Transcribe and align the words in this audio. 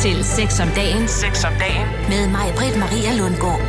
til 0.00 0.24
Sex 0.24 0.60
om 0.60 0.68
dagen. 0.68 1.08
Sex 1.08 1.44
om 1.44 1.52
dagen. 1.58 1.86
Med 2.08 2.30
mig, 2.30 2.46
Britt 2.56 2.76
Maria 2.78 3.12
Lundgaard. 3.18 3.60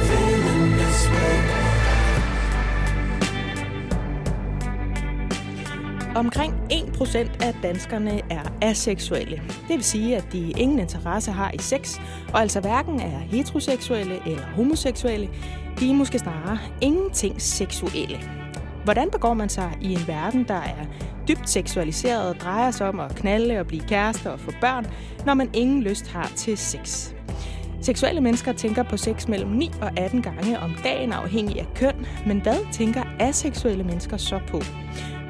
Omkring 6.16 6.54
1% 6.71 7.45
af 7.45 7.55
danskerne 7.63 8.21
er 8.30 8.41
aseksuelle. 8.62 9.41
Det 9.67 9.75
vil 9.75 9.84
sige, 9.84 10.17
at 10.17 10.25
de 10.34 10.52
ingen 10.52 10.80
interesse 10.80 11.31
har 11.31 11.52
i 11.54 11.57
sex, 11.57 11.99
og 12.34 12.41
altså 12.41 12.59
hverken 12.61 13.00
er 13.00 13.20
heteroseksuelle 13.20 14.20
eller 14.25 14.45
homoseksuelle. 14.55 15.29
De 15.79 15.89
er 15.89 15.93
måske 15.93 16.20
snarere 16.20 16.59
ingenting 16.82 17.41
seksuelle. 17.41 18.20
Hvordan 18.84 19.09
begår 19.11 19.34
man 19.34 19.50
sig 19.50 19.77
i 19.82 19.93
en 19.93 20.07
verden, 20.07 20.43
der 20.48 20.61
er 20.61 20.86
dybt 21.32 21.50
seksualiseret 21.50 22.30
og 22.30 22.35
drejer 22.41 22.71
sig 22.71 22.88
om 22.88 22.99
at 22.99 23.16
knalde 23.16 23.59
og 23.59 23.67
blive 23.67 23.84
kærester 23.88 24.30
og 24.30 24.40
få 24.40 24.52
børn, 24.62 24.88
når 25.26 25.34
man 25.34 25.49
ingen 25.54 25.84
lyst 25.84 26.07
har 26.07 26.31
til 26.35 26.57
sex? 26.57 27.13
Seksuelle 27.81 28.21
mennesker 28.21 28.54
tænker 28.54 28.84
på 28.84 28.98
sex 28.98 29.27
mellem 29.27 29.49
9 29.49 29.71
og 29.81 29.91
18 29.98 30.21
gange 30.21 30.59
om 30.59 30.76
dagen 30.84 31.13
afhængig 31.13 31.59
af 31.59 31.67
køn, 31.76 32.05
men 32.27 32.41
hvad 32.41 32.73
tænker 32.73 33.04
aseksuelle 33.20 33.84
mennesker 33.84 34.17
så 34.17 34.40
på? 34.48 34.62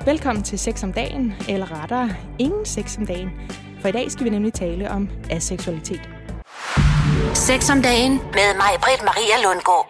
Velkommen 0.06 0.44
til 0.44 0.60
Sex 0.60 0.84
om 0.84 0.94
dagen, 0.94 1.34
eller 1.50 1.82
rettere, 1.82 2.10
ingen 2.40 2.66
sex 2.66 2.98
om 2.98 3.06
dagen. 3.06 3.30
For 3.82 3.88
i 3.88 3.92
dag 3.92 4.12
skal 4.12 4.26
vi 4.26 4.30
nemlig 4.30 4.54
tale 4.54 4.92
om 4.92 5.10
aseksualitet. 5.30 6.10
Sex 7.34 7.70
om 7.70 7.82
dagen 7.82 8.12
med 8.12 8.56
mig, 8.58 8.72
Britt 8.84 9.04
Maria 9.04 9.44
Lundgaard. 9.44 9.88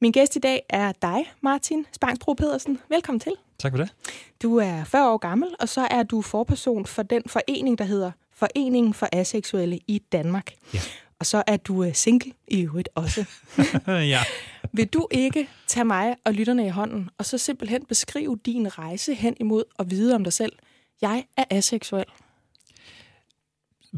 Min 0.00 0.12
gæst 0.12 0.36
i 0.36 0.38
dag 0.38 0.62
er 0.70 0.92
dig, 1.02 1.32
Martin 1.42 1.86
Spangsbro 1.92 2.32
Pedersen. 2.32 2.80
Velkommen 2.88 3.20
til. 3.20 3.32
Tak 3.58 3.72
for 3.72 3.78
det. 3.78 3.92
Du 4.42 4.56
er 4.56 4.84
40 4.84 5.12
år 5.12 5.16
gammel, 5.16 5.48
og 5.60 5.68
så 5.68 5.88
er 5.90 6.02
du 6.02 6.22
forperson 6.22 6.86
for 6.86 7.02
den 7.02 7.22
forening, 7.26 7.78
der 7.78 7.84
hedder 7.84 8.10
Foreningen 8.34 8.94
for 8.94 9.08
Aseksuelle 9.12 9.78
i 9.86 10.02
Danmark. 10.12 10.52
Ja. 10.74 10.80
Og 11.18 11.26
så 11.26 11.42
er 11.46 11.56
du 11.56 11.84
øh, 11.84 11.94
single 11.94 12.32
i 12.48 12.62
øvrigt 12.62 12.88
også. 12.94 13.24
ja. 13.86 14.20
Vil 14.72 14.86
du 14.86 15.08
ikke 15.10 15.48
tage 15.66 15.84
mig 15.84 16.16
og 16.24 16.32
lytterne 16.32 16.66
i 16.66 16.68
hånden, 16.68 17.10
og 17.18 17.24
så 17.24 17.38
simpelthen 17.38 17.84
beskrive 17.84 18.38
din 18.46 18.78
rejse 18.78 19.14
hen 19.14 19.34
imod 19.40 19.64
at 19.78 19.90
vide 19.90 20.14
om 20.14 20.24
dig 20.24 20.32
selv? 20.32 20.52
Jeg 21.02 21.24
er 21.36 21.44
aseksuel. 21.50 22.04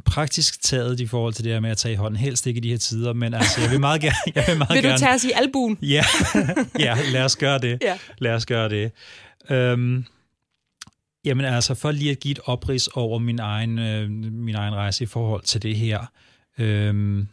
Praktisk 0.05 0.63
taget 0.63 1.01
i 1.01 1.07
forhold 1.07 1.35
til 1.35 1.45
det 1.45 1.53
her 1.53 1.61
med 1.61 1.71
at 1.71 1.79
tage 1.79 1.93
i 1.93 1.97
hånden, 1.97 2.17
helst 2.21 2.47
ikke 2.47 2.59
i 2.59 2.61
de 2.61 2.71
her 2.71 2.79
tider, 2.79 3.13
men 3.13 3.35
altså, 3.35 3.61
jeg 3.61 3.71
vil 3.71 3.81
meget 3.81 4.01
gerne... 4.07 4.17
Jeg 4.35 4.45
vil, 4.49 4.59
meget 4.59 4.75
vil 4.75 4.83
du 4.83 4.89
gerne, 4.89 4.99
tage 4.99 5.15
os 5.15 5.25
i 5.25 5.31
albuen? 5.35 5.79
Ja, 5.83 6.05
ja, 6.79 6.97
lad 7.13 7.25
os 7.25 7.37
gøre 7.37 7.59
det. 7.59 7.79
Ja. 7.83 7.99
Lad 8.19 8.35
os 8.35 8.47
gøre 8.47 8.69
det. 8.69 8.93
Øhm, 9.51 10.05
jamen 11.25 11.45
altså, 11.45 11.75
for 11.75 11.91
lige 11.91 12.11
at 12.11 12.21
give 12.21 12.33
et 12.33 12.41
oprids 12.45 12.89
over 12.89 13.19
min 13.19 13.39
egen, 13.39 13.79
øh, 13.79 14.11
min 14.33 14.55
egen 14.55 14.75
rejse 14.75 15.05
i 15.05 15.07
forhold 15.07 15.43
til 15.43 15.63
det 15.63 15.77
her, 15.77 16.07
øhm, 16.59 17.29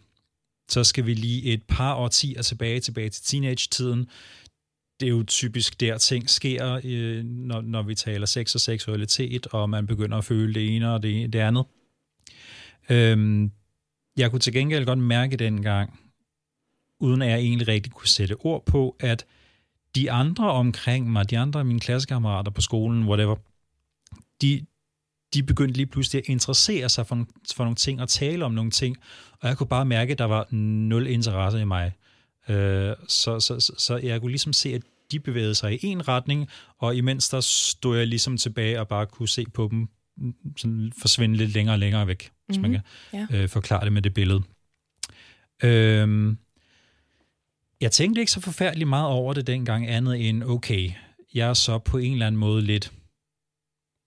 så 0.69 0.83
skal 0.83 1.05
vi 1.05 1.13
lige 1.13 1.43
et 1.53 1.63
par 1.63 1.95
årtier 1.95 2.41
tilbage, 2.41 2.79
tilbage 2.79 3.09
til 3.09 3.23
teenage-tiden. 3.23 4.09
Det 4.99 5.05
er 5.05 5.09
jo 5.09 5.23
typisk 5.23 5.79
der, 5.79 5.97
ting 5.97 6.29
sker, 6.29 6.79
øh, 6.83 7.23
når, 7.23 7.61
når 7.61 7.81
vi 7.81 7.95
taler 7.95 8.25
sex 8.25 8.55
og 8.55 8.61
seksualitet, 8.61 9.47
og 9.47 9.69
man 9.69 9.87
begynder 9.87 10.17
at 10.17 10.25
føle 10.25 10.53
det 10.53 10.75
ene 10.75 10.93
og 10.93 11.03
det, 11.03 11.33
det 11.33 11.39
andet. 11.39 11.65
Øhm, 12.89 13.51
jeg 14.17 14.31
kunne 14.31 14.39
til 14.39 14.53
gengæld 14.53 14.85
godt 14.85 14.99
mærke 14.99 15.37
dengang, 15.37 15.99
uden 16.99 17.21
at 17.21 17.29
jeg 17.29 17.39
egentlig 17.39 17.67
rigtig 17.67 17.91
kunne 17.91 18.07
sætte 18.07 18.35
ord 18.39 18.65
på, 18.65 18.95
at 18.99 19.25
de 19.97 20.11
andre 20.11 20.51
omkring 20.51 21.11
mig, 21.11 21.29
de 21.29 21.37
andre 21.37 21.63
mine 21.63 21.79
klassekammerater 21.79 22.51
på 22.51 22.61
skolen, 22.61 23.03
whatever, 23.07 23.35
de, 24.41 24.65
de 25.33 25.43
begyndte 25.43 25.77
lige 25.77 25.85
pludselig 25.85 26.19
at 26.19 26.29
interessere 26.29 26.89
sig 26.89 27.07
for, 27.07 27.25
for 27.55 27.63
nogle 27.63 27.75
ting 27.75 28.01
og 28.01 28.09
tale 28.09 28.45
om 28.45 28.51
nogle 28.51 28.71
ting, 28.71 28.97
og 29.41 29.47
jeg 29.47 29.57
kunne 29.57 29.67
bare 29.67 29.85
mærke, 29.85 30.11
at 30.11 30.17
der 30.17 30.25
var 30.25 30.47
nul 30.51 31.07
interesse 31.07 31.61
i 31.61 31.65
mig. 31.65 31.91
Øh, 32.49 32.95
så, 33.07 33.39
så, 33.39 33.59
så, 33.59 33.73
så 33.77 33.97
jeg 33.97 34.21
kunne 34.21 34.31
ligesom 34.31 34.53
se, 34.53 34.73
at 34.73 34.81
de 35.11 35.19
bevægede 35.19 35.55
sig 35.55 35.83
i 35.83 35.87
en 35.87 36.07
retning, 36.07 36.47
og 36.77 36.95
imens 36.95 37.29
der 37.29 37.39
stod 37.41 37.97
jeg 37.97 38.07
ligesom 38.07 38.37
tilbage 38.37 38.79
og 38.79 38.87
bare 38.87 39.05
kunne 39.05 39.29
se 39.29 39.45
på 39.53 39.67
dem 39.71 39.87
sådan 40.57 40.91
forsvinde 41.01 41.35
lidt 41.35 41.53
længere 41.53 41.75
og 41.75 41.79
længere 41.79 42.07
væk, 42.07 42.31
mm-hmm. 42.31 42.45
hvis 42.45 42.61
man 42.61 42.71
kan 42.71 42.81
Ja. 43.13 43.41
øh, 43.41 43.49
forklare 43.49 43.85
det 43.85 43.93
med 43.93 44.01
det 44.01 44.13
billede. 44.13 44.43
Øhm, 45.63 46.37
jeg 47.81 47.91
tænkte 47.91 48.21
ikke 48.21 48.31
så 48.31 48.41
forfærdeligt 48.41 48.89
meget 48.89 49.07
over 49.07 49.33
det 49.33 49.47
dengang, 49.47 49.87
andet 49.87 50.29
end, 50.29 50.43
okay, 50.43 50.91
jeg 51.33 51.49
er 51.49 51.53
så 51.53 51.77
på 51.77 51.97
en 51.97 52.13
eller 52.13 52.27
anden 52.27 52.39
måde 52.39 52.61
lidt 52.61 52.91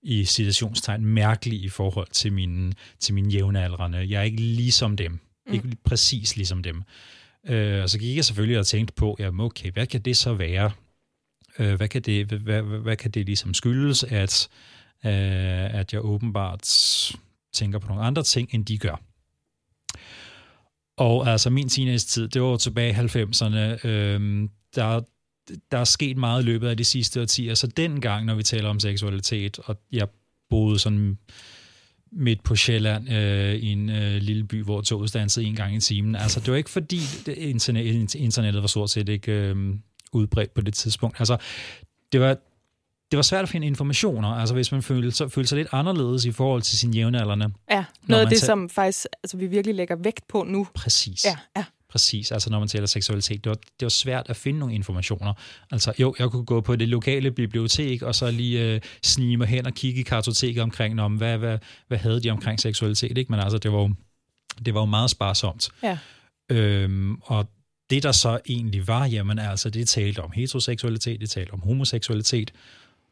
i 0.03 0.25
situationstegn 0.25 1.04
mærkelig 1.04 1.62
i 1.62 1.69
forhold 1.69 2.09
til 2.12 2.32
mine, 2.32 2.72
til 3.00 3.14
mine 3.14 3.30
jævnaldrende. 3.30 3.98
Jeg 3.98 4.19
er 4.19 4.22
ikke 4.22 4.41
ligesom 4.41 4.97
dem. 4.97 5.12
Mm. 5.47 5.53
Ikke 5.53 5.76
præcis 5.84 6.36
ligesom 6.36 6.62
dem. 6.62 6.82
Øh, 7.47 7.82
og 7.82 7.91
så 7.91 7.98
gik 7.98 8.16
jeg 8.16 8.25
selvfølgelig 8.25 8.59
og 8.59 8.66
tænkte 8.66 8.94
på, 8.94 9.16
jamen 9.19 9.47
okay, 9.47 9.70
hvad 9.72 9.86
kan 9.86 10.03
det 10.03 10.16
så 10.16 10.34
være? 10.34 10.70
Øh, 11.59 11.75
hvad, 11.75 11.88
kan 11.88 12.03
det, 12.03 12.26
hvad, 12.26 12.38
hvad, 12.38 12.62
hvad 12.62 12.97
kan 12.97 13.10
det 13.10 13.26
ligesom 13.26 13.54
skyldes, 13.54 14.04
at, 14.04 14.48
øh, 15.04 15.75
at 15.75 15.92
jeg 15.92 16.04
åbenbart 16.04 16.60
tænker 17.53 17.78
på 17.78 17.88
nogle 17.88 18.03
andre 18.03 18.22
ting, 18.22 18.54
end 18.54 18.66
de 18.66 18.78
gør? 18.78 19.03
Og 21.00 21.28
altså 21.28 21.50
min 21.50 21.68
teenage-tid, 21.68 22.28
det 22.28 22.42
var 22.42 22.56
tilbage 22.56 22.90
i 22.90 22.94
90'erne. 22.94 23.86
Øh, 23.86 24.48
der, 24.74 25.00
der 25.70 25.78
er 25.78 25.84
sket 25.84 26.16
meget 26.16 26.42
i 26.42 26.46
løbet 26.46 26.68
af 26.68 26.76
de 26.76 26.84
sidste 26.84 27.20
årtier, 27.20 27.54
så 27.54 27.66
dengang, 27.66 28.26
når 28.26 28.34
vi 28.34 28.42
taler 28.42 28.68
om 28.68 28.80
seksualitet, 28.80 29.58
og 29.58 29.76
jeg 29.92 30.08
boede 30.50 30.78
sådan 30.78 31.18
midt 32.12 32.42
på 32.42 32.56
Sjælland 32.56 33.12
øh, 33.12 33.54
i 33.54 33.72
en 33.72 33.90
øh, 33.90 34.14
lille 34.14 34.44
by, 34.44 34.64
hvor 34.64 34.80
toget 34.80 35.08
stansede 35.08 35.46
en 35.46 35.54
gang 35.54 35.76
i 35.76 35.80
timen. 35.80 36.14
Altså, 36.16 36.40
det 36.40 36.50
var 36.50 36.56
ikke 36.56 36.70
fordi 36.70 37.00
det, 37.26 37.32
internet, 37.36 38.14
internettet 38.14 38.62
var 38.62 38.68
stort 38.68 38.90
set 38.90 39.08
ikke 39.08 39.32
øh, 39.32 39.56
udbredt 40.12 40.54
på 40.54 40.60
det 40.60 40.74
tidspunkt. 40.74 41.20
Altså, 41.20 41.36
det 42.12 42.20
var, 42.20 42.36
det 43.10 43.16
var 43.16 43.22
svært 43.22 43.43
at 43.43 43.48
finde 43.48 43.66
informationer, 43.66 44.28
altså 44.28 44.54
hvis 44.54 44.72
man 44.72 44.82
følte, 44.82 45.10
så, 45.10 45.28
følte 45.28 45.48
sig 45.48 45.59
lidt 45.59 45.69
anderledes 45.72 46.25
i 46.25 46.32
forhold 46.32 46.62
til 46.62 46.78
sine 46.78 46.97
jævnaldrende. 46.97 47.53
Ja, 47.71 47.84
noget 48.03 48.22
af 48.22 48.28
det, 48.28 48.38
tager- 48.38 48.47
som 48.47 48.69
faktisk 48.69 49.06
altså, 49.22 49.37
vi 49.37 49.47
virkelig 49.47 49.75
lægger 49.75 49.97
vægt 49.97 50.28
på 50.28 50.44
nu. 50.48 50.66
Præcis. 50.75 51.25
Ja, 51.25 51.37
ja. 51.56 51.65
Præcis, 51.91 52.32
altså 52.32 52.50
når 52.50 52.59
man 52.59 52.69
taler 52.69 52.87
seksualitet, 52.87 53.44
det 53.44 53.50
var, 53.50 53.56
det 53.56 53.82
var 53.82 53.88
svært 53.88 54.26
at 54.28 54.37
finde 54.37 54.59
nogle 54.59 54.75
informationer. 54.75 55.32
Altså 55.71 55.93
jo, 55.98 56.15
jeg 56.19 56.31
kunne 56.31 56.44
gå 56.44 56.60
på 56.60 56.76
det 56.76 56.88
lokale 56.88 57.31
bibliotek, 57.31 58.03
og 58.03 58.15
så 58.15 58.31
lige 58.31 58.75
øh, 58.75 58.81
snige 59.03 59.37
mig 59.37 59.48
hen 59.48 59.66
og 59.66 59.72
kigge 59.75 60.00
i 60.00 60.03
kartoteket 60.03 60.62
omkring, 60.62 61.00
om 61.00 61.16
hvad, 61.16 61.38
hvad, 61.38 61.59
hvad 61.88 61.98
havde 61.98 62.22
de 62.22 62.31
omkring 62.31 62.60
seksualitet, 62.60 63.19
ikke? 63.19 63.32
Men 63.32 63.41
altså, 63.41 63.59
det 63.59 63.72
var 63.72 63.78
jo, 63.78 63.91
det 64.65 64.75
var 64.75 64.81
jo 64.81 64.87
meget 64.87 65.10
sparsomt. 65.10 65.69
Ja. 65.82 65.98
Øhm, 66.50 67.16
og 67.22 67.48
det, 67.91 68.03
der 68.03 68.12
så 68.12 68.38
egentlig 68.48 68.88
var, 68.88 69.06
jamen 69.06 69.38
altså, 69.38 69.71
det 69.71 69.88
talte 69.88 70.19
om 70.22 70.31
heteroseksualitet, 70.34 71.21
det 71.21 71.31
talte 71.31 71.50
om 71.50 71.60
homoseksualitet, 71.60 72.53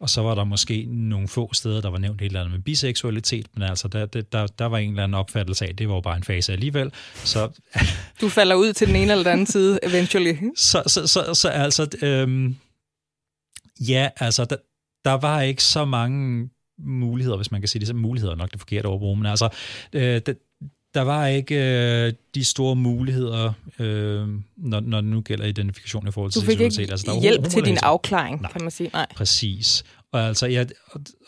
og 0.00 0.10
så 0.10 0.22
var 0.22 0.34
der 0.34 0.44
måske 0.44 0.86
nogle 0.90 1.28
få 1.28 1.54
steder, 1.54 1.80
der 1.80 1.90
var 1.90 1.98
nævnt 1.98 2.20
et 2.20 2.26
eller 2.26 2.40
andet 2.40 2.52
med 2.52 2.60
biseksualitet, 2.60 3.46
men 3.54 3.62
altså, 3.62 3.88
der, 3.88 4.06
der, 4.06 4.46
der, 4.46 4.66
var 4.66 4.78
en 4.78 4.90
eller 4.90 5.04
anden 5.04 5.14
opfattelse 5.14 5.64
af, 5.64 5.68
at 5.68 5.78
det 5.78 5.88
var 5.88 5.94
jo 5.94 6.00
bare 6.00 6.16
en 6.16 6.24
fase 6.24 6.52
alligevel. 6.52 6.92
Så 7.14 7.50
Du 8.20 8.28
falder 8.28 8.56
ud 8.56 8.72
til 8.72 8.86
den 8.86 8.96
ene 8.96 9.12
eller 9.12 9.24
den 9.24 9.32
anden 9.32 9.46
side, 9.46 9.78
eventually. 9.82 10.34
så, 10.56 10.82
så, 10.86 11.06
så, 11.06 11.34
så 11.34 11.48
altså, 11.48 11.88
øhm, 12.02 12.56
ja, 13.80 14.08
altså, 14.16 14.44
der, 14.44 14.56
der 15.04 15.12
var 15.12 15.40
ikke 15.40 15.62
så 15.62 15.84
mange 15.84 16.50
muligheder, 16.78 17.36
hvis 17.36 17.50
man 17.50 17.60
kan 17.60 17.68
sige 17.68 17.80
det, 17.80 17.88
så 17.88 17.94
muligheder 17.94 18.32
er 18.32 18.36
nok 18.36 18.50
det 18.50 18.60
forkerte 18.60 18.86
ord, 18.86 19.16
men 19.16 19.26
altså, 19.26 19.48
øh, 19.92 20.20
der, 20.26 20.34
der 20.98 21.04
var 21.04 21.26
ikke 21.26 21.54
øh, 22.06 22.12
de 22.34 22.44
store 22.44 22.76
muligheder, 22.76 23.52
øh, 23.78 24.28
når, 24.56 24.80
når 24.80 25.00
det 25.00 25.10
nu 25.10 25.20
gælder 25.20 25.44
identifikation 25.46 26.08
i 26.08 26.10
forhold 26.10 26.32
til 26.32 26.40
Du 26.40 26.46
fik 26.46 26.52
seksualitet. 26.52 26.80
ikke 26.80 26.92
altså, 26.92 27.06
der 27.06 27.12
var 27.14 27.20
hjælp 27.20 27.34
til 27.34 27.42
din 27.42 27.50
homoseksualitet. 27.52 27.82
afklaring, 27.82 28.40
Nej. 28.42 28.52
kan 28.52 28.62
man 28.62 28.70
sige. 28.70 28.90
Nej. 28.92 29.06
Præcis. 29.16 29.84
Og 30.12 30.20
altså, 30.26 30.46
jeg, 30.46 30.66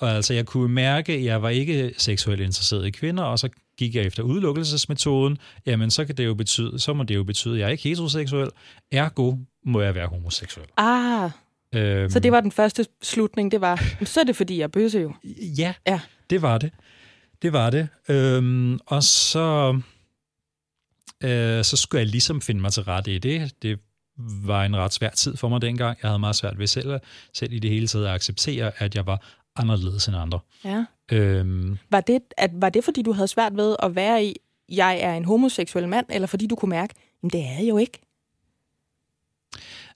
og 0.01 0.11
altså, 0.11 0.35
jeg 0.35 0.47
kunne 0.47 0.69
mærke, 0.75 1.13
at 1.13 1.25
jeg 1.25 1.43
var 1.43 1.49
ikke 1.49 1.95
seksuelt 1.99 2.41
interesseret 2.41 2.87
i 2.87 2.91
kvinder, 2.91 3.23
og 3.25 3.39
så 3.39 3.49
gik 3.79 3.95
jeg 3.95 4.05
efter 4.05 4.23
udelukkelsesmetoden, 4.23 5.39
jamen 5.67 5.91
så 5.91 6.05
kan 6.05 6.17
det 6.17 6.25
jo 6.27 6.35
betyde, 6.35 6.79
så 6.79 6.93
må 6.93 7.03
det 7.03 7.15
jo 7.15 7.25
betyde, 7.25 7.55
at 7.55 7.61
jeg 7.61 7.67
er 7.67 7.71
ikke 7.71 7.83
heteroseksuel, 7.89 8.49
ergo 8.93 9.35
må 9.67 9.81
jeg 9.81 9.95
være 9.95 10.07
homoseksuel. 10.07 10.67
Ah, 10.77 11.31
Øhm, 11.75 12.11
så 12.11 12.19
det 12.21 12.33
var 12.33 12.41
den 12.41 12.53
første 12.53 12.87
slutning, 13.03 13.53
det 13.53 13.61
var, 13.61 13.83
"Men 14.01 14.07
så 14.07 14.21
er 14.21 14.25
det 14.25 14.37
fordi, 14.37 14.59
jeg 14.59 14.71
bøsse 14.73 14.99
jo. 15.01 15.13
Ja, 15.59 15.75
Ja. 15.87 16.01
det 16.31 16.43
var 16.43 16.59
det. 16.59 16.71
Det 17.43 17.53
var 17.53 17.71
det. 17.71 17.89
Øhm, 18.09 18.79
og 18.87 19.03
så, 19.03 19.81
øh, 21.25 21.65
så 21.65 21.77
skulle 21.77 22.01
jeg 22.01 22.07
ligesom 22.09 22.41
finde 22.41 22.61
mig 22.61 22.73
til 22.73 22.83
rette 22.83 23.15
i 23.15 23.19
det. 23.19 23.63
Det 23.63 23.79
var 24.19 24.65
en 24.65 24.77
ret 24.77 24.93
svær 24.93 25.11
tid 25.11 25.37
for 25.37 25.49
mig 25.49 25.63
dengang. 25.63 25.99
Jeg 26.03 26.11
havde 26.11 26.19
meget 26.19 26.37
svært 26.37 26.59
ved 26.59 26.67
selv, 26.67 27.01
selv 27.35 27.53
i 27.53 27.59
det 27.59 27.71
hele 27.71 27.87
taget 27.87 28.07
at 28.07 28.13
acceptere, 28.15 28.73
at 28.83 28.95
jeg 28.95 29.07
var 29.07 29.23
anderledes 29.57 30.09
end 30.09 30.17
andre. 30.17 30.39
Ja. 30.65 30.85
Øhm, 31.13 31.79
Var 31.91 32.01
det, 32.01 32.21
at, 32.37 32.51
var 32.55 32.69
det, 32.69 32.85
fordi 32.85 33.03
du 33.03 33.13
havde 33.13 33.29
svært 33.29 33.57
ved 33.57 33.77
at 33.83 33.95
være 33.95 34.25
i, 34.25 34.37
jeg 34.69 34.99
er 35.01 35.15
en 35.15 35.25
homoseksuel 35.25 35.89
mand, 35.89 36.07
eller 36.11 36.27
fordi 36.29 36.47
du 36.47 36.57
kunne 36.57 36.69
mærke, 36.71 36.95
men 37.23 37.31
det 37.31 37.41
er 37.41 37.51
jeg 37.59 37.69
jo 37.69 37.77
ikke? 37.79 38.01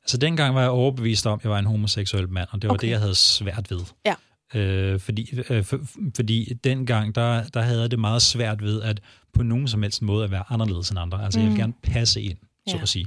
altså 0.02 0.16
dengang 0.16 0.54
var 0.54 0.60
jeg 0.60 0.70
overbevist 0.70 1.26
om, 1.26 1.38
at 1.38 1.42
jeg 1.44 1.50
var 1.50 1.58
en 1.58 1.64
homoseksuel 1.64 2.28
mand, 2.28 2.48
og 2.52 2.62
det 2.62 2.68
var 2.68 2.74
Okay. 2.74 2.86
det, 2.86 2.92
jeg 2.92 3.00
havde 3.00 3.14
svært 3.14 3.70
ved. 3.70 3.80
Ja. 4.06 4.14
Øh, 4.54 5.00
fordi, 5.00 5.40
øh, 5.50 5.64
for, 5.64 5.80
fordi 6.16 6.52
dengang, 6.64 7.14
der, 7.14 7.42
der 7.44 7.60
havde 7.60 7.80
jeg 7.80 7.90
det 7.90 7.98
meget 7.98 8.22
svært 8.22 8.62
ved 8.62 8.82
at 8.82 9.00
på 9.32 9.42
nogen 9.42 9.68
som 9.68 9.82
helst 9.82 10.02
måde 10.02 10.24
at 10.24 10.30
være 10.30 10.44
anderledes 10.48 10.90
end 10.90 10.98
andre. 10.98 11.24
Altså 11.24 11.38
mm. 11.38 11.44
jeg 11.44 11.52
vil 11.52 11.60
gerne 11.60 11.72
passe 11.82 12.22
ind, 12.22 12.38
så 12.68 12.76
ja. 12.76 12.82
at 12.82 12.88
sige. 12.88 13.06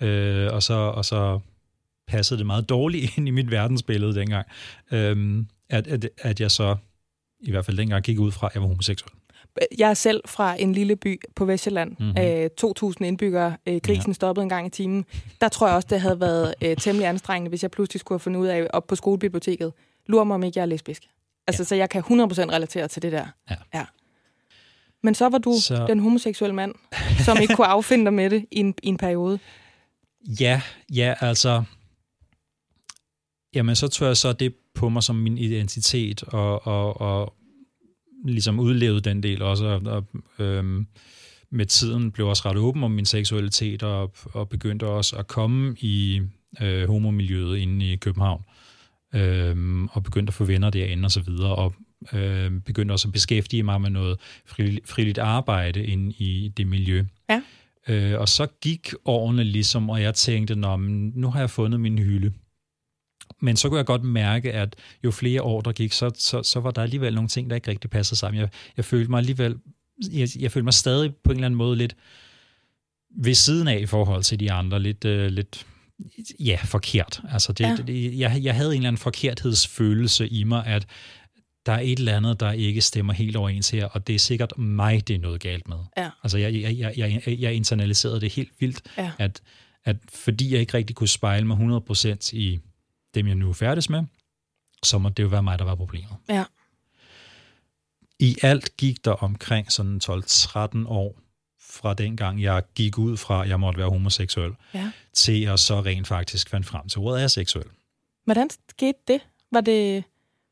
Øh, 0.00 0.52
og, 0.52 0.62
så, 0.62 0.74
og 0.74 1.04
så 1.04 1.40
passede 2.08 2.38
det 2.38 2.46
meget 2.46 2.68
dårligt 2.68 3.10
ind 3.16 3.28
i 3.28 3.30
mit 3.30 3.50
verdensbillede 3.50 4.14
dengang, 4.14 4.46
øh, 4.92 5.44
at, 5.68 5.86
at, 5.86 6.08
at 6.18 6.40
jeg 6.40 6.50
så 6.50 6.76
i 7.40 7.50
hvert 7.50 7.64
fald 7.64 7.76
dengang 7.76 8.04
gik 8.04 8.18
ud 8.18 8.32
fra, 8.32 8.46
at 8.46 8.54
jeg 8.54 8.62
var 8.62 8.68
homoseksuel. 8.68 9.12
Jeg 9.78 9.90
er 9.90 9.94
selv 9.94 10.20
fra 10.26 10.56
en 10.58 10.72
lille 10.72 10.96
by 10.96 11.20
på 11.36 11.44
Vestjylland. 11.44 11.96
Mm-hmm. 11.98 12.92
2.000 13.00 13.04
indbyggere. 13.04 13.56
Øh, 13.66 13.80
grisen 13.82 14.10
ja. 14.10 14.12
stoppede 14.12 14.42
en 14.42 14.48
gang 14.48 14.66
i 14.66 14.70
timen. 14.70 15.04
Der 15.40 15.48
tror 15.48 15.66
jeg 15.66 15.76
også, 15.76 15.88
det 15.90 16.00
havde 16.00 16.20
været 16.20 16.54
øh, 16.62 16.76
temmelig 16.76 17.08
anstrengende, 17.08 17.48
hvis 17.48 17.62
jeg 17.62 17.70
pludselig 17.70 18.00
skulle 18.00 18.16
have 18.16 18.20
fundet 18.20 18.40
ud 18.40 18.46
af, 18.46 18.66
op 18.72 18.86
på 18.86 18.96
skolebiblioteket, 18.96 19.72
lurer 20.08 20.24
mig, 20.24 20.34
om 20.34 20.42
ikke 20.42 20.58
jeg 20.58 20.62
er 20.62 20.66
lesbisk. 20.66 21.02
Altså, 21.46 21.62
ja. 21.62 21.64
så 21.64 21.74
jeg 21.74 21.90
kan 21.90 22.02
100% 22.02 22.06
relatere 22.08 22.88
til 22.88 23.02
det 23.02 23.12
der. 23.12 23.26
Ja. 23.50 23.56
ja. 23.74 23.84
Men 25.02 25.14
så 25.14 25.28
var 25.28 25.38
du 25.38 25.54
så... 25.60 25.86
den 25.86 26.00
homoseksuelle 26.00 26.54
mand, 26.54 26.74
som 27.24 27.38
ikke 27.40 27.54
kunne 27.54 27.66
affinde 27.66 28.04
dig 28.04 28.14
med 28.14 28.30
det 28.30 28.46
i 28.50 28.58
en, 28.58 28.74
i 28.82 28.88
en 28.88 28.96
periode. 28.96 29.38
Ja, 30.40 30.62
ja, 30.94 31.14
altså... 31.20 31.62
Jamen, 33.54 33.76
så 33.76 33.88
tror 33.88 34.06
jeg 34.06 34.16
så 34.16 34.32
det 34.32 34.54
på 34.74 34.88
mig 34.88 35.02
som 35.02 35.16
min 35.16 35.38
identitet, 35.38 36.22
og, 36.22 36.66
og, 36.66 37.00
og 37.00 37.34
ligesom 38.24 38.60
udlevede 38.60 39.00
den 39.00 39.22
del 39.22 39.42
også, 39.42 39.64
og, 39.64 39.82
og 39.84 40.04
øhm, 40.44 40.86
med 41.50 41.66
tiden 41.66 42.12
blev 42.12 42.28
også 42.28 42.42
ret 42.46 42.56
åben 42.56 42.84
om 42.84 42.90
min 42.90 43.04
seksualitet, 43.04 43.82
og, 43.82 44.12
og 44.32 44.48
begyndte 44.48 44.86
også 44.86 45.16
at 45.16 45.26
komme 45.26 45.76
i 45.80 46.20
øh, 46.60 46.88
homomiljøet 46.88 47.58
inde 47.58 47.92
i 47.92 47.96
København, 47.96 48.42
øhm, 49.14 49.86
og 49.86 50.02
begyndte 50.02 50.30
at 50.30 50.34
få 50.34 50.44
venner 50.44 50.70
derinde 50.70 51.06
og 51.06 51.10
så 51.10 51.20
videre, 51.20 51.54
og 51.54 51.74
øh, 52.12 52.52
begyndte 52.60 52.92
også 52.92 53.08
at 53.08 53.12
beskæftige 53.12 53.62
mig 53.62 53.80
med 53.80 53.90
noget 53.90 54.18
frivilligt 54.84 55.18
arbejde 55.18 55.86
inde 55.86 56.10
i 56.18 56.52
det 56.56 56.66
miljø. 56.66 57.04
Ja. 57.30 57.42
Øh, 57.88 58.20
og 58.20 58.28
så 58.28 58.46
gik 58.60 58.94
årene 59.04 59.44
ligesom, 59.44 59.90
og 59.90 60.02
jeg 60.02 60.14
tænkte, 60.14 60.54
Nå, 60.54 60.76
men 60.76 61.12
nu 61.14 61.30
har 61.30 61.40
jeg 61.40 61.50
fundet 61.50 61.80
min 61.80 61.98
hylde. 61.98 62.32
Men 63.40 63.56
så 63.56 63.68
kunne 63.68 63.78
jeg 63.78 63.86
godt 63.86 64.04
mærke, 64.04 64.52
at 64.52 64.76
jo 65.04 65.10
flere 65.10 65.42
år 65.42 65.60
der 65.60 65.72
gik, 65.72 65.92
så, 65.92 66.10
så, 66.14 66.42
så 66.42 66.60
var 66.60 66.70
der 66.70 66.82
alligevel 66.82 67.14
nogle 67.14 67.28
ting, 67.28 67.50
der 67.50 67.56
ikke 67.56 67.70
rigtig 67.70 67.90
passede 67.90 68.18
sammen. 68.18 68.40
Jeg, 68.40 68.48
jeg 68.76 68.84
følte 68.84 69.10
mig 69.10 69.18
alligevel, 69.18 69.58
jeg, 70.12 70.28
jeg 70.38 70.52
følte 70.52 70.64
mig 70.64 70.74
stadig 70.74 71.14
på 71.16 71.30
en 71.30 71.36
eller 71.36 71.46
anden 71.46 71.58
måde 71.58 71.76
lidt 71.76 71.96
ved 73.16 73.34
siden 73.34 73.68
af 73.68 73.78
i 73.78 73.86
forhold 73.86 74.22
til 74.22 74.40
de 74.40 74.52
andre, 74.52 74.80
lidt, 74.80 75.04
øh, 75.04 75.26
lidt 75.26 75.66
ja, 76.40 76.58
forkert. 76.64 77.20
Altså 77.30 77.52
det, 77.52 77.64
ja. 77.64 77.76
det, 77.86 78.18
jeg, 78.18 78.38
jeg 78.42 78.54
havde 78.54 78.70
en 78.70 78.76
eller 78.76 78.88
anden 78.88 79.00
forkerthedsfølelse 79.00 80.28
i 80.28 80.44
mig, 80.44 80.66
at 80.66 80.86
der 81.66 81.72
er 81.72 81.80
et 81.80 81.98
eller 81.98 82.16
andet, 82.16 82.40
der 82.40 82.52
ikke 82.52 82.80
stemmer 82.80 83.12
helt 83.12 83.36
overens 83.36 83.70
her, 83.70 83.86
og 83.86 84.06
det 84.06 84.14
er 84.14 84.18
sikkert 84.18 84.58
mig, 84.58 85.08
det 85.08 85.16
er 85.16 85.20
noget 85.20 85.40
galt 85.40 85.68
med. 85.68 85.76
Ja. 85.96 86.10
Altså, 86.22 86.38
jeg, 86.38 86.54
jeg, 86.54 86.78
jeg, 86.78 86.94
jeg, 86.96 87.22
jeg 87.26 87.54
internaliserede 87.54 88.20
det 88.20 88.32
helt 88.32 88.52
vildt, 88.60 88.82
ja. 88.98 89.12
at, 89.18 89.40
at 89.84 89.96
fordi 90.14 90.52
jeg 90.52 90.60
ikke 90.60 90.74
rigtig 90.74 90.96
kunne 90.96 91.08
spejle 91.08 91.46
mig 91.46 91.80
100% 91.90 92.36
i 92.36 92.60
dem, 93.14 93.26
jeg 93.26 93.34
nu 93.34 93.48
er 93.48 93.52
færdig 93.52 93.84
med, 93.90 94.04
så 94.82 94.98
må 94.98 95.08
det 95.08 95.22
jo 95.22 95.28
være 95.28 95.42
mig, 95.42 95.58
der 95.58 95.64
var 95.64 95.74
problemet. 95.74 96.16
Ja. 96.28 96.44
I 98.18 98.36
alt 98.42 98.76
gik 98.76 99.04
der 99.04 99.10
omkring 99.10 99.72
sådan 99.72 100.00
12-13 100.04 100.88
år, 100.88 101.20
fra 101.80 101.94
den 101.94 102.16
gang 102.16 102.42
jeg 102.42 102.62
gik 102.74 102.98
ud 102.98 103.16
fra, 103.16 103.42
at 103.42 103.48
jeg 103.48 103.60
måtte 103.60 103.78
være 103.78 103.88
homoseksuel, 103.88 104.52
ja. 104.74 104.90
til 105.14 105.44
at 105.44 105.60
så 105.60 105.80
rent 105.80 106.06
faktisk 106.06 106.50
fandt 106.50 106.66
frem 106.66 106.88
til 106.88 106.98
ordet 106.98 107.24
aseksuel. 107.24 107.66
Hvordan 108.24 108.50
skete 108.70 108.98
det? 109.08 109.20
Var 109.52 109.60
det 109.60 110.04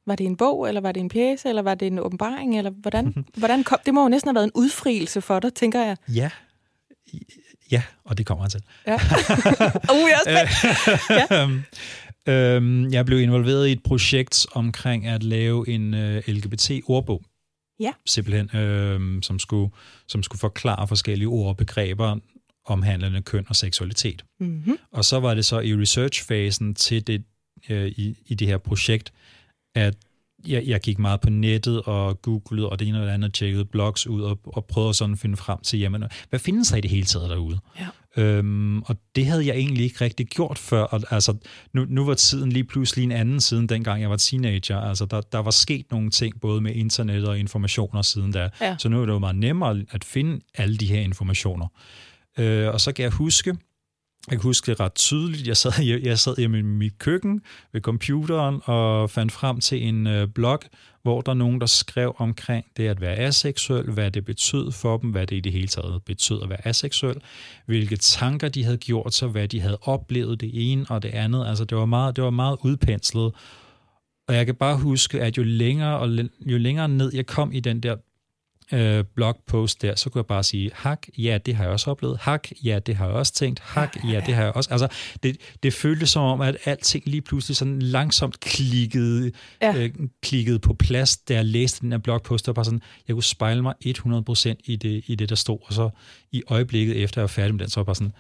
var 0.07 0.17
det 0.17 0.27
en 0.27 0.37
bog, 0.37 0.69
eller 0.69 0.81
var 0.81 0.93
det 0.93 1.01
en 1.01 1.09
pjæse, 1.09 1.49
eller 1.49 1.63
var 1.63 1.75
det 1.75 1.87
en 1.87 1.99
åbenbaring, 1.99 2.59
eller 2.59 2.71
hvordan, 2.71 3.25
hvordan 3.39 3.65
kom, 3.65 3.79
det 3.87 3.95
må 3.95 4.03
jo 4.03 4.09
næsten 4.09 4.29
have 4.29 4.35
været 4.35 4.45
en 4.45 4.53
udfrielse 4.55 5.21
for 5.21 5.41
dig, 5.41 5.55
tænker 5.55 5.83
jeg. 5.83 5.97
Ja, 6.09 6.31
ja, 7.71 7.83
og 8.05 8.19
det 8.19 8.27
kommer 8.27 8.43
han 8.43 8.51
til. 8.51 8.63
Ja. 8.87 8.95
uh, 9.95 10.09
jeg 10.11 10.21
er 10.27 10.47
ja. 12.27 12.33
øhm, 12.33 12.93
jeg 12.93 13.07
blev 13.07 13.21
involveret 13.21 13.69
i 13.69 13.73
et 13.73 13.83
projekt 13.83 14.47
omkring 14.53 15.07
at 15.07 15.23
lave 15.23 15.69
en 15.69 15.95
uh, 15.95 16.29
LGBT-ordbog. 16.29 17.23
Ja. 17.81 17.93
Simpelthen, 18.07 18.61
øh, 18.61 19.23
som, 19.23 19.39
skulle, 19.39 19.71
som 20.07 20.23
skulle 20.23 20.41
forklare 20.41 20.89
forskellige 20.89 21.29
ord 21.29 21.49
og 21.49 21.57
begreber 21.57 22.19
omhandlende 22.65 23.23
køn 23.23 23.45
og 23.49 23.57
seksualitet. 23.57 24.25
Mm-hmm. 24.41 24.77
Og 24.93 25.05
så 25.05 25.21
var 25.21 25.35
det 25.35 25.45
så 25.45 25.61
i 25.61 25.75
researchfasen 25.75 26.75
til 26.75 27.07
det, 27.07 27.25
øh, 27.69 27.87
i, 27.87 28.17
i 28.27 28.35
det 28.35 28.49
her 28.49 28.59
projekt, 28.59 29.13
at 29.75 29.95
jeg, 30.49 30.63
jeg 30.67 30.81
gik 30.81 30.99
meget 30.99 31.21
på 31.21 31.31
nettet 31.31 31.83
og 31.83 32.23
googlede 32.23 32.69
og 32.69 32.79
det 32.79 32.89
ene 32.89 33.01
og 33.01 33.07
det 33.07 33.13
andet, 33.13 33.35
tjekkede 33.35 33.65
blogs 33.65 34.07
ud 34.07 34.23
og, 34.23 34.39
og 34.45 34.65
prøvede 34.65 34.95
sådan 34.95 35.13
at 35.13 35.19
finde 35.19 35.37
frem 35.37 35.59
til, 35.63 35.79
jamen, 35.79 36.05
hvad 36.31 36.39
findes 36.39 36.69
der 36.69 36.77
i 36.77 36.81
det 36.81 36.91
hele 36.91 37.07
taget 37.07 37.31
derude? 37.31 37.59
Ja. 37.81 37.87
Øhm, 38.17 38.83
og 38.83 38.97
det 39.17 39.27
havde 39.27 39.47
jeg 39.47 39.57
egentlig 39.57 39.85
ikke 39.85 40.05
rigtig 40.05 40.27
gjort 40.27 40.59
før. 40.59 40.83
Og, 40.83 41.03
altså, 41.11 41.37
nu, 41.73 41.85
nu 41.89 42.05
var 42.05 42.15
tiden 42.15 42.53
lige 42.53 42.65
pludselig 42.65 43.05
en 43.05 43.13
anden 43.13 43.41
siden, 43.41 43.67
dengang 43.67 44.03
jeg 44.03 44.11
var 44.11 44.17
teenager. 44.17 44.81
Altså, 44.81 45.07
der, 45.07 45.21
der 45.21 45.39
var 45.39 45.51
sket 45.51 45.87
nogle 45.91 46.11
ting, 46.11 46.41
både 46.41 46.61
med 46.61 46.75
internet 46.75 47.29
og 47.29 47.39
informationer 47.39 48.03
siden 48.03 48.33
da. 48.33 48.49
Ja. 48.61 48.77
Så 48.79 48.89
nu 48.89 49.03
er 49.03 49.07
det 49.07 49.13
jo 49.13 49.19
meget 49.19 49.37
nemmere 49.37 49.83
at 49.91 50.05
finde 50.05 50.41
alle 50.55 50.77
de 50.77 50.87
her 50.87 51.01
informationer. 51.01 51.67
Øh, 52.39 52.69
og 52.69 52.81
så 52.81 52.93
kan 52.93 53.03
jeg 53.03 53.13
huske, 53.13 53.57
jeg 54.31 54.39
kan 54.39 54.43
huske 54.49 54.71
det 54.71 54.81
ret 54.81 54.95
tydeligt. 54.95 55.47
Jeg 55.47 55.57
sad, 55.57 55.85
jeg, 55.85 56.03
jeg 56.03 56.19
sad 56.19 56.37
hjemme 56.39 56.59
i 56.59 56.63
mit 56.63 56.99
køkken 56.99 57.43
ved 57.73 57.81
computeren 57.81 58.61
og 58.65 59.11
fandt 59.11 59.33
frem 59.33 59.61
til 59.61 59.87
en 59.87 60.07
øh, 60.07 60.29
blog, 60.29 60.61
hvor 61.03 61.21
der 61.21 61.31
er 61.31 61.37
nogen, 61.37 61.61
der 61.61 61.67
skrev 61.67 62.15
omkring 62.19 62.67
det 62.77 62.89
at 62.89 63.01
være 63.01 63.17
aseksuel, 63.17 63.91
hvad 63.91 64.11
det 64.11 64.25
betød 64.25 64.73
for 64.73 64.97
dem, 64.97 65.11
hvad 65.11 65.27
det 65.27 65.37
i 65.37 65.41
det 65.41 65.53
hele 65.53 65.69
taget 65.69 66.03
betød 66.05 66.43
at 66.43 66.49
være 66.49 66.67
aseksuel, 66.67 67.17
hvilke 67.67 67.97
tanker 67.97 68.49
de 68.49 68.65
havde 68.65 68.77
gjort 68.77 69.15
sig, 69.15 69.29
hvad 69.29 69.49
de 69.49 69.61
havde 69.61 69.79
oplevet 69.83 70.41
det 70.41 70.51
ene 70.73 70.87
og 70.89 71.03
det 71.03 71.09
andet. 71.09 71.47
Altså 71.47 71.65
det 71.65 71.79
var 71.79 71.87
meget, 71.87 72.17
det 72.17 72.25
var 72.25 72.31
meget 72.31 72.59
udpenslet. 72.63 73.33
Og 74.29 74.35
jeg 74.35 74.47
kan 74.47 74.55
bare 74.55 74.77
huske, 74.77 75.21
at 75.21 75.37
jo 75.39 75.43
længere, 75.43 75.99
og 75.99 76.09
jo 76.41 76.59
længere 76.59 76.89
ned 76.89 77.15
jeg 77.15 77.27
kom 77.27 77.53
i 77.53 77.61
den 77.61 77.81
der 77.81 77.97
øh, 78.73 79.05
blogpost 79.15 79.83
der, 79.83 79.95
så 79.95 80.11
kunne 80.11 80.21
jeg 80.21 80.27
bare 80.27 80.45
sige, 80.45 80.71
hak, 80.75 81.07
ja, 81.19 81.39
det 81.47 81.55
har 81.55 81.65
jeg 81.65 81.73
også 81.73 81.91
oplevet. 81.91 82.19
Hak, 82.19 82.49
ja, 82.65 82.79
det 82.79 82.97
har 82.97 83.07
jeg 83.07 83.15
også 83.15 83.33
tænkt. 83.33 83.61
Hak, 83.61 83.97
ja, 84.05 84.23
det 84.27 84.35
har 84.35 84.43
jeg 84.43 84.53
også. 84.53 84.71
Altså, 84.71 84.89
det, 85.23 85.37
det 85.63 85.75
føltes 85.75 86.11
som 86.11 86.23
om, 86.23 86.41
at 86.41 86.57
alting 86.65 87.07
lige 87.07 87.23
pludselig 87.23 87.57
sådan 87.57 87.83
langsomt 87.83 88.41
klikkede, 88.41 89.33
ja. 89.63 89.77
øh, 89.77 89.91
klikkede 90.23 90.59
på 90.59 90.75
plads, 90.75 91.17
da 91.17 91.35
jeg 91.35 91.45
læste 91.45 91.81
den 91.81 91.93
her 91.93 91.99
blogpost. 91.99 92.47
Var 92.47 92.53
bare 92.53 92.65
sådan, 92.65 92.83
jeg 93.09 93.15
kunne 93.15 93.25
spejle 93.25 93.63
mig 93.63 93.75
100% 93.87 94.55
i 94.65 94.77
det, 94.77 95.05
i 95.07 95.15
det, 95.15 95.29
der 95.29 95.35
stod. 95.35 95.59
Og 95.63 95.73
så 95.73 95.91
i 96.33 96.43
øjeblikket 96.47 97.03
efter 97.03 97.21
jeg 97.21 97.23
var 97.23 97.29
færdig 97.29 97.55
med 97.55 97.61
den, 97.61 97.71
så 97.71 97.81
var 97.81 97.83
jeg 97.83 97.87
bare 97.87 97.95
sådan, 97.95 98.13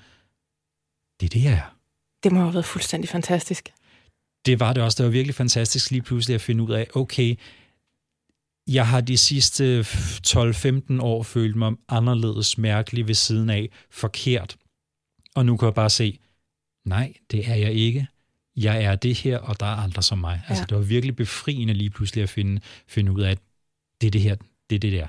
det 1.20 1.26
er 1.26 1.30
det, 1.30 1.44
jeg 1.44 1.52
er. 1.52 1.76
Det 2.22 2.32
må 2.32 2.40
have 2.40 2.54
været 2.54 2.64
fuldstændig 2.64 3.08
fantastisk. 3.08 3.72
Det 4.46 4.60
var 4.60 4.72
det 4.72 4.82
også. 4.82 4.96
Det 4.96 5.04
var 5.04 5.12
virkelig 5.12 5.34
fantastisk 5.34 5.90
lige 5.90 6.02
pludselig 6.02 6.34
at 6.34 6.40
finde 6.40 6.64
ud 6.64 6.72
af, 6.72 6.86
okay, 6.94 7.36
jeg 8.66 8.88
har 8.88 9.00
de 9.00 9.16
sidste 9.16 9.80
12-15 9.80 11.00
år 11.00 11.22
følt 11.22 11.56
mig 11.56 11.72
anderledes 11.88 12.58
mærkelig 12.58 13.08
ved 13.08 13.14
siden 13.14 13.50
af, 13.50 13.70
forkert. 13.90 14.56
Og 15.34 15.46
nu 15.46 15.56
kan 15.56 15.66
jeg 15.66 15.74
bare 15.74 15.90
se, 15.90 16.18
nej, 16.84 17.12
det 17.30 17.50
er 17.50 17.54
jeg 17.54 17.72
ikke. 17.72 18.06
Jeg 18.56 18.82
er 18.82 18.96
det 18.96 19.14
her, 19.14 19.38
og 19.38 19.60
der 19.60 19.66
er 19.66 19.76
andre 19.76 20.02
som 20.02 20.18
mig. 20.18 20.32
Altså, 20.32 20.44
ja. 20.48 20.50
Altså, 20.50 20.64
det 20.68 20.76
var 20.76 20.82
virkelig 20.82 21.16
befriende 21.16 21.74
lige 21.74 21.90
pludselig 21.90 22.22
at 22.22 22.28
finde, 22.28 22.60
finde 22.88 23.12
ud 23.12 23.20
af, 23.20 23.30
at 23.30 23.38
det 24.00 24.06
er 24.06 24.10
det 24.10 24.20
her, 24.20 24.36
det 24.70 24.76
er 24.76 24.80
det 24.80 24.92
der. 24.92 25.06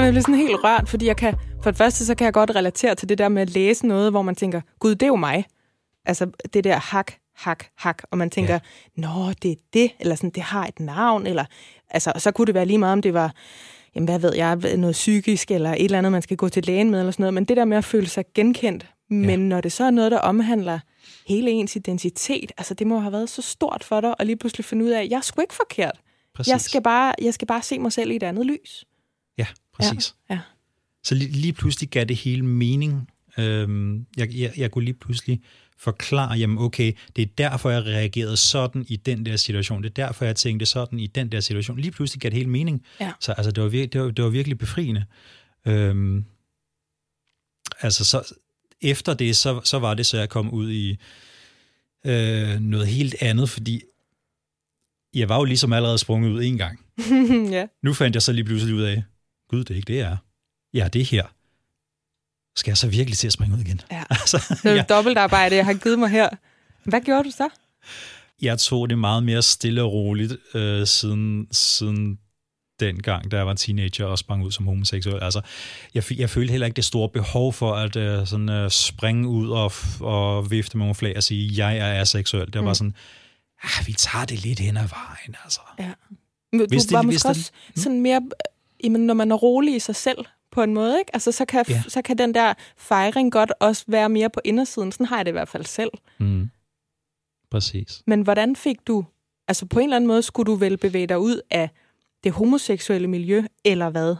Jamen, 0.00 0.06
jeg 0.06 0.12
bliver 0.12 0.22
sådan 0.22 0.48
helt 0.48 0.64
rørt, 0.64 0.88
fordi 0.88 1.06
jeg 1.06 1.16
kan, 1.16 1.34
for 1.62 1.70
det 1.70 1.78
første, 1.78 2.06
så 2.06 2.14
kan 2.14 2.24
jeg 2.24 2.32
godt 2.32 2.56
relatere 2.56 2.94
til 2.94 3.08
det 3.08 3.18
der 3.18 3.28
med 3.28 3.42
at 3.42 3.50
læse 3.50 3.86
noget, 3.86 4.10
hvor 4.10 4.22
man 4.22 4.34
tænker, 4.34 4.60
gud, 4.78 4.94
det 4.94 5.02
er 5.02 5.06
jo 5.06 5.16
mig. 5.16 5.44
Altså 6.06 6.30
det 6.54 6.64
der 6.64 6.76
hak, 6.76 7.12
hak, 7.36 7.64
hak, 7.76 8.02
og 8.10 8.18
man 8.18 8.30
tænker, 8.30 8.54
ja. 8.54 8.60
nå, 8.96 9.32
det 9.42 9.50
er 9.50 9.56
det, 9.72 9.90
eller 10.00 10.14
sådan, 10.14 10.30
det 10.30 10.42
har 10.42 10.66
et 10.66 10.80
navn, 10.80 11.26
eller, 11.26 11.44
altså, 11.90 12.12
så 12.16 12.30
kunne 12.30 12.46
det 12.46 12.54
være 12.54 12.66
lige 12.66 12.78
meget, 12.78 12.92
om 12.92 13.02
det 13.02 13.14
var, 13.14 13.34
jamen, 13.94 14.08
hvad 14.08 14.18
ved 14.18 14.34
jeg, 14.34 14.56
noget 14.56 14.92
psykisk, 14.92 15.50
eller 15.50 15.70
et 15.70 15.84
eller 15.84 15.98
andet, 15.98 16.12
man 16.12 16.22
skal 16.22 16.36
gå 16.36 16.48
til 16.48 16.64
lægen 16.64 16.90
med, 16.90 16.98
eller 16.98 17.12
sådan 17.12 17.22
noget, 17.22 17.34
men 17.34 17.44
det 17.44 17.56
der 17.56 17.64
med 17.64 17.76
at 17.76 17.84
føle 17.84 18.06
sig 18.06 18.24
genkendt, 18.34 18.86
men 19.10 19.30
ja. 19.30 19.36
når 19.36 19.60
det 19.60 19.72
så 19.72 19.84
er 19.84 19.90
noget, 19.90 20.12
der 20.12 20.18
omhandler 20.18 20.78
hele 21.26 21.50
ens 21.50 21.76
identitet, 21.76 22.52
altså 22.58 22.74
det 22.74 22.86
må 22.86 22.98
have 22.98 23.12
været 23.12 23.28
så 23.28 23.42
stort 23.42 23.84
for 23.84 24.00
dig, 24.00 24.14
at 24.18 24.26
lige 24.26 24.36
pludselig 24.36 24.64
finde 24.64 24.84
ud 24.84 24.90
af, 24.90 25.02
at 25.02 25.10
jeg 25.10 25.16
er 25.16 25.20
sgu 25.20 25.40
ikke 25.40 25.54
forkert. 25.54 26.00
Jeg 26.46 26.60
skal, 26.60 26.82
bare, 26.82 27.14
jeg 27.22 27.34
skal 27.34 27.46
bare 27.48 27.62
se 27.62 27.78
mig 27.78 27.92
selv 27.92 28.10
i 28.10 28.16
et 28.16 28.22
andet 28.22 28.46
lys. 28.46 28.84
Præcis. 29.80 30.14
Ja, 30.30 30.34
ja. 30.34 30.40
Så 31.04 31.14
lige, 31.14 31.30
lige 31.30 31.52
pludselig 31.52 31.88
gav 31.90 32.04
det 32.04 32.16
hele 32.16 32.44
mening. 32.44 33.08
Øhm, 33.38 34.06
jeg, 34.16 34.34
jeg, 34.34 34.52
jeg 34.56 34.70
kunne 34.70 34.84
lige 34.84 34.94
pludselig 34.94 35.40
forklare, 35.78 36.32
jamen 36.32 36.58
okay, 36.58 36.92
det 37.16 37.22
er 37.22 37.26
derfor, 37.38 37.70
jeg 37.70 37.84
reagerede 37.86 38.36
sådan 38.36 38.84
i 38.88 38.96
den 38.96 39.26
der 39.26 39.36
situation. 39.36 39.82
Det 39.82 39.90
er 39.98 40.06
derfor, 40.06 40.24
jeg 40.24 40.36
tænkte 40.36 40.66
sådan 40.66 41.00
i 41.00 41.06
den 41.06 41.32
der 41.32 41.40
situation. 41.40 41.78
Lige 41.78 41.90
pludselig 41.90 42.20
gav 42.20 42.30
det 42.30 42.36
hele 42.38 42.50
mening. 42.50 42.82
Ja. 43.00 43.12
Så 43.20 43.32
altså, 43.32 43.50
det, 43.50 43.62
var 43.62 43.68
vir- 43.70 43.86
det, 43.86 44.00
var, 44.00 44.10
det 44.10 44.24
var 44.24 44.30
virkelig 44.30 44.58
befriende. 44.58 45.04
Øhm, 45.66 46.24
altså, 47.80 48.04
så, 48.04 48.34
efter 48.80 49.14
det, 49.14 49.36
så, 49.36 49.60
så 49.64 49.78
var 49.78 49.94
det 49.94 50.06
så, 50.06 50.18
jeg 50.18 50.28
kom 50.28 50.50
ud 50.50 50.70
i 50.70 50.96
øh, 52.06 52.60
noget 52.60 52.86
helt 52.86 53.14
andet, 53.20 53.50
fordi 53.50 53.82
jeg 55.14 55.28
var 55.28 55.36
jo 55.38 55.44
ligesom 55.44 55.72
allerede 55.72 55.98
sprunget 55.98 56.30
ud 56.30 56.42
en 56.42 56.58
gang. 56.58 56.80
ja. 57.56 57.66
Nu 57.82 57.92
fandt 57.94 58.14
jeg 58.14 58.22
så 58.22 58.32
lige 58.32 58.44
pludselig 58.44 58.74
ud 58.74 58.82
af, 58.82 59.02
gud, 59.50 59.64
det 59.64 59.70
er 59.70 59.76
ikke 59.76 59.92
det, 59.92 59.98
jeg 59.98 60.10
er. 60.12 60.16
Ja, 60.74 60.88
det 60.88 61.00
er 61.00 61.04
her. 61.04 61.24
Skal 62.56 62.70
jeg 62.70 62.76
så 62.78 62.88
virkelig 62.88 63.18
til 63.18 63.26
at 63.26 63.32
springe 63.32 63.54
ud 63.56 63.60
igen? 63.60 63.80
Ja. 63.92 64.02
altså, 64.20 64.54
Det 64.62 64.70
er 64.70 64.74
ja. 64.74 64.82
dobbeltarbejde, 64.88 65.56
jeg 65.56 65.64
har 65.64 65.74
givet 65.74 65.98
mig 65.98 66.08
her. 66.10 66.28
Hvad 66.84 67.00
gjorde 67.00 67.24
du 67.24 67.30
så? 67.30 67.48
Jeg 68.42 68.58
tog 68.58 68.90
det 68.90 68.98
meget 68.98 69.22
mere 69.22 69.42
stille 69.42 69.82
og 69.82 69.92
roligt 69.92 70.36
øh, 70.54 70.86
siden, 70.86 71.46
siden 71.52 72.18
den 72.80 73.02
gang, 73.02 73.30
da 73.30 73.36
jeg 73.36 73.46
var 73.46 73.54
teenager 73.54 74.04
og 74.04 74.18
sprang 74.18 74.44
ud 74.44 74.50
som 74.52 74.66
homoseksuel. 74.66 75.22
Altså, 75.22 75.40
jeg, 75.94 76.04
jeg 76.18 76.30
følte 76.30 76.50
heller 76.50 76.66
ikke 76.66 76.76
det 76.76 76.84
store 76.84 77.08
behov 77.08 77.52
for 77.52 77.74
at 77.74 77.96
øh, 77.96 78.26
sådan, 78.26 78.48
øh, 78.48 78.70
springe 78.70 79.28
ud 79.28 79.50
og, 79.50 79.72
og 80.00 80.50
vifte 80.50 80.76
med 80.76 80.82
nogle 80.84 80.94
flag 80.94 81.16
og 81.16 81.22
sige, 81.22 81.66
jeg 81.66 81.76
er 81.78 82.00
aseksuel. 82.00 82.46
Det 82.52 82.64
var 82.64 82.68
Mm. 82.70 82.74
sådan, 82.74 82.94
ah, 83.62 83.86
vi 83.86 83.92
tager 83.92 84.24
det 84.24 84.42
lidt 84.44 84.58
hen 84.58 84.76
ad 84.76 84.88
vejen. 84.88 85.34
Altså. 85.44 85.60
Ja. 85.78 85.90
Men 86.52 86.60
Du 86.60 86.66
Hvis 86.68 86.82
det- 86.82 86.92
var 86.92 87.02
hvis 87.02 87.14
måske 87.14 87.26
den- 87.26 87.30
også 87.30 87.50
sådan 87.76 88.00
mere, 88.00 88.20
jamen, 88.84 89.06
når 89.06 89.14
man 89.14 89.30
er 89.30 89.36
rolig 89.36 89.74
i 89.74 89.78
sig 89.78 89.96
selv 89.96 90.24
på 90.52 90.62
en 90.62 90.74
måde, 90.74 90.98
ikke? 90.98 91.10
Altså, 91.14 91.32
så 91.32 91.44
kan, 91.44 91.64
Ja. 91.68 91.82
så 91.88 92.02
kan 92.02 92.18
den 92.18 92.34
der 92.34 92.54
fejring 92.76 93.32
godt 93.32 93.52
også 93.60 93.84
være 93.88 94.08
mere 94.08 94.30
på 94.30 94.40
indersiden. 94.44 94.92
Sådan 94.92 95.06
har 95.06 95.16
jeg 95.16 95.24
det 95.26 95.30
i 95.30 95.32
hvert 95.32 95.48
fald 95.48 95.64
selv. 95.64 95.90
Mm. 96.20 96.50
Præcis. 97.50 98.02
Men 98.06 98.22
hvordan 98.22 98.56
fik 98.56 98.76
du, 98.86 99.04
altså 99.48 99.66
på 99.66 99.78
en 99.78 99.84
eller 99.84 99.96
anden 99.96 100.08
måde, 100.08 100.22
skulle 100.22 100.46
du 100.46 100.54
vel 100.54 100.76
bevæge 100.76 101.06
dig 101.06 101.18
ud 101.18 101.40
af 101.50 101.70
det 102.24 102.32
homoseksuelle 102.32 103.08
miljø, 103.08 103.42
eller 103.64 103.90
hvad? 103.90 104.16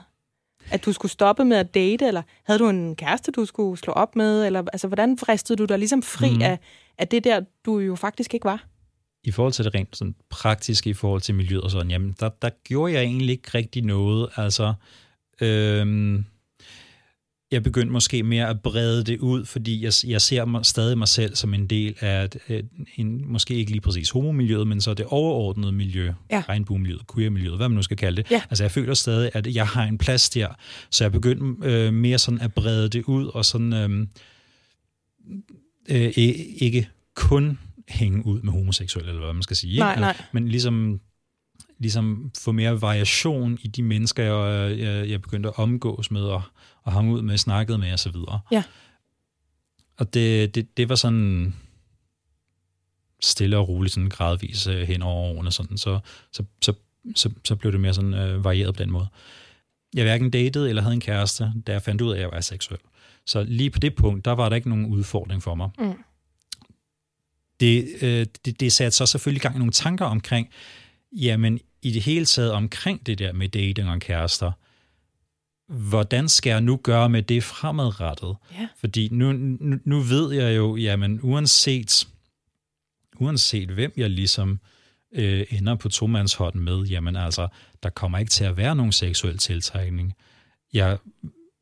At 0.70 0.84
du 0.84 0.92
skulle 0.92 1.12
stoppe 1.12 1.44
med 1.44 1.56
at 1.56 1.74
date, 1.74 2.06
eller 2.06 2.22
havde 2.44 2.58
du 2.58 2.68
en 2.68 2.96
kæreste, 2.96 3.32
du 3.32 3.44
skulle 3.44 3.78
slå 3.78 3.92
op 3.92 4.16
med, 4.16 4.46
eller 4.46 4.64
altså, 4.72 4.86
hvordan 4.86 5.18
fristede 5.18 5.56
du 5.56 5.64
dig 5.64 5.78
ligesom 5.78 6.02
fri 6.02 6.34
mm. 6.34 6.42
af, 6.42 6.58
af 6.98 7.08
det 7.08 7.24
der, 7.24 7.40
du 7.66 7.78
jo 7.78 7.96
faktisk 7.96 8.34
ikke 8.34 8.44
var? 8.44 8.64
I 9.24 9.30
forhold 9.30 9.52
til 9.52 9.64
det 9.64 9.74
rent 9.74 9.96
sådan 9.96 10.14
praktiske, 10.30 10.90
i 10.90 10.94
forhold 10.94 11.20
til 11.20 11.34
miljøet 11.34 11.62
og 11.62 11.70
sådan, 11.70 11.90
jamen, 11.90 12.14
der, 12.20 12.28
der 12.42 12.50
gjorde 12.64 12.92
jeg 12.92 13.02
egentlig 13.02 13.30
ikke 13.30 13.50
rigtig 13.54 13.82
noget. 13.82 14.28
Altså, 14.36 14.74
øhm, 15.40 16.24
jeg 17.52 17.62
begyndte 17.62 17.92
måske 17.92 18.22
mere 18.22 18.48
at 18.48 18.60
brede 18.60 19.04
det 19.04 19.18
ud, 19.18 19.44
fordi 19.44 19.84
jeg, 19.84 19.92
jeg 20.06 20.20
ser 20.20 20.44
mig, 20.44 20.66
stadig 20.66 20.98
mig 20.98 21.08
selv 21.08 21.34
som 21.36 21.54
en 21.54 21.66
del 21.66 21.94
af 22.00 22.24
et, 22.24 22.36
et, 22.48 22.68
en, 22.96 23.32
måske 23.32 23.54
ikke 23.54 23.70
lige 23.70 23.80
præcis 23.80 24.10
homomiljøet, 24.10 24.66
men 24.66 24.80
så 24.80 24.94
det 24.94 25.06
overordnede 25.06 25.72
miljø, 25.72 26.12
Ja. 26.30 26.42
regnbuemiljøet, 26.48 27.02
queer-miljøet, 27.14 27.56
hvad 27.56 27.68
man 27.68 27.76
nu 27.76 27.82
skal 27.82 27.96
kalde 27.96 28.22
det. 28.22 28.30
Ja. 28.30 28.42
Altså 28.50 28.64
jeg 28.64 28.70
føler 28.70 28.94
stadig, 28.94 29.30
at 29.34 29.54
jeg 29.54 29.66
har 29.66 29.84
en 29.84 29.98
plads 29.98 30.30
der, 30.30 30.48
så 30.90 31.04
jeg 31.04 31.12
begyndte 31.12 31.68
øh, 31.70 31.94
mere 31.94 32.18
sådan 32.18 32.40
at 32.40 32.54
brede 32.54 32.88
det 32.88 33.02
ud, 33.04 33.26
og 33.26 33.44
sådan 33.44 33.72
øh, 33.72 34.06
øh, 35.88 36.12
ikke 36.16 36.88
kun 37.14 37.58
hænge 37.90 38.26
ud 38.26 38.40
med 38.42 38.52
homoseksuelle, 38.52 39.11
eller 39.11 39.25
hvad 39.25 39.35
man 39.35 39.42
skal 39.42 39.56
sige. 39.56 39.70
ikke? 39.70 39.80
Nej, 39.80 39.92
Eller- 39.94 40.06
nej. 40.06 40.23
Men 40.32 40.49
ligesom, 40.49 41.00
ligesom 41.78 42.30
få 42.38 42.52
mere 42.52 42.80
variation 42.80 43.59
i 43.62 43.68
de 43.68 43.82
mennesker, 43.82 44.23
jeg, 44.25 44.78
jeg, 44.78 45.09
jeg 45.11 45.23
begyndte 45.23 45.49
at 45.49 45.59
omgås 45.59 46.11
med, 46.11 46.23
og, 46.23 46.42
og 46.82 46.92
hang 46.92 47.12
ud 47.12 47.23
med, 47.23 47.38
snakket 47.38 47.80
med 47.80 47.92
osv. 47.92 48.14
Ja. 48.52 48.62
Og 49.99 50.14
det, 50.14 50.54
det, 50.54 50.76
det 50.76 50.88
var 50.88 50.94
sådan 50.94 51.54
stille 53.20 53.59
og 53.59 53.68
roligt, 53.68 53.94
sådan 53.94 54.09
gradvis 54.09 54.66
øh, 54.66 54.80
hen 54.88 55.02
over 55.02 55.37
årene, 55.37 55.50
sådan, 55.52 55.78
så, 55.78 55.99
så, 56.32 56.44
så, 56.62 56.73
så, 57.16 57.30
så 57.44 57.56
blev 57.56 57.73
det 57.73 57.80
mere 57.80 57.94
sådan 57.94 58.14
øh, 58.14 58.44
varieret 58.44 58.75
på 58.75 58.82
den 58.82 58.90
måde. 58.90 59.06
Jeg 59.94 60.04
hverken 60.04 60.30
datede 60.30 60.68
eller 60.68 60.82
havde 60.82 60.94
en 60.94 61.00
kæreste, 61.00 61.52
da 61.66 61.73
jeg 61.73 61.82
fandt 61.82 62.00
ud 62.00 62.11
af, 62.11 62.14
at 62.14 62.20
jeg 62.20 62.30
var 62.32 62.40
seksuel. 62.40 62.80
Så 63.26 63.42
lige 63.42 63.70
på 63.70 63.78
det 63.78 63.94
punkt, 63.94 64.25
der 64.25 64.32
var 64.32 64.49
der 64.49 64.56
ikke 64.56 64.68
nogen 64.68 64.87
udfordring 64.87 65.42
for 65.42 65.54
mig. 65.54 65.70
Mm. 65.78 65.92
Det, 67.60 67.88
øh, 68.02 68.26
det, 68.44 68.60
det 68.60 68.72
satte 68.72 68.96
så 68.96 69.06
selvfølgelig 69.06 69.40
i 69.40 69.42
gang 69.42 69.54
i 69.54 69.58
nogle 69.58 69.72
tanker 69.72 70.04
omkring, 70.04 70.48
jamen 71.12 71.60
i 71.82 71.90
det 71.90 72.02
hele 72.02 72.24
taget 72.24 72.52
omkring 72.52 73.06
det 73.06 73.18
der 73.18 73.32
med 73.32 73.48
dating 73.48 73.88
og 73.88 74.00
kærester, 74.00 74.52
hvordan 75.70 76.28
skal 76.28 76.50
jeg 76.50 76.60
nu 76.60 76.76
gøre 76.76 77.08
med 77.08 77.22
det 77.22 77.44
fremadrettet? 77.44 78.36
Ja. 78.52 78.68
Fordi 78.76 79.08
nu, 79.12 79.32
nu, 79.32 79.78
nu 79.84 80.00
ved 80.00 80.32
jeg 80.32 80.56
jo, 80.56 80.76
jamen 80.76 81.20
uanset, 81.22 82.08
uanset 83.20 83.68
hvem 83.68 83.92
jeg 83.96 84.10
ligesom 84.10 84.60
øh, 85.12 85.46
ender 85.50 85.74
på 85.74 85.88
tomandshånd 85.88 86.54
med, 86.54 86.82
jamen 86.82 87.16
altså, 87.16 87.48
der 87.82 87.90
kommer 87.90 88.18
ikke 88.18 88.30
til 88.30 88.44
at 88.44 88.56
være 88.56 88.76
nogen 88.76 88.92
seksuel 88.92 89.38
tiltrækning. 89.38 90.14
Jeg 90.72 90.98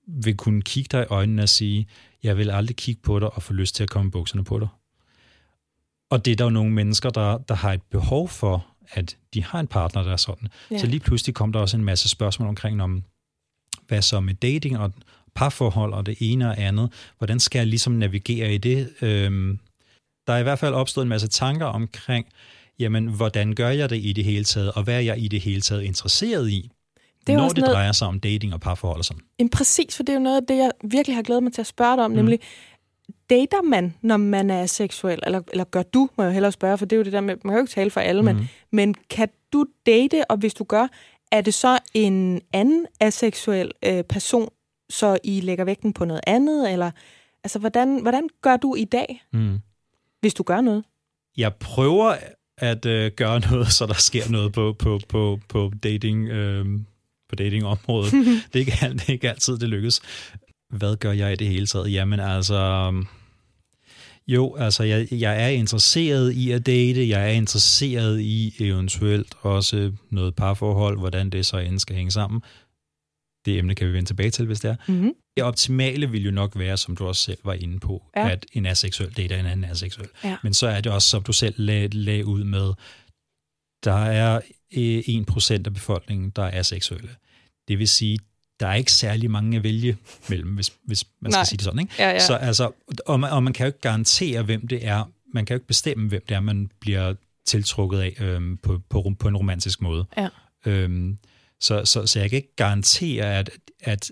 vil 0.06 0.36
kunne 0.36 0.62
kigge 0.62 0.88
dig 0.92 1.02
i 1.02 1.12
øjnene 1.12 1.42
og 1.42 1.48
sige, 1.48 1.88
jeg 2.22 2.36
vil 2.36 2.50
aldrig 2.50 2.76
kigge 2.76 3.02
på 3.02 3.18
dig 3.18 3.34
og 3.34 3.42
få 3.42 3.52
lyst 3.52 3.74
til 3.74 3.82
at 3.82 3.90
komme 3.90 4.10
bukserne 4.10 4.44
på 4.44 4.58
dig. 4.58 4.68
Og 6.10 6.24
det 6.24 6.32
er 6.32 6.36
der 6.36 6.44
jo 6.44 6.50
nogle 6.50 6.72
mennesker, 6.72 7.10
der, 7.10 7.38
der 7.38 7.54
har 7.54 7.72
et 7.72 7.82
behov 7.82 8.28
for, 8.28 8.66
at 8.90 9.16
de 9.34 9.44
har 9.44 9.60
en 9.60 9.66
partner, 9.66 10.02
der 10.02 10.12
er 10.12 10.16
sådan. 10.16 10.48
Ja. 10.70 10.78
Så 10.78 10.86
lige 10.86 11.00
pludselig 11.00 11.34
kom 11.34 11.52
der 11.52 11.60
også 11.60 11.76
en 11.76 11.84
masse 11.84 12.08
spørgsmål 12.08 12.48
omkring, 12.48 12.82
om 12.82 13.02
hvad 13.88 14.02
så 14.02 14.20
med 14.20 14.34
dating 14.34 14.78
og 14.78 14.92
parforhold 15.34 15.92
og 15.92 16.06
det 16.06 16.16
ene 16.20 16.48
og 16.48 16.58
andet. 16.60 16.92
Hvordan 17.18 17.40
skal 17.40 17.58
jeg 17.58 17.66
ligesom 17.66 17.92
navigere 17.92 18.54
i 18.54 18.58
det? 18.58 18.88
Øhm, 19.02 19.58
der 20.26 20.32
er 20.32 20.38
i 20.38 20.42
hvert 20.42 20.58
fald 20.58 20.74
opstået 20.74 21.04
en 21.04 21.08
masse 21.08 21.28
tanker 21.28 21.66
omkring, 21.66 22.26
jamen, 22.78 23.06
hvordan 23.06 23.54
gør 23.54 23.68
jeg 23.70 23.90
det 23.90 23.96
i 24.04 24.12
det 24.12 24.24
hele 24.24 24.44
taget, 24.44 24.72
og 24.72 24.82
hvad 24.82 24.94
er 24.94 25.00
jeg 25.00 25.18
i 25.18 25.28
det 25.28 25.40
hele 25.40 25.60
taget 25.60 25.82
interesseret 25.82 26.50
i, 26.50 26.70
Det 27.26 27.32
er 27.32 27.36
når 27.36 27.48
det 27.48 27.58
noget- 27.58 27.74
drejer 27.74 27.92
sig 27.92 28.08
om 28.08 28.20
dating 28.20 28.54
og 28.54 28.60
parforhold 28.60 28.98
og 28.98 29.04
sådan. 29.04 29.22
Jamen 29.38 29.50
præcis, 29.50 29.96
for 29.96 30.02
det 30.02 30.12
er 30.12 30.14
jo 30.16 30.22
noget 30.22 30.36
af 30.36 30.42
det, 30.48 30.56
jeg 30.56 30.70
virkelig 30.84 31.16
har 31.16 31.22
glædet 31.22 31.42
mig 31.42 31.52
til 31.52 31.60
at 31.60 31.66
spørge 31.66 31.96
dig 31.96 32.04
om, 32.04 32.10
mm. 32.10 32.16
nemlig, 32.16 32.38
dater 33.30 33.62
man, 33.62 33.94
når 34.02 34.16
man 34.16 34.50
er 34.50 34.66
seksuel? 34.66 35.20
Eller, 35.22 35.40
eller 35.52 35.64
gør 35.64 35.82
du, 35.82 36.08
må 36.18 36.24
jeg 36.24 36.32
hellere 36.32 36.52
spørge, 36.52 36.78
for 36.78 36.86
det 36.86 36.96
er 36.96 36.98
jo 36.98 37.04
det 37.04 37.12
der 37.12 37.20
med, 37.20 37.36
man 37.44 37.52
kan 37.52 37.58
jo 37.58 37.60
ikke 37.60 37.72
tale 37.72 37.90
for 37.90 38.00
alle, 38.00 38.22
mm. 38.22 38.28
Mhm. 38.28 38.36
men, 38.36 38.48
men 38.72 38.94
kan 39.10 39.28
du 39.52 39.66
date, 39.86 40.30
og 40.30 40.36
hvis 40.36 40.54
du 40.54 40.64
gør, 40.64 40.86
er 41.32 41.40
det 41.40 41.54
så 41.54 41.78
en 41.94 42.40
anden 42.52 42.86
aseksuel 43.00 43.72
øh, 43.84 44.04
person, 44.04 44.48
så 44.90 45.18
I 45.24 45.40
lægger 45.40 45.64
vægten 45.64 45.92
på 45.92 46.04
noget 46.04 46.20
andet? 46.26 46.72
Eller, 46.72 46.90
altså, 47.44 47.58
hvordan, 47.58 48.02
hvordan 48.02 48.28
gør 48.42 48.56
du 48.56 48.74
i 48.74 48.84
dag, 48.84 49.22
Mm. 49.32 49.58
hvis 50.20 50.34
du 50.34 50.42
gør 50.42 50.60
noget? 50.60 50.84
Jeg 51.36 51.54
prøver 51.54 52.14
at 52.58 52.86
øh, 52.86 53.12
gøre 53.16 53.40
noget, 53.50 53.72
så 53.72 53.86
der 53.86 53.94
sker 53.94 54.30
noget 54.30 54.52
på, 54.52 54.76
på, 54.78 55.00
på, 55.08 55.40
på 55.48 55.72
dating 55.82 56.28
øh, 56.28 56.66
på 57.28 57.34
datingområdet. 57.36 58.12
det, 58.52 58.54
er 58.54 58.58
ikke, 58.58 58.72
det 58.94 59.08
er 59.08 59.12
ikke 59.12 59.28
altid, 59.30 59.58
det 59.58 59.68
lykkes. 59.68 60.00
Hvad 60.70 60.96
gør 60.96 61.12
jeg 61.12 61.32
i 61.32 61.36
det 61.36 61.46
hele 61.46 61.66
taget? 61.66 61.92
Jamen 61.92 62.20
altså... 62.20 62.92
Jo, 64.28 64.54
altså 64.56 64.82
jeg, 64.82 65.08
jeg 65.12 65.42
er 65.44 65.48
interesseret 65.48 66.32
i 66.32 66.50
at 66.50 66.66
date, 66.66 67.08
jeg 67.08 67.22
er 67.24 67.32
interesseret 67.32 68.20
i 68.20 68.54
eventuelt 68.60 69.34
også 69.40 69.92
noget 70.10 70.34
parforhold, 70.34 70.98
hvordan 70.98 71.30
det 71.30 71.46
så 71.46 71.58
end 71.58 71.78
skal 71.78 71.96
hænge 71.96 72.10
sammen. 72.10 72.40
Det 73.44 73.58
emne 73.58 73.74
kan 73.74 73.86
vi 73.88 73.92
vende 73.92 74.08
tilbage 74.08 74.30
til, 74.30 74.46
hvis 74.46 74.60
det 74.60 74.70
er. 74.70 74.76
Mm-hmm. 74.88 75.12
Det 75.36 75.44
optimale 75.44 76.10
vil 76.10 76.24
jo 76.24 76.30
nok 76.30 76.58
være, 76.58 76.76
som 76.76 76.96
du 76.96 77.06
også 77.06 77.22
selv 77.22 77.38
var 77.44 77.52
inde 77.52 77.80
på, 77.80 78.04
Ja. 78.16 78.30
at 78.30 78.46
en 78.52 78.66
aseksuel 78.66 79.12
dater 79.16 79.40
en 79.40 79.46
anden 79.46 79.70
aseksuel. 79.70 80.08
Ja. 80.24 80.36
Men 80.42 80.54
så 80.54 80.66
er 80.68 80.80
det 80.80 80.92
også, 80.92 81.08
som 81.08 81.22
du 81.22 81.32
selv 81.32 81.54
lag, 81.58 81.94
lag 81.94 82.26
ud 82.26 82.44
med, 82.44 82.72
der 83.84 83.92
er 84.04 84.40
øh, 84.76 84.98
1% 85.60 85.66
af 85.66 85.74
befolkningen, 85.74 86.30
der 86.30 86.42
er 86.42 86.58
aseksuelle. 86.58 87.10
Det 87.68 87.78
vil 87.78 87.88
sige, 87.88 88.18
der 88.60 88.66
er 88.66 88.74
ikke 88.74 88.92
særlig 88.92 89.30
mange 89.30 89.56
at 89.56 89.62
vælge 89.62 89.96
mellem, 90.28 90.54
hvis, 90.54 90.72
hvis 90.84 91.04
man 91.20 91.32
skal 91.32 91.38
Nej. 91.38 91.44
sige 91.44 91.56
det 91.56 91.64
sådan. 91.64 91.80
Ikke? 91.80 91.94
Ja, 91.98 92.10
ja. 92.10 92.26
Så 92.26 92.34
altså, 92.34 92.70
og 93.06 93.20
man, 93.20 93.30
og 93.30 93.42
man 93.42 93.52
kan 93.52 93.64
jo 93.64 93.66
ikke 93.66 93.80
garantere, 93.80 94.42
hvem 94.42 94.68
det 94.68 94.86
er. 94.86 95.04
Man 95.34 95.46
kan 95.46 95.54
jo 95.54 95.56
ikke 95.56 95.66
bestemme, 95.66 96.08
hvem 96.08 96.22
det 96.28 96.34
er, 96.34 96.40
man 96.40 96.70
bliver 96.80 97.14
tiltrukket 97.46 97.98
af 97.98 98.16
øhm, 98.20 98.56
på, 98.56 98.80
på, 98.90 99.12
på 99.18 99.28
en 99.28 99.36
romantisk 99.36 99.82
måde. 99.82 100.06
Ja. 100.16 100.28
Øhm, 100.66 101.18
så, 101.60 101.84
så, 101.84 102.06
så 102.06 102.20
jeg 102.20 102.30
kan 102.30 102.36
ikke 102.36 102.56
garantere, 102.56 103.38
at, 103.38 103.50
at 103.80 104.10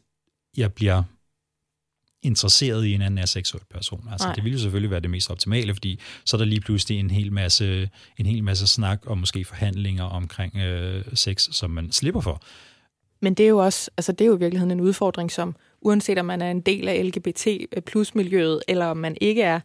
jeg 0.57 0.73
bliver 0.73 1.03
interesseret 2.23 2.87
i 2.87 2.93
en 2.93 3.03
anden 3.03 3.19
aseksuel 3.19 3.63
person. 3.71 4.09
Altså, 4.11 4.27
Nej. 4.27 4.35
det 4.35 4.45
ville 4.45 4.57
jo 4.57 4.63
selvfølgelig 4.63 4.91
være 4.91 5.01
det 5.01 5.11
mest 5.11 5.31
optimale, 5.31 5.75
fordi 5.75 6.01
så 6.25 6.37
er 6.37 6.39
der 6.39 6.45
lige 6.45 6.61
pludselig 6.61 7.01
en 7.01 7.11
hel 7.11 7.33
masse, 7.33 7.91
en 8.17 8.27
hel 8.27 8.45
masse 8.45 8.67
snak 8.67 9.07
og 9.07 9.19
måske 9.19 9.45
forhandlinger 9.45 10.05
omkring 10.05 10.57
øh, 10.57 11.05
sex, 11.15 11.49
som 11.53 11.71
man 11.71 11.93
slipper 11.93 12.21
for. 12.21 12.43
Men 13.21 13.35
det 13.35 13.45
er 13.45 13.49
jo 13.49 13.59
også, 13.59 13.91
altså 13.97 14.13
det 14.13 14.25
er 14.25 14.29
jo 14.29 14.37
i 14.37 14.39
virkeligheden 14.39 14.71
en 14.71 14.81
udfordring, 14.81 15.31
som 15.31 15.57
uanset 15.81 16.19
om 16.19 16.25
man 16.27 16.43
er 16.43 16.51
en 16.51 16.61
del 16.61 16.89
af 16.89 17.05
LGBT 17.07 17.47
plus 17.87 18.15
miljøet, 18.15 18.63
eller 18.69 18.87
om 18.87 18.97
man 18.97 19.17
ikke 19.21 19.43
er, 19.43 19.61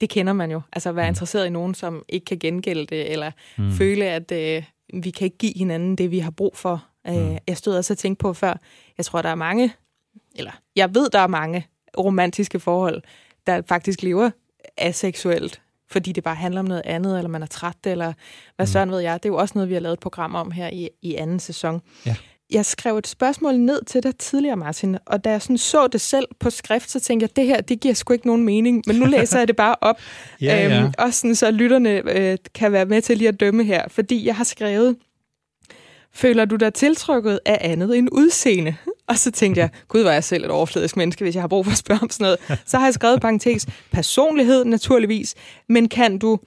det 0.00 0.08
kender 0.10 0.32
man 0.32 0.50
jo. 0.50 0.60
Altså 0.72 0.88
at 0.88 0.96
være 0.96 1.06
Mm. 1.06 1.08
interesseret 1.10 1.46
i 1.46 1.50
nogen, 1.50 1.74
som 1.74 2.04
ikke 2.08 2.24
kan 2.24 2.38
gengælde 2.38 2.86
det, 2.86 3.12
eller 3.12 3.30
Mm. 3.58 3.64
mm. 3.64 3.72
føle, 3.72 4.04
at 4.04 4.32
øh, 4.32 4.62
vi 5.02 5.10
kan 5.10 5.24
ikke 5.24 5.38
give 5.38 5.52
hinanden 5.56 5.96
det, 5.96 6.10
vi 6.10 6.18
har 6.18 6.30
brug 6.30 6.56
for. 6.56 6.84
Øh, 7.08 7.14
Mm. 7.30 7.36
Jeg 7.48 7.56
stod 7.56 7.76
også 7.76 7.92
og 7.94 7.98
tænkte 7.98 8.22
på 8.22 8.32
før, 8.32 8.54
jeg 8.98 9.04
tror, 9.06 9.22
der 9.22 9.28
er 9.28 9.34
mange, 9.34 9.72
eller 10.36 10.50
jeg 10.76 10.94
ved, 10.94 11.10
der 11.10 11.18
er 11.18 11.26
mange 11.26 11.66
romantiske 11.98 12.60
forhold, 12.60 13.02
der 13.46 13.62
faktisk 13.68 14.02
lever 14.02 14.30
aseksuelt, 14.78 15.60
fordi 15.90 16.12
det 16.12 16.24
bare 16.24 16.34
handler 16.34 16.60
om 16.60 16.66
noget 16.66 16.82
andet, 16.84 17.18
eller 17.18 17.28
man 17.28 17.42
er 17.42 17.46
træt, 17.46 17.76
eller 17.86 18.12
hvad 18.56 18.66
sådan 18.66 18.90
ved 18.90 18.98
jeg. 19.00 19.22
Det 19.22 19.28
er 19.28 19.32
jo 19.32 19.36
også 19.36 19.52
noget, 19.54 19.68
vi 19.68 19.74
har 19.74 19.80
lavet 19.80 19.92
et 19.92 20.00
program 20.00 20.34
om 20.34 20.50
her 20.50 20.68
i, 20.68 20.88
i 21.02 21.14
anden 21.14 21.40
sæson. 21.40 21.80
Ja. 22.06 22.16
Jeg 22.50 22.66
skrev 22.66 22.98
et 22.98 23.06
spørgsmål 23.06 23.54
ned 23.54 23.84
til 23.84 24.02
dig 24.02 24.16
tidligere, 24.16 24.56
Martin, 24.56 24.98
og 25.06 25.24
da 25.24 25.30
jeg 25.30 25.42
sådan 25.42 25.58
så 25.58 25.86
det 25.86 26.00
selv 26.00 26.26
på 26.40 26.50
skrift, 26.50 26.90
så 26.90 27.00
tænkte 27.00 27.24
jeg, 27.24 27.36
det 27.36 27.46
her, 27.46 27.60
det 27.60 27.80
giver 27.80 27.94
sgu 27.94 28.12
ikke 28.12 28.26
nogen 28.26 28.44
mening, 28.44 28.82
men 28.86 28.96
nu 28.96 29.06
læser 29.06 29.38
jeg 29.38 29.48
det 29.48 29.56
bare 29.56 29.76
op. 29.80 29.96
Ja, 30.40 30.68
ja. 30.68 30.90
også 30.98 31.20
sådan, 31.20 31.34
så 31.34 31.50
lytterne 31.50 31.90
øh, 31.90 32.38
kan 32.54 32.72
være 32.72 32.86
med 32.86 33.02
til 33.02 33.18
lige 33.18 33.28
at 33.28 33.40
dømme 33.40 33.64
her, 33.64 33.88
fordi 33.88 34.26
jeg 34.26 34.36
har 34.36 34.44
skrevet, 34.44 34.96
føler 36.12 36.44
du 36.44 36.56
dig 36.56 36.74
tiltrykket 36.74 37.40
af 37.46 37.58
andet 37.60 37.98
end 37.98 38.08
udseende? 38.12 38.76
Og 39.08 39.18
så 39.18 39.30
tænkte 39.30 39.60
jeg, 39.60 39.70
gud, 39.88 40.00
var 40.02 40.12
jeg 40.12 40.24
selv 40.24 40.44
et 40.44 40.50
overfladisk 40.50 40.96
menneske, 40.96 41.24
hvis 41.24 41.34
jeg 41.34 41.42
har 41.42 41.48
brug 41.48 41.64
for 41.64 41.72
at 41.72 41.78
spørge 41.78 42.02
om 42.02 42.10
sådan 42.10 42.24
noget. 42.24 42.60
Så 42.70 42.78
har 42.78 42.86
jeg 42.86 42.94
skrevet 42.94 43.20
parentes, 43.20 43.66
personlighed 43.92 44.64
naturligvis, 44.64 45.34
men 45.68 45.88
kan 45.88 46.18
du, 46.18 46.38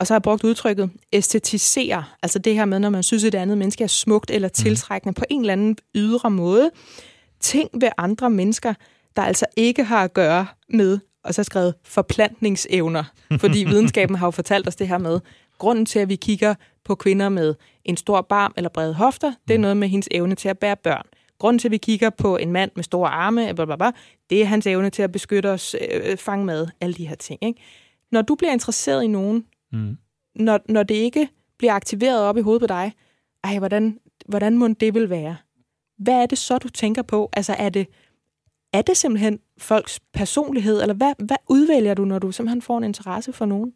og 0.00 0.06
så 0.06 0.14
har 0.14 0.16
jeg 0.16 0.22
brugt 0.22 0.44
udtrykket, 0.44 0.90
æstetisere, 1.12 2.04
altså 2.22 2.38
det 2.38 2.54
her 2.54 2.64
med, 2.64 2.78
når 2.78 2.90
man 2.90 3.02
synes, 3.02 3.24
at 3.24 3.34
et 3.34 3.38
andet 3.38 3.58
menneske 3.58 3.84
er 3.84 3.88
smukt 3.88 4.30
eller 4.30 4.48
tiltrækkende 4.48 5.14
på 5.14 5.24
en 5.30 5.40
eller 5.40 5.52
anden 5.52 5.76
ydre 5.94 6.30
måde. 6.30 6.70
Ting 7.40 7.70
ved 7.80 7.88
andre 7.98 8.30
mennesker, 8.30 8.74
der 9.16 9.22
altså 9.22 9.46
ikke 9.56 9.84
har 9.84 10.04
at 10.04 10.14
gøre 10.14 10.46
med, 10.68 10.98
og 11.24 11.34
så 11.34 11.44
skrevet 11.44 11.74
forplantningsevner, 11.84 13.04
fordi 13.38 13.64
videnskaben 13.70 14.16
har 14.16 14.26
jo 14.26 14.30
fortalt 14.30 14.68
os 14.68 14.76
det 14.76 14.88
her 14.88 14.98
med, 14.98 15.20
grunden 15.58 15.86
til, 15.86 15.98
at 15.98 16.08
vi 16.08 16.16
kigger 16.16 16.54
på 16.84 16.94
kvinder 16.94 17.28
med 17.28 17.54
en 17.84 17.96
stor 17.96 18.20
barm 18.20 18.52
eller 18.56 18.70
brede 18.70 18.94
hofter, 18.94 19.32
det 19.48 19.54
er 19.54 19.58
noget 19.58 19.76
med 19.76 19.88
hendes 19.88 20.08
evne 20.10 20.34
til 20.34 20.48
at 20.48 20.58
bære 20.58 20.76
børn. 20.76 21.06
Grunden 21.38 21.58
til, 21.58 21.68
at 21.68 21.72
vi 21.72 21.76
kigger 21.76 22.10
på 22.10 22.36
en 22.36 22.52
mand 22.52 22.70
med 22.76 22.84
store 22.84 23.08
arme, 23.08 23.54
blablabla, 23.54 23.90
det 24.30 24.42
er 24.42 24.46
hans 24.46 24.66
evne 24.66 24.90
til 24.90 25.02
at 25.02 25.12
beskytte 25.12 25.50
os, 25.50 25.76
øh, 25.80 26.16
fange 26.16 26.44
mad, 26.44 26.68
alle 26.80 26.94
de 26.94 27.08
her 27.08 27.16
ting. 27.16 27.44
Ikke? 27.44 27.60
Når 28.12 28.22
du 28.22 28.34
bliver 28.34 28.52
interesseret 28.52 29.04
i 29.04 29.06
nogen, 29.06 29.44
Mm. 29.72 29.96
når, 30.34 30.60
når 30.68 30.82
det 30.82 30.94
ikke 30.94 31.28
bliver 31.58 31.72
aktiveret 31.72 32.22
op 32.22 32.36
i 32.36 32.40
hovedet 32.40 32.60
på 32.60 32.66
dig, 32.66 32.92
ej, 33.44 33.58
hvordan, 33.58 33.98
hvordan 34.28 34.58
må 34.58 34.68
det 34.68 34.94
vil 34.94 35.10
være? 35.10 35.36
Hvad 35.98 36.14
er 36.14 36.26
det 36.26 36.38
så, 36.38 36.58
du 36.58 36.68
tænker 36.68 37.02
på? 37.02 37.30
Altså, 37.32 37.52
er 37.52 37.68
det, 37.68 37.86
er 38.72 38.82
det 38.82 38.96
simpelthen 38.96 39.38
folks 39.58 40.00
personlighed, 40.12 40.82
eller 40.82 40.94
hvad, 40.94 41.12
hvad 41.18 41.36
udvælger 41.48 41.94
du, 41.94 42.04
når 42.04 42.18
du 42.18 42.32
simpelthen 42.32 42.62
får 42.62 42.78
en 42.78 42.84
interesse 42.84 43.32
for 43.32 43.46
nogen? 43.46 43.72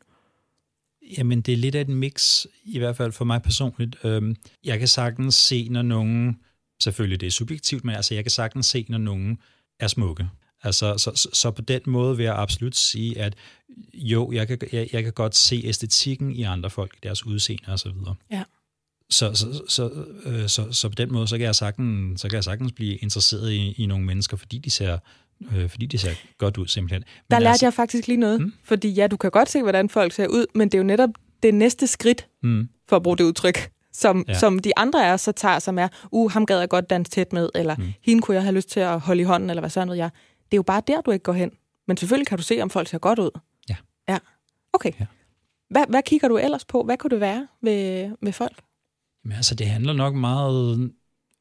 Jamen, 1.18 1.40
det 1.40 1.52
er 1.52 1.58
lidt 1.58 1.74
af 1.74 1.80
et 1.80 1.88
mix, 1.88 2.46
i 2.64 2.78
hvert 2.78 2.96
fald 2.96 3.12
for 3.12 3.24
mig 3.24 3.42
personligt. 3.42 3.96
Øhm, 4.04 4.36
jeg 4.64 4.78
kan 4.78 4.88
sagtens 4.88 5.34
se, 5.34 5.68
når 5.68 5.82
nogen, 5.82 6.38
selvfølgelig 6.82 7.20
det 7.20 7.26
er 7.26 7.30
subjektivt, 7.30 7.84
men 7.84 7.94
altså, 7.94 8.14
jeg 8.14 8.24
kan 8.24 8.30
sagtens 8.30 8.66
se, 8.66 8.86
når 8.88 8.98
nogen 8.98 9.38
er 9.80 9.86
smukke. 9.86 10.28
Altså, 10.64 10.94
så, 10.99 11.11
så, 11.14 11.28
så 11.33 11.50
på 11.50 11.62
den 11.62 11.80
måde 11.87 12.16
vil 12.16 12.25
jeg 12.25 12.35
absolut 12.35 12.76
sige, 12.76 13.18
at 13.18 13.35
jo, 13.94 14.33
jeg 14.33 14.49
kan, 14.49 14.59
jeg, 14.73 14.88
jeg 14.92 15.02
kan 15.02 15.12
godt 15.12 15.37
se 15.37 15.62
æstetikken 15.64 16.33
i 16.33 16.42
andre 16.42 16.71
folk, 16.71 17.02
deres 17.02 17.26
udseende 17.26 17.73
og 17.73 17.78
så 17.78 17.88
videre. 17.90 18.14
Ja. 18.30 18.42
Så, 19.11 19.35
så, 19.35 19.62
så, 19.68 19.90
øh, 20.25 20.49
så, 20.49 20.73
så 20.73 20.88
på 20.88 20.94
den 20.94 21.12
måde, 21.12 21.28
så 21.28 21.38
kan 21.38 21.47
jeg 21.47 21.54
sagtens, 21.54 22.21
så 22.21 22.28
kan 22.28 22.35
jeg 22.35 22.44
sagtens 22.44 22.73
blive 22.73 22.94
interesseret 22.94 23.52
i, 23.52 23.73
i 23.73 23.87
nogle 23.87 24.04
mennesker, 24.04 24.37
fordi 24.37 24.59
de 24.59 24.71
ser, 24.71 24.99
øh, 25.54 25.68
fordi 25.71 25.87
de 25.87 25.99
ser 25.99 26.11
godt 26.38 26.56
ud 26.56 26.66
simpelthen. 26.66 27.00
Men 27.00 27.25
Der 27.30 27.38
lærte 27.38 27.50
altså, 27.50 27.66
jeg 27.66 27.75
faktisk 27.75 28.06
lige 28.06 28.16
noget, 28.16 28.40
mm. 28.40 28.52
fordi 28.64 28.88
ja, 28.88 29.06
du 29.06 29.16
kan 29.16 29.30
godt 29.30 29.50
se, 29.50 29.62
hvordan 29.62 29.88
folk 29.88 30.12
ser 30.12 30.26
ud, 30.26 30.47
men 30.54 30.68
det 30.68 30.75
er 30.75 30.78
jo 30.78 30.85
netop 30.85 31.11
det 31.42 31.54
næste 31.54 31.87
skridt, 31.87 32.26
Mm, 32.42 32.68
for 32.88 32.97
at 32.97 33.02
bruge 33.02 33.16
det 33.16 33.25
udtryk, 33.25 33.71
som, 33.92 34.25
ja. 34.28 34.38
Som 34.38 34.59
de 34.59 34.78
andre 34.78 35.12
os 35.12 35.21
så 35.21 35.33
tager, 35.33 35.59
som 35.59 35.78
er, 35.78 35.88
uh, 36.11 36.30
ham 36.30 36.47
gad 36.47 36.59
jeg 36.59 36.68
godt 36.68 36.90
danse 36.90 37.11
tæt 37.11 37.33
med, 37.33 37.49
eller 37.54 37.76
mm. 37.78 37.92
hende 38.02 38.23
kunne 38.23 38.35
jeg 38.35 38.42
have 38.42 38.54
lyst 38.54 38.68
til 38.68 38.80
at 38.80 39.00
holde 39.00 39.21
i 39.21 39.25
hånden, 39.25 39.50
eller 39.50 39.61
hvad 39.61 39.71
sådan 39.71 39.87
noget 39.87 39.99
jeg. 39.99 40.11
Det 40.54 40.56
er 40.56 40.58
jo 40.58 40.62
bare 40.62 40.82
der, 40.87 41.00
du 41.00 41.11
ikke 41.11 41.23
går 41.23 41.32
hen. 41.32 41.50
Men 41.87 41.96
selvfølgelig 41.96 42.26
kan 42.26 42.38
du 42.38 42.44
se, 42.44 42.62
om 42.62 42.70
folk 42.70 42.88
ser 42.88 42.99
godt 42.99 43.18
ud. 43.18 43.30
Ja. 43.68 43.76
Ja. 44.08 44.18
Okay. 44.73 44.92
Ja. 45.00 45.06
Hvad, 45.70 45.84
hvad 45.88 46.02
kigger 46.02 46.28
du 46.28 46.37
ellers 46.37 46.64
på? 46.64 46.82
Hvad 46.82 46.96
kunne 46.96 47.11
det 47.11 47.20
være 47.20 47.46
ved, 47.61 48.11
ved 48.23 48.32
folk? 48.32 48.61
Men 49.25 49.32
altså, 49.32 49.54
det 49.54 49.66
handler 49.66 49.92
nok 49.92 50.14
meget 50.14 50.90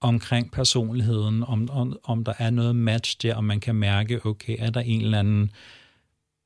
omkring 0.01 0.51
personligheden, 0.51 1.43
om, 1.43 1.69
om, 1.69 1.97
om 2.03 2.23
der 2.23 2.33
er 2.37 2.49
noget 2.49 2.75
match 2.75 3.17
der, 3.21 3.35
om 3.35 3.43
man 3.43 3.59
kan 3.59 3.75
mærke, 3.75 4.25
okay, 4.25 4.55
er 4.59 4.69
der 4.69 4.81
en 4.81 5.01
eller 5.01 5.19
anden, 5.19 5.51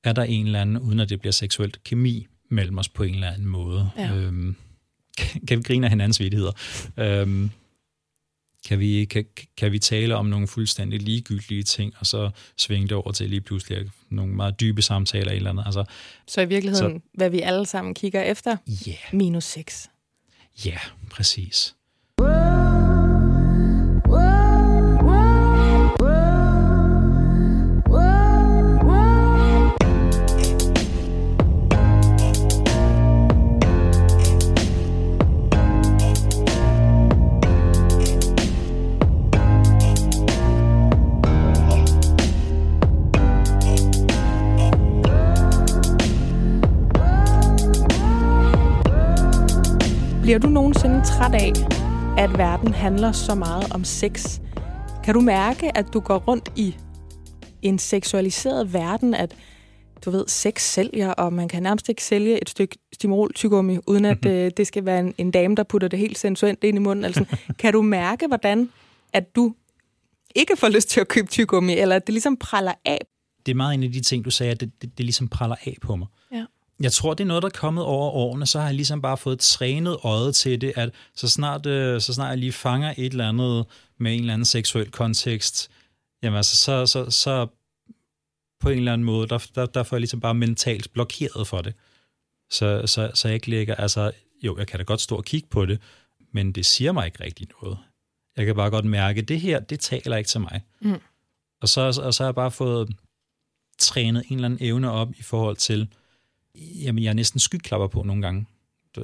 er 0.03 0.13
der 0.13 0.23
en 0.23 0.45
eller 0.45 0.61
anden, 0.61 0.77
uden 0.77 0.99
at 0.99 1.09
det 1.09 1.19
bliver 1.19 1.33
seksuelt, 1.33 1.83
kemi 1.83 2.27
mellem 2.49 2.77
os 2.77 2.89
på 2.89 3.03
en 3.03 3.13
eller 3.13 3.31
anden 3.31 3.47
måde. 3.47 3.89
Ja. 3.97 4.15
Øhm, 4.15 4.55
kan 5.47 5.57
vi 5.57 5.63
grine 5.63 5.85
af 5.85 5.89
hinandens 5.89 6.19
vidigheder? 6.19 6.51
Øhm, 6.97 7.49
kan 8.67 8.79
vi, 8.79 9.05
kan, 9.05 9.25
kan 9.57 9.71
vi 9.71 9.79
tale 9.79 10.15
om 10.15 10.25
nogle 10.25 10.47
fuldstændig 10.47 11.01
ligegyldige 11.01 11.63
ting, 11.63 11.93
og 11.99 12.05
så 12.05 12.29
svinge 12.57 12.87
det 12.87 12.97
over 12.97 13.11
til 13.11 13.29
lige 13.29 13.41
pludselig 13.41 13.91
nogle 14.09 14.33
meget 14.35 14.59
dybe 14.59 14.81
samtaler 14.81 15.31
eller 15.31 15.49
andet. 15.49 15.63
Altså, 15.65 15.83
Så 16.27 16.41
i 16.41 16.45
virkeligheden, 16.45 16.99
så... 16.99 17.07
hvad 17.13 17.29
vi 17.29 17.41
alle 17.41 17.65
sammen 17.65 17.93
kigger 17.93 18.21
efter, 18.21 18.57
yeah, 18.87 18.97
minus 19.13 19.43
6. 19.43 19.89
ja, 20.65 20.77
præcis. 21.09 21.75
Bliver 50.27 50.39
du 50.39 50.49
nogensinde 50.49 51.05
træt 51.05 51.33
af, 51.33 51.53
at 52.17 52.37
verden 52.37 52.73
handler 52.73 53.11
så 53.11 53.35
meget 53.35 53.73
om 53.73 53.83
sex? 53.83 54.39
Kan 55.03 55.13
du 55.13 55.21
mærke, 55.21 55.77
at 55.77 55.85
du 55.93 55.99
går 55.99 56.17
rundt 56.17 56.49
i 56.55 56.75
en 57.61 57.79
seksualiseret 57.79 58.73
verden, 58.73 59.13
at 59.13 59.35
du 60.05 60.11
ved, 60.11 60.27
sex 60.27 60.61
sælger, 60.61 61.11
og 61.11 61.33
man 61.33 61.47
kan 61.47 61.63
nærmest 61.63 61.89
ikke 61.89 62.03
sælge 62.03 62.41
et 62.41 62.49
stykke 62.49 62.77
stimol 62.93 63.33
tyggegummi, 63.33 63.77
uden 63.87 64.05
at 64.05 64.25
øh, 64.25 64.51
det 64.57 64.67
skal 64.67 64.85
være 64.85 64.99
en, 64.99 65.13
en 65.17 65.31
dame, 65.31 65.55
der 65.55 65.63
putter 65.63 65.87
det 65.87 65.99
helt 65.99 66.17
sensuelt 66.17 66.63
ind 66.63 66.77
i 66.77 66.81
munden. 66.81 67.05
Altså, 67.05 67.25
kan 67.59 67.73
du 67.73 67.81
mærke, 67.81 68.27
hvordan 68.27 68.69
at 69.13 69.35
du 69.35 69.53
ikke 70.35 70.57
får 70.57 70.69
lyst 70.69 70.89
til 70.89 70.99
at 70.99 71.07
købe 71.07 71.27
tyggegummi, 71.27 71.77
eller 71.77 71.95
at 71.95 72.07
det 72.07 72.13
ligesom 72.13 72.37
praller 72.37 72.73
af? 72.85 72.99
det 73.47 73.51
er 73.51 73.55
meget 73.55 73.73
en 73.73 73.83
af 73.83 73.91
de 73.91 74.01
ting, 74.01 74.25
du 74.25 74.31
sagde, 74.31 74.51
at 74.51 74.59
det, 74.59 74.71
det, 74.81 74.97
det 74.97 75.05
ligesom 75.05 75.27
praller 75.27 75.55
af 75.65 75.77
på 75.81 75.95
mig. 75.95 76.07
Ja. 76.31 76.45
Jeg 76.79 76.91
tror, 76.91 77.13
det 77.13 77.23
er 77.23 77.27
noget, 77.27 77.43
der 77.43 77.49
er 77.49 77.59
kommet 77.59 77.83
over 77.83 78.11
årene, 78.11 78.45
så 78.45 78.59
har 78.59 78.65
jeg 78.65 78.75
ligesom 78.75 79.01
bare 79.01 79.17
fået 79.17 79.39
trænet 79.39 79.97
øjet 80.03 80.35
til 80.35 80.61
det, 80.61 80.73
at 80.75 80.89
så 81.15 81.29
snart, 81.29 81.65
øh, 81.65 82.01
så 82.01 82.13
snart 82.13 82.29
jeg 82.29 82.37
lige 82.37 82.51
fanger 82.51 82.93
et 82.97 83.11
eller 83.11 83.29
andet 83.29 83.65
med 83.99 84.13
en 84.13 84.19
eller 84.19 84.33
anden 84.33 84.45
seksuel 84.45 84.91
kontekst, 84.91 85.71
jamen 86.23 86.37
altså, 86.37 86.57
så, 86.57 86.85
så, 86.85 87.11
så 87.11 87.47
på 88.59 88.69
en 88.69 88.77
eller 88.77 88.93
anden 88.93 89.05
måde, 89.05 89.27
der, 89.27 89.47
der, 89.55 89.65
der 89.65 89.83
får 89.83 89.95
jeg 89.95 90.01
ligesom 90.01 90.19
bare 90.19 90.33
mentalt 90.33 90.93
blokeret 90.93 91.47
for 91.47 91.61
det. 91.61 91.73
Så, 92.49 92.81
så, 92.85 93.11
så 93.13 93.27
jeg 93.27 93.35
ikke 93.35 93.47
ligger, 93.47 93.75
altså, 93.75 94.11
jo, 94.43 94.57
jeg 94.57 94.67
kan 94.67 94.79
da 94.79 94.83
godt 94.83 95.01
stå 95.01 95.15
og 95.15 95.25
kigge 95.25 95.47
på 95.49 95.65
det, 95.65 95.81
men 96.33 96.51
det 96.51 96.65
siger 96.65 96.91
mig 96.91 97.05
ikke 97.05 97.23
rigtig 97.23 97.47
noget. 97.61 97.77
Jeg 98.37 98.45
kan 98.45 98.55
bare 98.55 98.69
godt 98.69 98.85
mærke, 98.85 99.21
at 99.21 99.27
det 99.27 99.41
her, 99.41 99.59
det 99.59 99.79
taler 99.79 100.17
ikke 100.17 100.27
til 100.27 100.41
mig. 100.41 100.61
Mm. 100.79 101.01
Og, 101.61 101.69
så, 101.69 101.81
og 101.81 102.13
så 102.13 102.23
har 102.23 102.27
jeg 102.27 102.35
bare 102.35 102.51
fået 102.51 102.95
trænet 103.79 104.23
en 104.29 104.35
eller 104.35 104.45
anden 104.45 104.63
evne 104.67 104.91
op 104.91 105.13
i 105.17 105.21
forhold 105.21 105.55
til, 105.55 105.87
jamen 106.83 107.03
jeg 107.03 107.09
er 107.09 107.13
næsten 107.13 107.39
skyklapper 107.39 107.87
på 107.87 108.03
nogle 108.03 108.21
gange, 108.21 108.45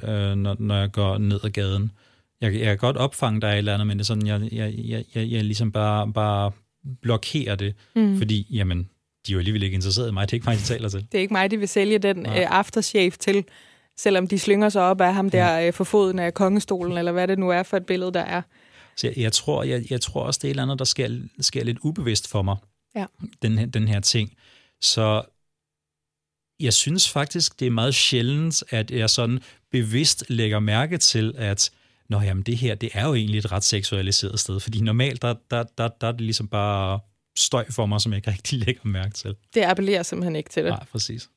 øh, 0.02 0.34
når, 0.34 0.56
når 0.58 0.76
jeg 0.76 0.92
går 0.92 1.18
ned 1.18 1.40
ad 1.44 1.50
gaden. 1.50 1.90
Jeg, 2.40 2.54
jeg 2.54 2.64
kan 2.66 2.78
godt 2.78 2.96
opfange 2.96 3.40
dig 3.40 3.58
eller 3.58 3.74
andet, 3.74 3.86
men 3.86 3.98
det 3.98 4.02
er 4.02 4.06
sådan, 4.06 4.26
jeg, 4.26 4.48
jeg, 4.52 4.74
jeg, 4.78 5.04
jeg, 5.14 5.30
jeg 5.30 5.44
ligesom 5.44 5.72
bare, 5.72 6.12
bare 6.12 6.52
blokerer 7.02 7.54
det, 7.54 7.74
mm. 7.96 8.18
fordi 8.18 8.46
jamen, 8.50 8.78
de 9.26 9.32
er 9.32 9.34
jo 9.34 9.38
alligevel 9.38 9.62
ikke 9.62 9.74
interesseret 9.74 10.08
i 10.08 10.12
mig, 10.12 10.26
det 10.26 10.32
er 10.32 10.36
ikke 10.36 10.48
mig, 10.50 10.56
de 10.56 10.62
taler 10.62 10.88
til. 10.88 11.00
Det 11.12 11.18
er 11.18 11.22
ikke 11.22 11.34
mig, 11.34 11.50
de 11.50 11.56
vil 11.58 11.68
sælge 11.68 11.98
den 11.98 12.26
øh, 12.26 12.32
aftershave 12.50 13.10
til, 13.10 13.44
selvom 13.96 14.28
de 14.28 14.38
slynger 14.38 14.68
sig 14.68 14.82
op 14.82 15.00
af 15.00 15.14
ham 15.14 15.30
der 15.30 15.66
øh, 15.66 15.72
for 15.72 15.84
foden 15.84 16.18
af 16.18 16.34
kongestolen, 16.34 16.98
eller 16.98 17.12
hvad 17.12 17.28
det 17.28 17.38
nu 17.38 17.50
er 17.50 17.62
for 17.62 17.76
et 17.76 17.86
billede, 17.86 18.12
der 18.12 18.20
er. 18.20 18.42
Så 18.96 19.06
jeg, 19.06 19.18
jeg, 19.18 19.32
tror, 19.32 19.62
jeg, 19.62 19.90
jeg 19.90 20.00
tror 20.00 20.22
også, 20.22 20.38
det 20.42 20.44
er 20.44 20.48
et 20.48 20.52
eller 20.52 20.62
andet, 20.62 20.78
der 20.78 20.84
sker, 20.84 21.18
sker 21.40 21.64
lidt 21.64 21.78
ubevidst 21.82 22.30
for 22.30 22.42
mig, 22.42 22.56
Ja. 22.96 23.04
den, 23.42 23.58
her, 23.58 23.66
den 23.66 23.88
her 23.88 24.00
ting. 24.00 24.32
Så 24.80 25.22
jeg 26.60 26.72
synes 26.72 27.10
faktisk, 27.10 27.60
det 27.60 27.66
er 27.66 27.70
meget 27.70 27.94
sjældent, 27.94 28.62
at 28.70 28.90
jeg 28.90 29.10
sådan 29.10 29.40
bevidst 29.70 30.24
lægger 30.28 30.60
mærke 30.60 30.98
til, 30.98 31.34
at 31.36 31.70
Nå, 32.08 32.20
jamen, 32.20 32.42
det 32.42 32.56
her, 32.56 32.74
det 32.74 32.90
er 32.92 33.06
jo 33.06 33.14
egentlig 33.14 33.38
et 33.38 33.52
ret 33.52 33.64
seksualiseret 33.64 34.40
sted, 34.40 34.60
fordi 34.60 34.80
normalt, 34.80 35.22
der, 35.22 35.34
der, 35.50 35.62
der, 35.62 35.88
der 35.88 36.06
er 36.06 36.12
det 36.12 36.20
ligesom 36.20 36.48
bare 36.48 37.00
støj 37.36 37.70
for 37.70 37.86
mig, 37.86 38.00
som 38.00 38.12
jeg 38.12 38.16
ikke 38.16 38.30
rigtig 38.30 38.58
lægger 38.66 38.80
mærke 38.84 39.14
til. 39.14 39.36
Det 39.54 39.62
appellerer 39.62 40.02
simpelthen 40.02 40.36
ikke 40.36 40.50
til 40.50 40.64
det. 40.64 40.70
Nej, 40.70 40.84
præcis. 40.84 41.30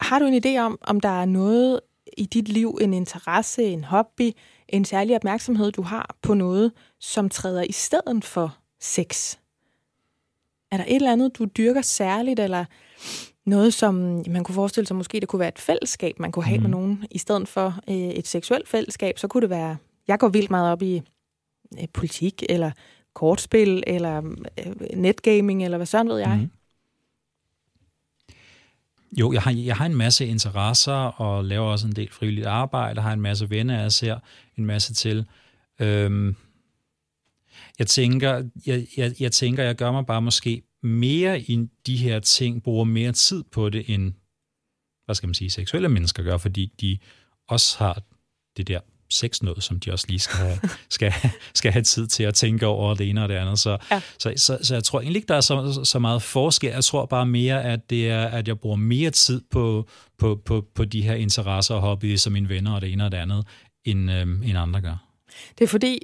Har 0.00 0.18
du 0.18 0.24
en 0.24 0.42
idé 0.44 0.58
om, 0.58 0.78
om 0.82 1.00
der 1.00 1.20
er 1.20 1.24
noget 1.24 1.80
i 2.18 2.24
dit 2.24 2.48
liv, 2.48 2.78
en 2.80 2.94
interesse, 2.94 3.64
en 3.64 3.84
hobby, 3.84 4.30
en 4.68 4.84
særlig 4.84 5.16
opmærksomhed, 5.16 5.72
du 5.72 5.82
har 5.82 6.16
på 6.22 6.34
noget, 6.34 6.72
som 7.00 7.28
træder 7.28 7.62
i 7.62 7.72
stedet 7.72 8.24
for 8.24 8.56
sex? 8.80 9.36
Er 10.72 10.76
der 10.76 10.84
et 10.84 10.96
eller 10.96 11.12
andet, 11.12 11.38
du 11.38 11.44
dyrker 11.44 11.82
særligt, 11.82 12.40
eller 12.40 12.64
noget, 13.46 13.74
som 13.74 13.94
man 14.28 14.44
kunne 14.44 14.54
forestille 14.54 14.86
sig, 14.86 14.96
måske 14.96 15.20
det 15.20 15.28
kunne 15.28 15.40
være 15.40 15.48
et 15.48 15.58
fællesskab, 15.58 16.18
man 16.18 16.32
kunne 16.32 16.44
have 16.44 16.58
mm. 16.58 16.62
med 16.62 16.70
Mhm. 16.70 16.78
nogen, 16.80 17.04
i 17.10 17.18
stedet 17.18 17.48
for 17.48 17.80
øh, 17.88 17.94
et 17.96 18.26
seksuelt 18.26 18.68
fællesskab, 18.68 19.18
så 19.18 19.28
kunne 19.28 19.40
det 19.40 19.50
være, 19.50 19.76
jeg 20.08 20.18
går 20.18 20.28
vildt 20.28 20.50
meget 20.50 20.72
op 20.72 20.82
i 20.82 21.02
øh, 21.80 21.88
politik, 21.92 22.42
eller 22.48 22.70
kortspil, 23.14 23.82
eller 23.86 24.16
øh, 24.66 24.72
netgaming, 24.96 25.64
eller 25.64 25.76
hvad 25.76 25.86
sådan 25.86 26.08
ved 26.08 26.18
jeg. 26.18 26.38
Mm. 26.38 26.50
Jo, 29.20 29.32
jeg 29.32 29.42
har, 29.42 29.50
jeg 29.50 29.76
har 29.76 29.86
en 29.86 29.94
masse 29.96 30.26
interesser 30.26 30.92
og 30.92 31.44
laver 31.44 31.66
også 31.66 31.86
en 31.86 31.92
del 31.92 32.10
frivilligt 32.12 32.46
arbejde. 32.46 33.00
Har 33.00 33.12
en 33.12 33.20
masse 33.20 33.50
venner, 33.50 33.80
jeg 33.80 33.92
ser 33.92 34.18
en 34.56 34.66
masse 34.66 34.94
til. 34.94 35.26
Øhm, 35.80 36.36
jeg 37.78 37.86
tænker, 37.86 38.48
jeg, 38.66 38.86
jeg, 38.96 39.14
jeg 39.20 39.32
tænker, 39.32 39.62
jeg 39.64 39.74
gør 39.76 39.92
mig 39.92 40.06
bare 40.06 40.22
måske 40.22 40.62
mere 40.82 41.40
i 41.40 41.68
de 41.86 41.96
her 41.96 42.20
ting, 42.20 42.62
bruger 42.62 42.84
mere 42.84 43.12
tid 43.12 43.44
på 43.52 43.70
det, 43.70 43.84
end, 43.94 44.12
hvad 45.04 45.14
skal 45.14 45.26
man 45.26 45.34
sige, 45.34 45.50
seksuelle 45.50 45.88
mennesker 45.88 46.22
gør, 46.22 46.36
fordi 46.36 46.72
de 46.80 46.98
også 47.48 47.78
har 47.78 48.02
det 48.56 48.68
der 48.68 48.80
sex 49.10 49.42
noget, 49.42 49.62
som 49.62 49.80
de 49.80 49.92
også 49.92 50.06
lige 50.08 50.18
skal 50.18 50.36
have, 50.38 50.58
skal, 50.90 51.12
skal 51.54 51.72
have 51.72 51.82
tid 51.82 52.06
til 52.06 52.22
at 52.22 52.34
tænke 52.34 52.66
over 52.66 52.94
det 52.94 53.10
ene 53.10 53.22
og 53.22 53.28
det 53.28 53.34
andet. 53.34 53.58
Så, 53.58 53.70
Ja. 53.70 53.76
ja. 53.90 54.00
så, 54.18 54.32
så, 54.36 54.58
så 54.62 54.74
jeg 54.74 54.84
tror 54.84 55.00
egentlig 55.00 55.16
ikke, 55.16 55.28
der 55.28 55.34
er 55.34 55.40
så, 55.40 55.80
så 55.84 55.98
meget 55.98 56.22
forskel. 56.22 56.70
Jeg 56.70 56.84
tror 56.84 57.06
bare 57.06 57.26
mere, 57.26 57.64
at 57.64 57.90
det 57.90 58.10
er, 58.10 58.24
at 58.26 58.48
jeg 58.48 58.58
bruger 58.58 58.76
mere 58.76 59.10
tid 59.10 59.40
på, 59.50 59.88
på, 60.18 60.42
på, 60.44 60.66
på 60.74 60.84
de 60.84 61.02
her 61.02 61.14
interesser 61.14 61.74
og 61.74 61.80
hobbyer, 61.80 62.16
som 62.16 62.32
mine 62.32 62.48
venner 62.48 62.74
og 62.74 62.80
det 62.80 62.92
ene 62.92 63.04
og 63.04 63.12
det 63.12 63.18
andet, 63.18 63.46
end, 63.84 64.10
øhm, 64.10 64.42
end 64.42 64.58
andre 64.58 64.80
gør. 64.80 64.96
Det 65.58 65.64
er 65.64 65.68
fordi, 65.68 65.98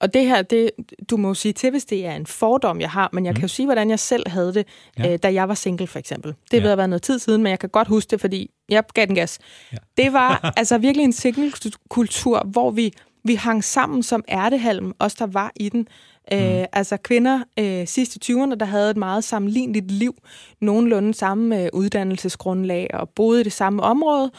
og 0.00 0.14
det 0.14 0.26
her, 0.26 0.42
det, 0.42 0.70
du 1.10 1.16
må 1.16 1.28
jo 1.28 1.34
sige 1.34 1.52
til, 1.52 1.70
hvis 1.70 1.84
det 1.84 2.06
er 2.06 2.12
en 2.12 2.26
fordom, 2.26 2.80
jeg 2.80 2.90
har, 2.90 3.10
men 3.12 3.24
jeg 3.24 3.30
mm. 3.30 3.34
kan 3.34 3.42
jo 3.42 3.48
sige, 3.48 3.66
hvordan 3.66 3.90
jeg 3.90 3.98
selv 3.98 4.28
havde 4.28 4.54
det, 4.54 4.66
ja. 4.98 5.02
Ja. 5.06 5.12
øh, 5.12 5.18
da 5.22 5.32
jeg 5.32 5.48
var 5.48 5.54
single, 5.54 5.86
for 5.86 5.98
eksempel. 5.98 6.34
Det 6.50 6.56
Ja. 6.58 6.62
ved 6.62 6.70
at 6.70 6.78
være 6.78 6.88
noget 6.88 7.02
tid 7.02 7.18
siden, 7.18 7.42
men 7.42 7.50
jeg 7.50 7.58
kan 7.58 7.68
godt 7.68 7.88
huske 7.88 8.10
det, 8.10 8.20
fordi 8.20 8.50
jeg 8.68 8.84
gav 8.94 9.06
den 9.06 9.14
gas. 9.14 9.38
Ja. 9.72 9.76
Det 9.96 10.12
var 10.12 10.52
altså 10.56 10.78
virkelig 10.78 11.04
en 11.04 11.12
single-kultur, 11.12 12.42
hvor 12.46 12.70
vi, 12.70 12.92
vi 13.24 13.34
hang 13.34 13.64
sammen 13.64 14.02
som 14.02 14.24
ærtehalm, 14.28 14.92
os 14.98 15.14
der 15.14 15.26
var 15.26 15.52
i 15.56 15.68
den. 15.68 15.88
Mm. 16.30 16.36
Øh, 16.36 16.64
altså 16.72 16.96
kvinder 16.96 17.40
øh, 17.58 17.86
sidst 17.86 18.16
i 18.16 18.32
20'erne, 18.32 18.54
der 18.54 18.64
havde 18.64 18.90
et 18.90 18.96
meget 18.96 19.24
sammenligneligt 19.24 19.90
liv, 19.90 20.14
nogenlunde 20.60 21.14
samme 21.14 21.62
øh, 21.62 21.68
uddannelsesgrundlag 21.72 22.90
og 22.94 23.08
boede 23.08 23.40
i 23.40 23.44
det 23.44 23.52
samme 23.52 23.82
område. 23.82 24.30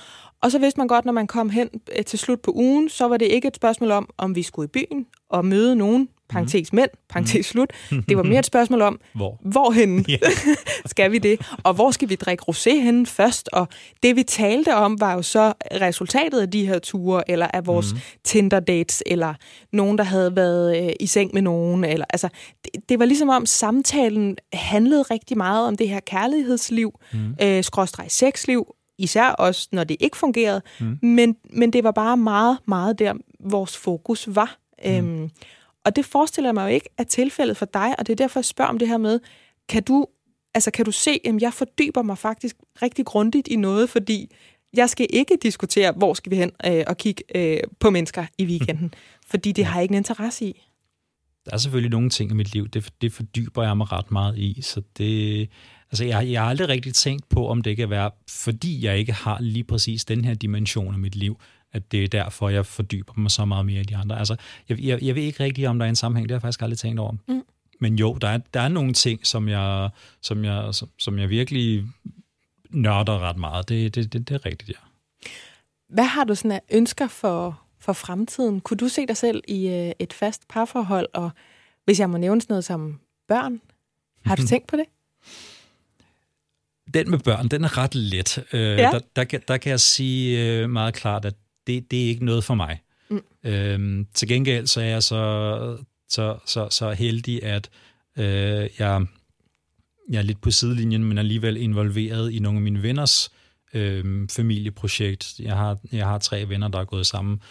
Og 0.42 0.52
så 0.52 0.60
vidste 0.60 0.80
man 0.80 0.88
godt, 0.88 1.06
når 1.06 1.14
man 1.14 1.28
kom 1.28 1.50
hen 1.50 1.70
øh, 1.98 2.06
til 2.06 2.20
slut 2.20 2.42
på 2.42 2.52
ugen, 2.56 2.90
så 2.90 3.08
var 3.08 3.18
det 3.18 3.26
ikke 3.26 3.48
et 3.48 3.56
spørgsmål 3.56 3.92
om, 3.92 4.10
om 4.18 4.36
vi 4.36 4.44
skulle 4.44 4.66
i 4.66 4.86
byen 4.86 5.06
og 5.30 5.46
møde 5.46 5.76
nogen, 5.76 6.10
parentes 6.32 6.74
mænd, 6.74 6.90
parentes 7.10 7.46
slut. 7.46 7.74
Det 8.10 8.18
var 8.18 8.24
mere 8.24 8.40
et 8.40 8.46
spørgsmål 8.46 8.82
om, 8.82 9.00
Hvor? 9.14 9.40
hvorhen 9.42 10.06
Ja. 10.08 10.18
skal 10.86 11.12
vi 11.12 11.18
det, 11.18 11.42
og 11.64 11.74
hvor 11.74 11.92
skal 11.92 12.10
vi 12.10 12.16
drikke 12.16 12.44
rosé 12.52 12.82
henne 12.82 13.06
først, 13.06 13.50
og 13.54 13.68
det 14.04 14.16
vi 14.16 14.24
talte 14.24 14.76
om 14.76 15.00
var 15.00 15.14
jo 15.14 15.22
så 15.22 15.54
resultatet 15.82 16.42
af 16.42 16.52
de 16.52 16.68
her 16.68 16.80
ture, 16.80 17.32
eller 17.32 17.48
af 17.54 17.68
vores 17.68 17.94
mm. 17.94 18.00
Tinder-dates, 18.24 19.04
eller 19.06 19.34
nogen, 19.74 19.98
der 19.98 20.04
havde 20.04 20.36
været 20.36 20.84
øh, 20.84 20.94
i 21.00 21.08
seng 21.08 21.34
med 21.34 21.42
nogen, 21.42 21.84
eller 21.84 22.06
altså, 22.10 22.30
det, 22.66 22.90
det 22.90 23.00
var 23.00 23.06
ligesom 23.06 23.30
om 23.30 23.46
samtalen 23.46 24.38
handlede 24.54 25.02
rigtig 25.02 25.38
meget 25.38 25.68
om 25.68 25.78
det 25.78 25.90
her 25.90 26.00
kærlighedsliv, 26.00 27.00
mm. 27.14 27.36
øh, 27.42 27.64
skråstreg 27.64 28.06
sexliv, 28.10 28.66
især 28.98 29.30
også 29.30 29.68
når 29.72 29.84
det 29.84 29.98
ikke 30.00 30.18
fungerede, 30.18 30.62
mm. 30.80 31.00
men, 31.02 31.36
men 31.50 31.74
det 31.74 31.84
var 31.84 31.92
bare 31.92 32.18
meget, 32.18 32.58
meget 32.68 33.00
der, 33.00 33.14
vores 33.40 33.78
fokus 33.78 34.28
var. 34.32 34.58
Mm. 34.86 34.92
Øhm, 34.92 35.30
og 35.86 35.96
det 35.96 36.06
forestiller 36.06 36.48
jeg 36.48 36.54
mig 36.54 36.64
jo 36.64 36.76
ikke 36.76 36.90
er 36.98 37.04
tilfældet 37.04 37.58
for 37.58 37.66
dig, 37.66 37.96
og 38.00 38.08
det 38.08 38.14
er 38.14 38.16
derfor, 38.16 38.40
jeg 38.40 38.46
spørger 38.46 38.70
om 38.70 38.80
det 38.80 38.88
her 38.88 38.98
med, 38.98 39.20
kan 39.70 39.84
du, 39.84 40.06
altså 40.54 40.72
kan 40.72 40.86
du 40.86 40.92
se, 40.92 41.20
at 41.26 41.42
jeg 41.42 41.54
fordyber 41.54 42.02
mig 42.02 42.18
faktisk 42.18 42.56
rigtig 42.82 43.06
grundigt 43.06 43.48
i 43.48 43.56
noget, 43.56 43.90
fordi 43.90 44.32
jeg 44.74 44.90
skal 44.90 45.08
ikke 45.10 45.38
diskutere, 45.42 45.92
hvor 45.92 46.14
skal 46.14 46.32
vi 46.32 46.36
hen 46.36 46.52
øh, 46.66 46.84
og 46.88 46.98
kigge 46.98 47.24
øh, 47.36 47.60
på 47.80 47.90
mennesker 47.90 48.26
i 48.38 48.46
weekenden, 48.46 48.94
fordi 49.32 49.52
det 49.52 49.66
har 49.66 49.76
jeg 49.76 49.84
ikke 49.84 49.94
en 49.94 49.98
interesse 49.98 50.46
i. 50.46 50.62
Der 51.46 51.52
er 51.54 51.58
selvfølgelig 51.58 51.92
nogle 51.92 52.10
ting 52.10 52.32
i 52.32 52.34
mit 52.34 52.54
liv, 52.54 52.68
det, 52.68 52.94
det 53.02 53.14
fordyber 53.14 53.64
jeg 53.64 53.78
mig 53.78 53.92
ret 53.92 54.12
meget 54.12 54.38
i, 54.38 54.62
så 54.62 54.82
det... 54.98 55.50
Altså, 55.92 56.06
jeg, 56.06 56.32
jeg 56.32 56.42
har 56.42 56.50
aldrig 56.50 56.70
rigtig 56.70 56.94
tænkt 56.94 57.30
på, 57.30 57.48
om 57.48 57.62
det 57.62 57.78
kan 57.78 57.90
være, 57.90 58.12
fordi 58.30 58.86
jeg 58.86 58.98
ikke 58.98 59.14
har 59.14 59.38
lige 59.42 59.64
præcis 59.64 60.06
den 60.06 60.26
her 60.26 60.34
dimension 60.34 60.94
af 60.94 61.00
mit 61.00 61.16
liv, 61.16 61.40
at 61.74 61.92
det 61.92 62.04
er 62.04 62.08
derfor, 62.08 62.50
jeg 62.50 62.66
fordyber 62.66 63.14
mig 63.18 63.32
så 63.32 63.46
meget 63.46 63.66
mere 63.66 63.82
i 63.82 63.84
de 63.84 63.96
andre. 63.96 64.20
Altså, 64.20 64.36
jeg, 64.70 64.80
jeg, 64.80 65.04
jeg 65.04 65.16
ved 65.16 65.24
ikke 65.24 65.44
rigtig, 65.44 65.68
om 65.68 65.80
der 65.80 65.86
er 65.86 65.90
en 65.90 65.96
sammenhæng. 65.96 66.30
Det 66.30 66.34
har 66.34 66.38
jeg 66.38 66.42
faktisk 66.42 66.62
aldrig 66.62 66.78
tænkt 66.80 67.00
over. 67.00 67.16
Mm. 67.28 67.44
Men 67.80 67.96
jo, 67.96 68.14
der 68.22 68.28
er, 68.28 68.38
der 68.54 68.62
er 68.62 68.68
nogle 68.68 68.94
ting, 68.94 69.28
som 69.28 69.50
jeg, 69.50 69.90
som 70.22 70.46
jeg, 70.46 70.76
som, 70.76 70.90
som 71.00 71.20
jeg 71.20 71.30
virkelig 71.30 71.86
nørder 72.70 73.20
ret 73.20 73.38
meget. 73.38 73.70
Det, 73.70 73.96
det, 73.96 74.14
det, 74.14 74.30
det 74.30 74.36
er 74.36 74.46
rigtigt, 74.46 74.70
ja. 74.70 74.76
Hvad 75.90 76.04
har 76.04 76.24
du 76.24 76.36
sådan 76.36 76.52
af 76.52 76.62
ønsker 76.72 77.08
for, 77.08 77.62
for 77.80 77.94
fremtiden? 77.94 78.62
Kunne 78.62 78.78
du 78.78 78.88
se 78.88 79.08
dig 79.08 79.18
selv 79.18 79.44
i 79.48 79.68
øh, 79.68 79.92
et 80.00 80.14
fast 80.14 80.48
parforhold, 80.48 81.08
og 81.14 81.30
hvis 81.86 82.00
jeg 82.00 82.10
må 82.10 82.18
nævne 82.18 82.42
sådan 82.42 82.54
noget 82.54 82.66
som 82.66 83.00
børn, 83.28 83.62
har 84.26 84.36
du 84.36 84.48
tænkt 84.52 84.68
på 84.68 84.76
det? 84.76 84.86
Den 86.94 87.10
med 87.12 87.20
børn, 87.20 87.48
den 87.48 87.64
er 87.64 87.78
ret 87.78 87.96
let. 87.96 88.44
Øh, 88.54 88.62
Ja. 88.62 88.76
der, 88.92 89.00
der, 89.16 89.24
kan, 89.24 89.42
der 89.48 89.58
kan 89.58 89.70
jeg 89.70 89.80
sige 89.80 90.40
øh, 90.46 90.70
meget 90.70 90.94
klart, 90.94 91.26
at 91.26 91.34
det, 91.68 91.92
det 91.92 92.04
er 92.04 92.08
ikke 92.08 92.26
noget 92.26 92.44
for 92.44 92.56
mig. 92.56 92.82
Mm. 93.10 93.22
Øhm, 93.44 94.08
til 94.14 94.28
gengæld 94.28 94.68
så 94.68 94.82
er 94.82 94.86
jeg 94.86 95.04
så, 95.04 95.78
så, 96.10 96.38
så, 96.46 96.68
så 96.70 96.92
heldig, 96.92 97.44
at 97.44 97.70
øh, 98.18 98.70
jeg, 98.80 99.06
jeg 100.10 100.18
er 100.18 100.22
lidt 100.22 100.42
på 100.42 100.52
sidelinjen, 100.52 101.04
men 101.04 101.18
alligevel 101.18 101.58
involveret 101.58 102.32
i 102.32 102.40
nogle 102.40 102.58
af 102.58 102.62
mine 102.64 102.82
venners 102.84 103.32
øh, 103.74 104.28
familieprojekt. 104.30 105.40
Jeg 105.40 105.58
har, 105.58 105.78
jeg 105.92 106.06
har 106.08 106.18
tre 106.18 106.50
venner, 106.50 106.68
der 106.68 106.80
er 106.80 106.86
gået 106.86 107.06
sammen 107.08 107.42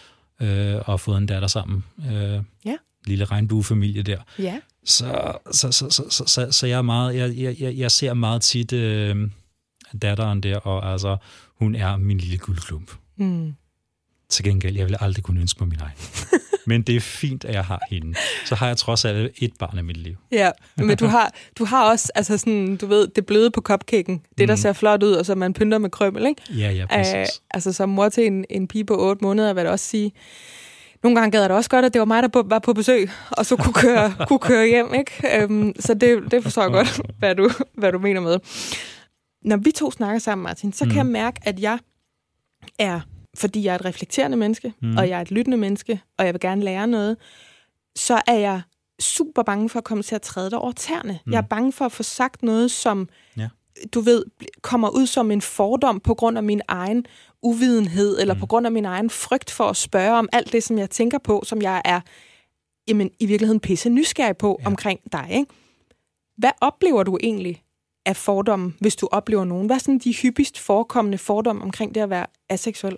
øh, 0.41 0.77
og 0.87 1.01
fået 1.01 1.19
en 1.19 1.27
datter 1.27 1.49
sammen. 1.49 1.85
Øh, 2.13 2.43
Ja. 2.67 2.77
Lille 3.07 3.25
regnbuefamilie 3.25 4.03
der. 4.03 4.19
Ja. 4.39 4.61
Så, 4.85 5.33
så, 5.53 5.73
så, 5.73 5.91
så, 5.91 6.05
så, 6.11 6.25
så, 6.27 6.53
så 6.53 6.67
jeg, 6.67 6.79
er 6.79 6.83
meget, 6.83 7.17
jeg, 7.17 7.37
jeg, 7.37 7.61
jeg- 7.61 7.75
jeg 7.79 7.91
ser 7.91 8.15
meget 8.15 8.43
tit 8.43 8.73
øh, 8.73 9.31
datteren 10.03 10.41
der, 10.41 10.57
og 10.57 10.93
altså, 10.93 11.17
hun 11.59 11.75
er 11.75 11.97
min 11.97 12.19
lille 12.19 12.39
guldklump. 12.39 12.91
Mm. 13.17 13.55
Til 14.31 14.45
gengæld, 14.45 14.77
jeg 14.77 14.87
vil 14.87 14.97
aldrig 15.01 15.25
kunne 15.25 15.41
ønske 15.41 15.61
mig 15.65 15.69
min 15.69 15.79
egen. 15.81 15.97
Men 16.67 16.83
det 16.83 16.97
er 16.97 17.01
fint, 17.01 17.45
at 17.45 17.55
jeg 17.55 17.65
har 17.65 17.81
hende. 17.91 18.15
Så 18.47 18.55
har 18.55 18.67
jeg 18.67 18.77
trods 18.77 19.05
alt 19.05 19.33
et 19.39 19.51
barn 19.59 19.79
i 19.79 19.83
mit 19.83 19.97
liv. 19.97 20.17
Ja, 20.33 20.51
men 20.77 20.97
du 20.97 21.07
har, 21.07 21.33
du 21.59 21.65
har 21.65 21.91
også, 21.91 22.13
altså 22.15 22.39
sådan, 22.39 22.77
du 22.77 22.87
ved, 22.87 23.09
det 23.09 23.27
bløde 23.27 23.51
på 23.51 23.61
cupcaken. 23.61 24.23
Det, 24.39 24.49
der 24.49 24.55
Mhm. 24.55 24.61
ser 24.63 24.73
flot 24.73 25.03
ud, 25.03 25.13
og 25.13 25.27
så 25.27 25.35
man 25.35 25.53
pynter 25.53 25.79
med 25.79 25.91
krømmel, 25.91 26.27
ikke? 26.27 26.43
Ja, 26.51 26.71
ja, 26.71 26.87
præcis. 26.87 27.15
Øh, 27.15 27.27
altså 27.51 27.73
som 27.73 27.89
mor 27.89 28.09
til 28.09 28.27
en, 28.27 28.45
en 28.51 28.69
pige 28.69 28.85
på 28.85 28.97
8 29.09 29.25
måneder, 29.25 29.53
vil 29.53 29.61
jeg 29.63 29.71
også 29.71 29.85
sige, 29.85 30.13
nogle 31.03 31.19
gange 31.21 31.33
gad 31.33 31.41
jeg 31.41 31.51
da 31.51 31.55
også 31.55 31.71
godt, 31.71 31.85
at 31.85 31.93
det 31.93 31.99
var 31.99 32.05
mig, 32.05 32.23
der 32.23 32.43
var 32.45 32.59
på 32.59 32.73
besøg, 32.73 33.11
og 33.31 33.47
så 33.47 33.57
kunne 33.57 33.73
køre, 33.75 34.15
kunne 34.29 34.39
køre 34.39 34.67
hjem, 34.67 34.95
ikke? 34.95 35.43
Øhm, 35.43 35.73
så 35.81 35.95
det, 35.95 36.23
det 36.31 36.43
forstår 36.43 36.63
jeg 36.63 36.71
godt, 36.71 37.01
hvad 37.19 37.35
du, 37.35 37.51
hvad 37.75 37.93
du 37.93 37.99
mener 37.99 38.21
med. 38.21 38.39
Når 39.45 39.57
vi 39.57 39.71
to 39.71 39.91
snakker 39.91 40.19
sammen, 40.19 40.43
Martin, 40.43 40.73
så 40.73 40.85
kan 40.85 40.97
jeg 40.97 41.07
mærke, 41.07 41.41
at 41.43 41.61
jeg 41.61 41.79
er, 42.79 43.01
fordi 43.37 43.65
jeg 43.65 43.73
er 43.73 43.79
et 43.79 43.85
reflekterende 43.85 44.37
menneske, 44.37 44.73
mm. 44.83 44.97
og 44.97 45.09
jeg 45.09 45.17
er 45.19 45.23
et 45.23 45.31
lyttende 45.31 45.57
menneske, 45.57 46.01
og 46.19 46.25
jeg 46.25 46.35
vil 46.35 46.41
gerne 46.41 46.63
lære 46.63 46.87
noget, 46.87 47.17
så 47.97 48.21
er 48.27 48.35
jeg 48.35 48.63
super 49.01 49.43
bange 49.43 49.69
for 49.69 49.79
at 49.79 49.85
komme 49.85 50.03
til 50.03 50.15
at 50.15 50.23
træde 50.23 50.51
dig 50.51 50.59
over 50.59 50.73
tæerne. 50.73 51.19
Mm. 51.27 51.33
Jeg 51.33 51.39
er 51.39 51.47
bange 51.51 51.73
for 51.73 51.85
at 51.85 51.93
få 51.93 52.03
sagt 52.03 52.43
noget, 52.43 52.71
som, 52.71 53.09
Ja. 53.37 53.49
du 53.95 54.01
ved, 54.01 54.25
kommer 54.63 54.89
ud 54.89 55.07
som 55.07 55.31
en 55.31 55.41
fordom 55.41 56.01
på 56.01 56.15
grund 56.15 56.37
af 56.37 56.45
min 56.45 56.61
egen 56.69 57.07
uvidenhed, 57.43 58.21
eller 58.21 58.35
mm. 58.35 58.41
på 58.41 58.47
grund 58.47 58.67
af 58.67 58.73
min 58.73 58.85
egen 58.85 59.11
frygt 59.11 59.51
for 59.51 59.65
at 59.65 59.77
spørge 59.77 60.19
om 60.19 60.29
alt 60.33 60.53
det, 60.53 60.63
som 60.63 60.79
jeg 60.79 60.91
tænker 60.91 61.19
på, 61.19 61.43
som 61.47 61.63
jeg 61.63 61.83
er 61.85 62.01
jamen, 62.89 63.11
i 63.21 63.27
virkeligheden 63.27 63.61
pisse 63.61 63.91
nysgerrig 63.91 64.37
på 64.37 64.59
ja. 64.61 64.67
omkring 64.67 65.01
dig. 65.13 65.29
Ikke? 65.31 65.47
Hvad 66.37 66.51
oplever 66.61 67.03
du 67.03 67.19
egentlig 67.23 67.63
af 68.07 68.17
fordomme, 68.17 68.73
hvis 68.81 68.97
du 68.97 69.09
oplever 69.13 69.45
nogen? 69.45 69.67
Hvad 69.67 69.77
er 69.77 69.81
sådan 69.81 69.99
de 69.99 70.15
hyppigst 70.15 70.59
forekommende 70.59 71.19
fordomme 71.19 71.63
omkring 71.63 71.95
det 71.95 72.01
at 72.01 72.11
være 72.11 72.27
aseksuel? 72.49 72.97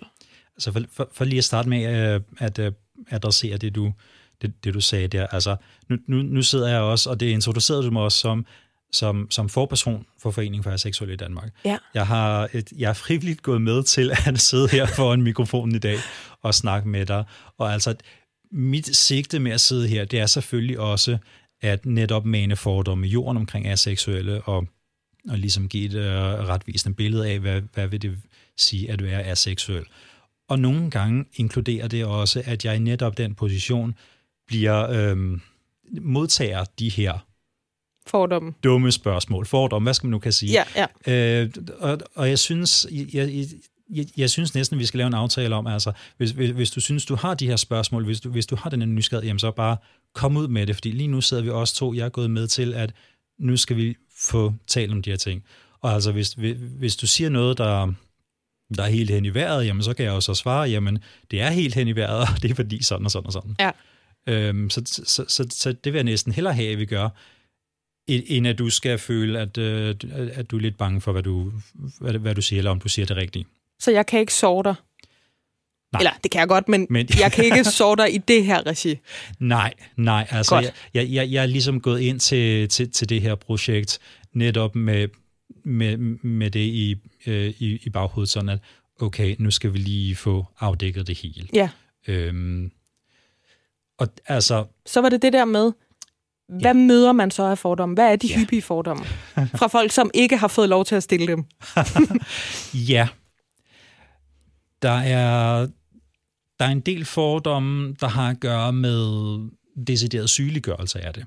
Altså 0.55 0.71
for, 0.71 0.81
for, 0.91 1.09
for 1.11 1.25
lige 1.25 1.37
at 1.37 1.43
starte 1.43 1.69
med 1.69 2.13
øh, 2.13 2.21
at 2.37 2.59
øh, 2.59 2.71
adressere 3.09 3.57
det 3.57 3.75
du, 3.75 3.93
det, 4.41 4.63
det, 4.63 4.73
du 4.73 4.81
sagde 4.81 5.07
der. 5.07 5.27
Altså, 5.27 5.55
nu, 5.89 5.97
nu, 6.07 6.21
nu 6.21 6.41
sidder 6.41 6.67
jeg 6.67 6.79
også, 6.79 7.09
og 7.09 7.19
det 7.19 7.25
introducerede 7.25 7.83
du 7.83 7.91
mig 7.91 8.01
også 8.01 8.17
som, 8.17 8.45
som, 8.91 9.27
som 9.29 9.49
forperson 9.49 10.05
for 10.19 10.31
Foreningen 10.31 10.63
for 10.63 10.71
Aseksuelle 10.71 11.13
i 11.13 11.17
Danmark. 11.17 11.49
Ja. 11.65 11.77
Jeg, 11.93 12.07
har 12.07 12.49
et, 12.53 12.71
jeg 12.77 12.89
er 12.89 12.93
frivilligt 12.93 13.43
gået 13.43 13.61
med 13.61 13.83
til 13.83 14.11
at 14.27 14.39
sidde 14.39 14.67
her 14.67 14.85
foran 14.85 15.21
mikrofonen 15.21 15.75
i 15.75 15.79
dag 15.79 15.97
og 16.41 16.53
snakke 16.53 16.89
med 16.89 17.05
dig. 17.05 17.23
Og 17.57 17.73
altså, 17.73 17.95
mit 18.51 18.95
sigte 18.95 19.39
med 19.39 19.51
at 19.51 19.61
sidde 19.61 19.87
her, 19.87 20.05
det 20.05 20.19
er 20.19 20.25
selvfølgelig 20.25 20.79
også 20.79 21.17
at 21.61 21.85
netop 21.85 22.25
mane 22.25 22.55
fordomme 22.55 23.07
i 23.07 23.09
jorden 23.09 23.37
omkring 23.37 23.67
aseksuelle 23.67 24.41
og, 24.41 24.67
og 25.29 25.37
ligesom 25.37 25.69
give 25.69 25.85
et 25.85 25.93
øh, 25.93 26.47
retvisende 26.47 26.95
billede 26.95 27.29
af, 27.29 27.39
hvad, 27.39 27.61
hvad 27.73 27.87
vil 27.87 28.01
det 28.01 28.17
sige 28.57 28.91
at 28.91 29.03
være 29.03 29.23
aseksuel. 29.23 29.85
Og 30.49 30.59
nogle 30.59 30.91
gange 30.91 31.25
inkluderer 31.33 31.87
det 31.87 32.05
også, 32.05 32.41
at 32.45 32.65
jeg 32.65 32.75
i 32.75 32.79
netop 32.79 33.17
den 33.17 33.35
position 33.35 33.95
bliver 34.47 34.89
øh, 34.89 35.39
modtager 36.01 36.63
de 36.79 36.89
her 36.89 37.25
Fordomme. 38.07 38.53
Dumme 38.63 38.91
spørgsmål. 38.91 39.45
Fordomme, 39.45 39.85
hvad 39.85 39.93
skal 39.93 40.07
man 40.07 40.11
nu 40.11 40.19
kan 40.19 40.31
sige? 40.31 40.51
Ja, 40.51 40.87
ja. 41.07 41.41
Øh, 41.41 41.49
og, 41.79 41.97
og 42.15 42.29
jeg 42.29 42.39
synes, 42.39 42.87
jeg, 43.13 43.47
jeg, 43.89 44.05
jeg 44.17 44.29
synes 44.29 44.55
næsten, 44.55 44.79
vi 44.79 44.85
skal 44.85 44.97
lave 44.97 45.07
en 45.07 45.13
aftale 45.13 45.55
om, 45.55 45.67
altså, 45.67 45.91
hvis, 46.17 46.31
hvis, 46.31 46.49
hvis 46.49 46.71
du 46.71 46.81
synes, 46.81 47.05
du 47.05 47.15
har 47.15 47.33
de 47.33 47.47
her 47.47 47.55
spørgsmål, 47.55 48.05
hvis 48.05 48.21
du, 48.21 48.29
hvis 48.29 48.45
du 48.45 48.55
har 48.55 48.69
den 48.69 48.81
her 48.81 48.87
nysgerrighed, 48.87 49.27
jamen 49.27 49.39
så 49.39 49.51
bare 49.51 49.77
kom 50.13 50.37
ud 50.37 50.47
med 50.47 50.67
det, 50.67 50.75
fordi 50.75 50.91
lige 50.91 51.07
nu 51.07 51.21
sidder 51.21 51.43
vi 51.43 51.49
også 51.49 51.75
to, 51.75 51.93
jeg 51.93 52.05
er 52.05 52.09
gået 52.09 52.31
med 52.31 52.47
til, 52.47 52.73
at 52.73 52.93
nu 53.39 53.57
skal 53.57 53.77
vi 53.77 53.95
få 54.17 54.53
talt 54.67 54.91
om 54.91 55.01
de 55.01 55.09
her 55.09 55.17
ting. 55.17 55.43
Og 55.81 55.93
altså, 55.93 56.11
hvis, 56.11 56.33
hvis 56.57 56.95
du 56.95 57.07
siger 57.07 57.29
noget, 57.29 57.57
der, 57.57 57.93
der 58.73 58.83
er 58.83 58.89
helt 58.89 59.09
hen 59.09 59.25
i 59.25 59.33
vejret, 59.33 59.65
jamen 59.65 59.83
så 59.83 59.93
kan 59.93 60.05
jeg 60.05 60.11
jo 60.11 60.21
så 60.21 60.33
svare, 60.33 60.69
jamen 60.69 60.99
det 61.31 61.41
er 61.41 61.49
helt 61.49 61.75
hen 61.75 61.87
i 61.87 61.95
vejret, 61.95 62.19
og 62.19 62.41
det 62.41 62.51
er 62.51 62.55
fordi 62.55 62.83
sådan 62.83 63.05
og 63.05 63.11
sådan 63.11 63.27
og 63.27 63.33
sådan. 63.33 63.55
Ja. 63.59 63.71
Øhm, 64.27 64.69
så, 64.69 64.81
så, 64.85 65.25
så, 65.27 65.45
så, 65.49 65.71
det 65.71 65.93
vil 65.93 65.97
jeg 65.97 66.03
næsten 66.03 66.33
hellere 66.33 66.53
have, 66.53 66.71
at 66.71 66.79
vi 66.79 66.85
gør, 66.85 67.09
end 68.07 68.47
at 68.47 68.57
du 68.57 68.69
skal 68.69 68.97
føle, 68.97 69.39
at, 69.39 69.57
øh, 69.57 69.95
at 70.33 70.51
du 70.51 70.57
er 70.57 70.61
lidt 70.61 70.77
bange 70.77 71.01
for, 71.01 71.11
hvad 71.11 71.23
du, 71.23 71.51
hvad, 71.99 72.13
hvad 72.13 72.35
du 72.35 72.41
siger, 72.41 72.59
eller 72.59 72.71
om 72.71 72.79
du 72.79 72.89
siger 72.89 73.05
det 73.05 73.17
rigtigt. 73.17 73.47
Så 73.79 73.91
jeg 73.91 74.05
kan 74.05 74.19
ikke 74.19 74.33
sove 74.33 74.63
dig? 74.63 74.75
Nej. 75.93 75.99
Eller, 75.99 76.11
det 76.23 76.31
kan 76.31 76.39
jeg 76.39 76.47
godt, 76.47 76.69
men, 76.69 76.87
men 76.89 77.07
jeg 77.19 77.31
kan 77.31 77.45
ikke 77.45 77.63
sove 77.79 77.95
dig 77.95 78.15
i 78.15 78.17
det 78.17 78.45
her 78.45 78.65
regi. 78.65 78.97
Nej, 79.39 79.73
nej. 79.97 80.27
Altså, 80.29 80.55
jeg, 80.55 80.71
jeg, 80.93 81.11
jeg, 81.11 81.31
jeg 81.31 81.41
er 81.41 81.45
ligesom 81.45 81.81
gået 81.81 81.99
ind 81.99 82.19
til, 82.19 82.69
til, 82.69 82.91
til 82.91 83.09
det 83.09 83.21
her 83.21 83.35
projekt 83.35 83.99
netop 84.33 84.75
med, 84.75 85.07
med, 85.63 85.97
med 86.23 86.51
det 86.51 86.59
i, 86.59 86.95
øh, 87.25 87.53
i, 87.59 87.79
i 87.83 87.89
baghovedet, 87.89 88.29
sådan 88.29 88.49
at, 88.49 88.59
okay, 89.01 89.35
nu 89.39 89.51
skal 89.51 89.73
vi 89.73 89.77
lige 89.77 90.15
få 90.15 90.45
afdækket 90.59 91.07
det 91.07 91.17
hele. 91.17 91.47
Ja. 91.53 91.69
Øhm, 92.07 92.71
og 93.97 94.07
altså... 94.25 94.65
Så 94.85 95.01
var 95.01 95.09
det 95.09 95.21
det 95.21 95.33
der 95.33 95.45
med, 95.45 95.71
hvad 96.49 96.61
ja. 96.61 96.73
møder 96.73 97.11
man 97.11 97.31
så 97.31 97.43
af 97.43 97.57
fordomme? 97.57 97.95
Hvad 97.95 98.11
er 98.11 98.15
de 98.15 98.27
ja. 98.27 98.39
hyppige 98.39 98.61
fordomme? 98.61 99.03
Fra 99.55 99.67
folk, 99.67 99.91
som 99.91 100.11
ikke 100.13 100.37
har 100.37 100.47
fået 100.47 100.69
lov 100.69 100.85
til 100.85 100.95
at 100.95 101.03
stille 101.03 101.27
dem. 101.27 101.45
ja. 102.93 103.07
Der 104.81 104.89
er, 104.89 105.67
der 106.59 106.65
er 106.65 106.69
en 106.69 106.79
del 106.79 107.05
fordomme, 107.05 107.95
der 107.99 108.07
har 108.07 108.29
at 108.29 108.39
gøre 108.39 108.73
med 108.73 109.39
decideret 109.87 110.29
sygeliggørelse 110.29 111.01
af 111.01 111.13
det. 111.13 111.25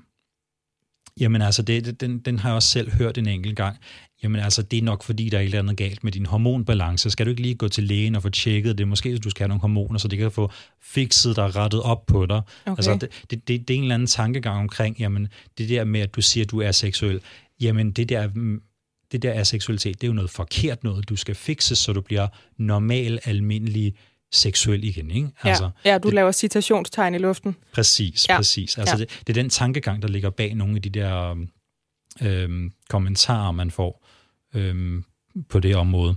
Jamen 1.19 1.41
altså, 1.41 1.61
det, 1.61 2.01
den, 2.01 2.19
den 2.19 2.39
har 2.39 2.49
jeg 2.49 2.55
også 2.55 2.69
selv 2.69 2.91
hørt 2.91 3.17
en 3.17 3.27
enkelt 3.27 3.55
gang. 3.55 3.77
Jamen 4.23 4.41
altså, 4.41 4.61
det 4.61 4.79
er 4.79 4.83
nok 4.83 5.03
fordi, 5.03 5.29
der 5.29 5.37
er 5.37 5.41
et 5.41 5.45
eller 5.45 5.59
andet 5.59 5.77
galt 5.77 6.03
med 6.03 6.11
din 6.11 6.25
hormonbalance. 6.25 7.09
Skal 7.09 7.25
du 7.25 7.29
ikke 7.29 7.41
lige 7.41 7.55
gå 7.55 7.67
til 7.67 7.83
lægen 7.83 8.15
og 8.15 8.21
få 8.21 8.29
tjekket 8.29 8.77
det? 8.77 8.87
Måske, 8.87 9.17
du 9.17 9.29
skal 9.29 9.43
have 9.43 9.47
nogle 9.47 9.61
hormoner, 9.61 9.99
så 9.99 10.07
det 10.07 10.19
kan 10.19 10.31
få 10.31 10.51
fikset 10.81 11.35
dig 11.35 11.55
rettet 11.55 11.81
op 11.81 12.05
på 12.05 12.25
dig. 12.25 12.41
Okay. 12.65 12.77
Altså, 12.77 12.93
det, 12.93 13.09
det, 13.31 13.47
det, 13.47 13.67
det 13.67 13.73
er 13.73 13.77
en 13.77 13.83
eller 13.83 13.95
anden 13.95 14.07
tankegang 14.07 14.59
omkring, 14.59 14.99
jamen, 14.99 15.27
det 15.57 15.69
der 15.69 15.83
med, 15.83 16.01
at 16.01 16.15
du 16.15 16.21
siger, 16.21 16.43
at 16.43 16.51
du 16.51 16.61
er 16.61 16.71
seksuel. 16.71 17.21
Jamen, 17.61 17.91
det 17.91 18.09
der, 18.09 18.29
det 19.11 19.21
der 19.21 19.31
er 19.31 19.43
seksualitet, 19.43 20.01
det 20.01 20.07
er 20.07 20.07
jo 20.07 20.13
noget 20.13 20.29
forkert 20.29 20.83
noget. 20.83 21.09
Du 21.09 21.15
skal 21.15 21.35
fikse, 21.35 21.75
så 21.75 21.93
du 21.93 22.01
bliver 22.01 22.27
normal, 22.57 23.19
almindelig 23.23 23.93
seksuel 24.31 24.83
igen. 24.83 25.11
Ikke? 25.11 25.29
Altså, 25.43 25.69
ja, 25.85 25.91
ja, 25.91 25.97
du 25.97 26.07
det, 26.07 26.15
laver 26.15 26.31
citationstegn 26.31 27.15
i 27.15 27.17
luften. 27.17 27.55
Præcis, 27.73 28.29
ja. 28.29 28.37
præcis. 28.37 28.77
Altså, 28.77 28.95
ja. 28.95 28.99
det, 28.99 29.09
det 29.27 29.37
er 29.37 29.41
den 29.41 29.49
tankegang, 29.49 30.01
der 30.01 30.07
ligger 30.07 30.29
bag 30.29 30.55
nogle 30.55 30.75
af 30.75 30.81
de 30.81 30.89
der 30.89 31.35
øhm, 32.21 32.71
kommentarer, 32.89 33.51
man 33.51 33.71
får 33.71 34.06
øhm, 34.55 35.03
på 35.49 35.59
det 35.59 35.75
område. 35.75 36.15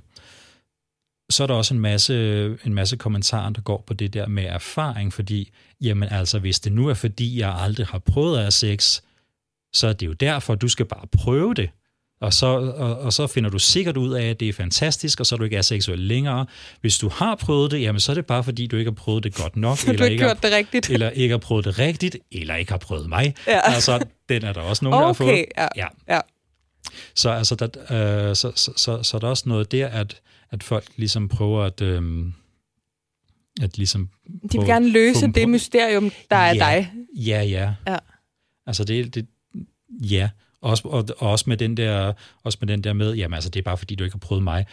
Så 1.31 1.43
er 1.43 1.47
der 1.47 1.55
også 1.55 1.75
en 1.75 1.81
masse, 1.81 2.45
en 2.64 2.75
masse 2.75 2.97
kommentarer, 2.97 3.51
der 3.51 3.61
går 3.61 3.85
på 3.87 3.95
det 3.95 4.14
der 4.14 4.27
med 4.27 4.45
erfaring, 4.45 5.12
fordi, 5.12 5.51
jamen 5.81 6.09
altså, 6.09 6.38
hvis 6.38 6.61
det 6.61 6.73
nu 6.73 6.88
er 6.88 6.95
fordi, 6.95 7.38
jeg 7.38 7.55
aldrig 7.55 7.87
har 7.87 7.99
prøvet 7.99 8.37
at 8.37 8.43
have 8.43 8.51
sex, 8.51 9.01
så 9.73 9.87
er 9.87 9.93
det 9.93 10.07
jo 10.07 10.12
derfor, 10.12 10.55
du 10.55 10.69
skal 10.69 10.87
bare 10.87 11.07
prøve 11.12 11.55
det. 11.55 11.71
Og 12.21 12.33
så, 12.33 12.47
og, 12.47 12.99
og 12.99 13.12
så 13.12 13.27
finder 13.27 13.51
du 13.51 13.59
sikkert 13.59 13.97
ud 13.97 14.12
af, 14.12 14.25
at 14.25 14.40
det 14.40 14.49
er 14.49 14.53
fantastisk, 14.53 15.21
og 15.21 15.27
så 15.27 15.35
er 15.35 15.37
du 15.37 15.45
ikke 15.45 15.57
er 15.57 15.62
seksuel 15.62 15.99
længere. 15.99 16.47
Hvis 16.81 16.99
du 16.99 17.09
har 17.09 17.35
prøvet 17.35 17.71
det, 17.71 17.81
jamen 17.81 18.01
så 18.01 18.12
er 18.12 18.14
det 18.14 18.27
bare 18.27 18.45
fordi, 18.45 18.66
du 18.66 18.77
ikke 18.77 18.90
har 18.90 18.95
prøvet 18.95 19.25
det 19.25 19.35
godt 19.35 19.57
nok. 19.57 19.79
eller 19.87 19.99
du 19.99 20.05
ikke 20.05 20.25
gjort 20.25 20.43
det 20.43 20.53
rigtigt. 20.53 20.90
Eller 20.95 21.11
ikke 21.11 21.33
har 21.33 21.38
prøvet 21.38 21.64
det 21.64 21.79
rigtigt, 21.79 22.16
eller 22.33 22.55
ikke 22.55 22.73
har 22.73 22.79
prøvet 22.79 23.09
mig. 23.09 23.35
Ja. 23.47 23.61
Altså, 23.64 24.05
den 24.29 24.45
er 24.45 24.53
der 24.53 24.61
også 24.61 24.85
nogen, 24.85 24.95
okay, 24.95 25.03
der 25.03 25.07
har 25.07 25.12
fået. 25.12 25.45
Ja. 25.57 25.69
ja. 25.77 25.87
ja. 26.14 26.21
Så, 27.15 27.31
altså, 27.31 27.55
der, 27.55 27.67
øh, 28.29 28.37
så, 28.37 28.53
så, 28.55 28.73
så, 28.77 29.03
så 29.03 29.17
er 29.17 29.19
der 29.19 29.29
også 29.29 29.49
noget 29.49 29.73
der, 29.73 29.89
at, 29.89 30.21
at 30.51 30.63
folk 30.63 30.85
ligesom 30.97 31.29
prøver 31.29 31.63
at... 31.63 31.81
Øh, 31.81 32.27
at 33.63 33.79
ligesom 33.79 34.09
De 34.53 34.59
vil 34.59 34.67
gerne 34.67 34.89
løse 34.89 35.27
det 35.27 35.49
mysterium, 35.49 36.11
der 36.31 36.37
er 36.37 36.55
ja, 36.55 36.59
dig. 36.59 36.93
Ja, 37.17 37.43
ja. 37.43 37.75
ja. 37.87 37.97
Altså 38.67 38.85
det, 38.85 39.15
det, 39.15 39.27
ja, 39.91 40.31
også, 40.61 40.89
og, 40.89 41.09
og 41.19 41.31
også, 41.31 41.45
med 41.49 41.57
den 41.57 41.77
der, 41.77 42.13
også 42.45 42.59
med 42.61 42.69
den 42.69 42.85
der 42.85 42.93
med, 42.93 43.15
jamen 43.15 43.35
altså, 43.35 43.51
det 43.51 43.61
er 43.61 43.65
bare 43.65 43.79
fordi, 43.79 43.95
du 43.95 44.05
ikke 44.05 44.15
har 44.15 44.19
prøvet 44.19 44.45
mig. 44.45 44.67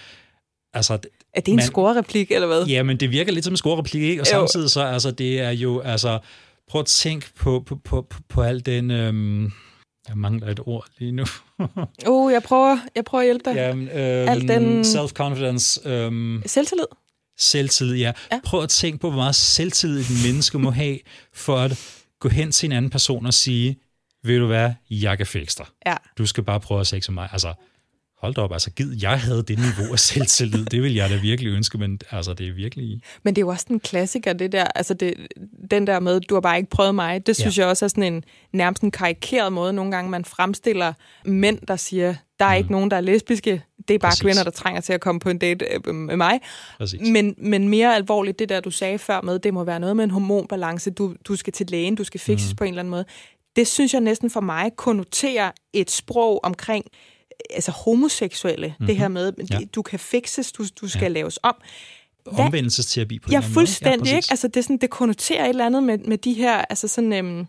Altså, 0.73 0.93
er 1.33 1.41
det 1.41 1.47
en 1.47 1.55
man, 1.55 1.65
score-replik, 1.65 2.31
eller 2.31 2.47
hvad? 2.47 2.65
Ja, 2.65 2.83
men 2.83 2.97
det 2.97 3.11
virker 3.11 3.31
lidt 3.31 3.45
som 3.45 3.53
en 3.53 3.57
score-replik, 3.57 4.01
ikke? 4.01 4.21
Og 4.21 4.27
jo. 4.27 4.31
samtidig 4.31 4.69
så, 4.69 4.81
altså, 4.81 5.11
det 5.11 5.39
er 5.39 5.49
jo, 5.49 5.79
altså, 5.79 6.19
prøv 6.67 6.79
at 6.79 6.85
tænke 6.85 7.27
på, 7.35 7.63
på, 7.65 7.75
på, 7.75 8.01
på, 8.01 8.19
på 8.29 8.41
al 8.41 8.65
den... 8.65 8.91
Øhm, 8.91 9.51
jeg 10.07 10.17
mangler 10.17 10.47
et 10.47 10.59
ord 10.65 10.85
lige 10.97 11.11
nu. 11.11 11.25
oh, 12.07 12.31
jeg 12.35 12.43
prøver, 12.43 12.77
jeg 12.95 13.05
prøver 13.05 13.21
at 13.21 13.27
hjælpe 13.27 13.49
dig. 13.49 13.55
Jamen, 13.55 13.89
øhm, 13.89 14.47
den... 14.47 14.81
Self-confidence. 14.81 15.89
Øhm, 15.89 16.43
selvtillid? 16.45 16.85
Selvtillid, 17.37 17.95
ja. 17.95 18.11
ja. 18.31 18.39
Prøv 18.43 18.63
at 18.63 18.69
tænke 18.69 18.99
på, 18.99 19.09
hvor 19.09 19.19
meget 19.19 19.35
selvtillid 19.35 19.99
et 19.99 20.07
menneske 20.25 20.59
må 20.59 20.71
have, 20.71 20.99
for 21.33 21.57
at 21.57 22.03
gå 22.19 22.29
hen 22.29 22.51
til 22.51 22.67
en 22.67 22.71
anden 22.71 22.91
person 22.91 23.25
og 23.25 23.33
sige, 23.33 23.77
ved 24.23 24.39
du 24.39 24.45
hvad, 24.45 24.73
jeg 24.89 25.17
kan 25.17 25.27
fikse 25.27 25.57
dig. 25.57 25.65
Ja. 25.85 25.95
Du 26.17 26.25
skal 26.25 26.43
bare 26.43 26.59
prøve 26.59 26.79
at 26.79 26.87
sexe 26.87 27.11
mig. 27.11 27.29
Altså, 27.31 27.53
hold 28.21 28.33
da 28.33 28.41
op, 28.41 28.53
altså 28.53 28.71
gid, 28.71 28.97
jeg 29.01 29.21
havde 29.21 29.43
det 29.43 29.59
niveau 29.59 29.93
af 29.93 29.99
selvtillid, 29.99 30.65
det 30.65 30.83
vil 30.83 30.95
jeg 30.95 31.09
da 31.09 31.15
virkelig 31.15 31.51
ønske, 31.51 31.77
men 31.77 31.99
altså, 32.11 32.33
det 32.33 32.47
er 32.47 32.53
virkelig... 32.53 33.01
Men 33.23 33.35
det 33.35 33.41
er 33.41 33.45
jo 33.45 33.49
også 33.49 33.65
en 33.69 33.79
klassiker, 33.79 34.33
det 34.33 34.51
der, 34.51 34.63
altså 34.63 34.93
det, 34.93 35.13
den 35.71 35.87
der 35.87 35.99
med, 35.99 36.19
du 36.19 36.33
har 36.33 36.41
bare 36.41 36.57
ikke 36.57 36.69
prøvet 36.69 36.95
mig, 36.95 37.27
det 37.27 37.35
synes 37.35 37.57
ja. 37.57 37.61
jeg 37.61 37.69
også 37.69 37.85
er 37.85 37.89
sådan 37.89 38.13
en 38.13 38.23
nærmest 38.53 38.83
en 38.83 38.91
karikeret 38.91 39.53
måde, 39.53 39.73
nogle 39.73 39.91
gange 39.91 40.11
man 40.11 40.25
fremstiller 40.25 40.93
mænd, 41.25 41.59
der 41.67 41.75
siger, 41.75 42.15
der 42.39 42.45
er 42.45 42.53
mm. 42.53 42.57
ikke 42.57 42.71
nogen, 42.71 42.91
der 42.91 42.97
er 42.97 43.01
lesbiske, 43.01 43.63
det 43.87 43.93
er 43.93 43.99
bare 43.99 44.09
Præcis. 44.09 44.21
kvinder, 44.21 44.43
der 44.43 44.51
trænger 44.51 44.81
til 44.81 44.93
at 44.93 45.01
komme 45.01 45.19
på 45.19 45.29
en 45.29 45.37
date 45.37 45.65
øh, 45.65 45.95
med 45.95 46.17
mig. 46.17 46.39
Men, 46.99 47.35
men 47.37 47.69
mere 47.69 47.95
alvorligt, 47.95 48.39
det 48.39 48.49
der, 48.49 48.59
du 48.59 48.71
sagde 48.71 48.97
før 48.97 49.21
med, 49.21 49.39
det 49.39 49.53
må 49.53 49.63
være 49.63 49.79
noget 49.79 49.95
med 49.95 50.03
en 50.03 50.11
hormonbalance, 50.11 50.91
du, 50.91 51.15
du 51.27 51.35
skal 51.35 51.53
til 51.53 51.67
lægen, 51.69 51.95
du 51.95 52.03
skal 52.03 52.19
fikses 52.19 52.51
mm. 52.51 52.55
på 52.55 52.63
en 52.63 52.69
eller 52.69 52.79
anden 52.79 52.91
måde 52.91 53.05
det 53.57 53.67
synes 53.67 53.93
jeg 53.93 54.01
næsten 54.01 54.29
for 54.29 54.41
mig 54.41 54.71
konnoterer 54.75 55.51
et 55.73 55.91
sprog 55.91 56.39
omkring 56.43 56.85
altså 57.49 57.71
homoseksuelle, 57.71 58.67
mm-hmm. 58.67 58.87
det 58.87 58.95
mhm. 58.95 59.01
her 59.01 59.07
med, 59.07 59.33
ja. 59.51 59.59
du 59.75 59.81
kan 59.81 59.99
fixes, 59.99 60.51
du, 60.51 60.65
du 60.81 60.87
skal 60.87 61.01
ja. 61.01 61.07
laves 61.07 61.39
om. 61.43 61.55
Omvendelsesterapi 62.25 63.19
på 63.19 63.29
ja, 63.31 63.39
fuldstændig, 63.39 64.11
ja, 64.11 64.15
ikke? 64.15 64.27
Altså, 64.29 64.47
det, 64.47 64.57
er 64.57 64.61
sådan, 64.61 64.77
det 64.77 64.89
konnoterer 64.89 65.43
et 65.43 65.49
eller 65.49 65.65
andet 65.65 65.83
med, 65.83 65.97
med 65.97 66.17
de 66.17 66.33
her, 66.33 66.57
altså 66.57 66.87
sådan, 66.87 67.13
øhm, 67.13 67.45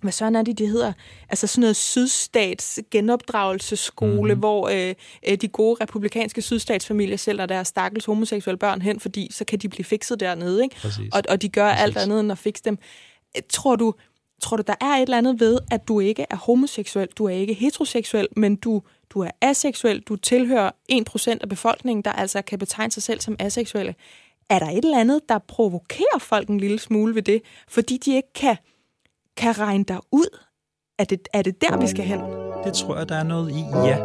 hvad 0.00 0.12
sådan 0.12 0.36
er 0.36 0.42
det, 0.42 0.58
de 0.58 0.66
hedder? 0.66 0.92
Altså 1.28 1.46
sådan 1.46 1.60
noget 1.60 1.76
sydstats 1.76 2.80
genopdragelsesskole, 2.90 4.20
mm-hmm. 4.20 4.38
hvor 4.38 4.68
øh, 4.68 4.94
øh, 5.28 5.36
de 5.36 5.48
gode 5.48 5.76
republikanske 5.82 6.42
sydstatsfamilier 6.42 7.16
sælger 7.16 7.46
deres 7.46 7.68
stakkels 7.68 8.04
homoseksuelle 8.04 8.58
børn 8.58 8.82
hen, 8.82 9.00
fordi 9.00 9.28
så 9.32 9.44
kan 9.44 9.58
de 9.58 9.68
blive 9.68 9.84
fikset 9.84 10.20
dernede, 10.20 10.62
ikke? 10.62 10.76
Og, 11.12 11.22
og 11.28 11.42
de 11.42 11.48
gør 11.48 11.70
Præcis. 11.70 11.82
alt 11.82 11.96
andet 11.96 12.20
end 12.20 12.32
at 12.32 12.38
fikse 12.38 12.64
dem. 12.64 12.78
Tror 13.50 13.76
du, 13.76 13.94
Tror 14.42 14.56
du, 14.56 14.62
der 14.66 14.74
er 14.80 14.86
et 14.86 15.02
eller 15.02 15.18
andet 15.18 15.40
ved, 15.40 15.58
at 15.70 15.88
du 15.88 16.00
ikke 16.00 16.26
er 16.30 16.36
homoseksuel, 16.36 17.08
du 17.18 17.24
er 17.24 17.30
ikke 17.30 17.54
heteroseksuel, 17.54 18.28
men 18.36 18.56
du, 18.56 18.82
du 19.10 19.20
er 19.20 19.30
aseksuel, 19.40 20.00
du 20.00 20.16
tilhører 20.16 20.70
1% 20.92 21.38
af 21.40 21.48
befolkningen, 21.48 22.04
der 22.04 22.12
altså 22.12 22.42
kan 22.42 22.58
betegne 22.58 22.90
sig 22.90 23.02
selv 23.02 23.20
som 23.20 23.36
aseksuelle. 23.38 23.94
Er 24.50 24.58
der 24.58 24.66
et 24.66 24.84
eller 24.84 25.00
andet, 25.00 25.20
der 25.28 25.38
provokerer 25.38 26.18
folk 26.18 26.48
en 26.48 26.60
lille 26.60 26.78
smule 26.78 27.14
ved 27.14 27.22
det, 27.22 27.42
fordi 27.68 27.96
de 27.96 28.16
ikke 28.16 28.32
kan, 28.32 28.56
kan 29.36 29.58
regne 29.58 29.84
dig 29.84 29.98
ud? 30.12 30.38
Er 30.98 31.04
det, 31.04 31.28
er 31.32 31.42
det 31.42 31.60
der, 31.60 31.76
vi 31.80 31.86
skal 31.86 32.04
hen? 32.04 32.20
Det 32.64 32.72
tror 32.72 32.96
jeg, 32.96 33.08
der 33.08 33.16
er 33.16 33.22
noget 33.22 33.50
i, 33.50 33.64
ja. 33.84 33.98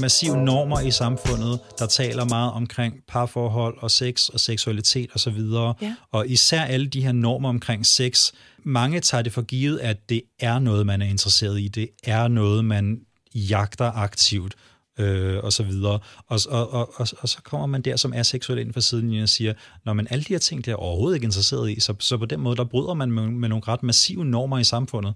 Massive 0.00 0.36
normer 0.36 0.80
i 0.80 0.90
samfundet, 0.90 1.60
der 1.78 1.86
taler 1.86 2.24
meget 2.24 2.52
omkring 2.52 2.94
parforhold 3.08 3.78
og 3.78 3.90
sex 3.90 4.28
og 4.28 4.40
seksualitet 4.40 5.10
osv. 5.14 5.38
Og, 5.52 5.76
ja. 5.82 5.94
og 6.12 6.28
især 6.28 6.62
alle 6.62 6.86
de 6.86 7.02
her 7.02 7.12
normer 7.12 7.48
omkring 7.48 7.86
sex, 7.86 8.32
mange 8.64 9.00
tager 9.00 9.22
det 9.22 9.32
for 9.32 9.42
givet, 9.42 9.78
at 9.78 10.08
det 10.08 10.22
er 10.40 10.58
noget, 10.58 10.86
man 10.86 11.02
er 11.02 11.06
interesseret 11.06 11.60
i. 11.60 11.68
Det 11.68 11.88
er 12.04 12.28
noget, 12.28 12.64
man 12.64 13.00
jagter 13.34 13.92
aktivt. 13.92 14.54
øh, 14.98 15.44
og 15.44 15.52
så 15.52 15.62
videre. 15.62 15.98
Og, 16.26 16.40
og, 16.48 16.72
og, 16.72 17.00
og, 17.00 17.08
og 17.18 17.28
så 17.28 17.38
kommer 17.42 17.66
man 17.66 17.82
der 17.82 17.96
som 17.96 18.12
er 18.14 18.22
seksuel 18.22 18.58
ind 18.58 18.72
fra 18.72 18.80
siden 18.80 19.22
og 19.22 19.28
siger, 19.28 19.52
når 19.84 19.92
man 19.92 20.06
alle 20.10 20.24
de 20.24 20.32
her 20.32 20.38
ting, 20.38 20.64
det 20.64 20.70
er 20.70 20.76
overhovedet 20.76 21.16
ikke 21.16 21.24
interesseret 21.24 21.70
i, 21.70 21.80
så, 21.80 21.94
så 21.98 22.18
på 22.18 22.26
den 22.26 22.40
måde, 22.40 22.56
der 22.56 22.64
bryder 22.64 22.94
man 22.94 23.12
med, 23.12 23.26
med 23.26 23.48
nogle 23.48 23.62
ret 23.68 23.82
massive 23.82 24.24
normer 24.24 24.58
i 24.58 24.64
samfundet 24.64 25.14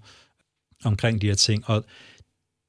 omkring 0.83 1.21
de 1.21 1.27
her 1.27 1.35
ting. 1.35 1.69
Og 1.69 1.85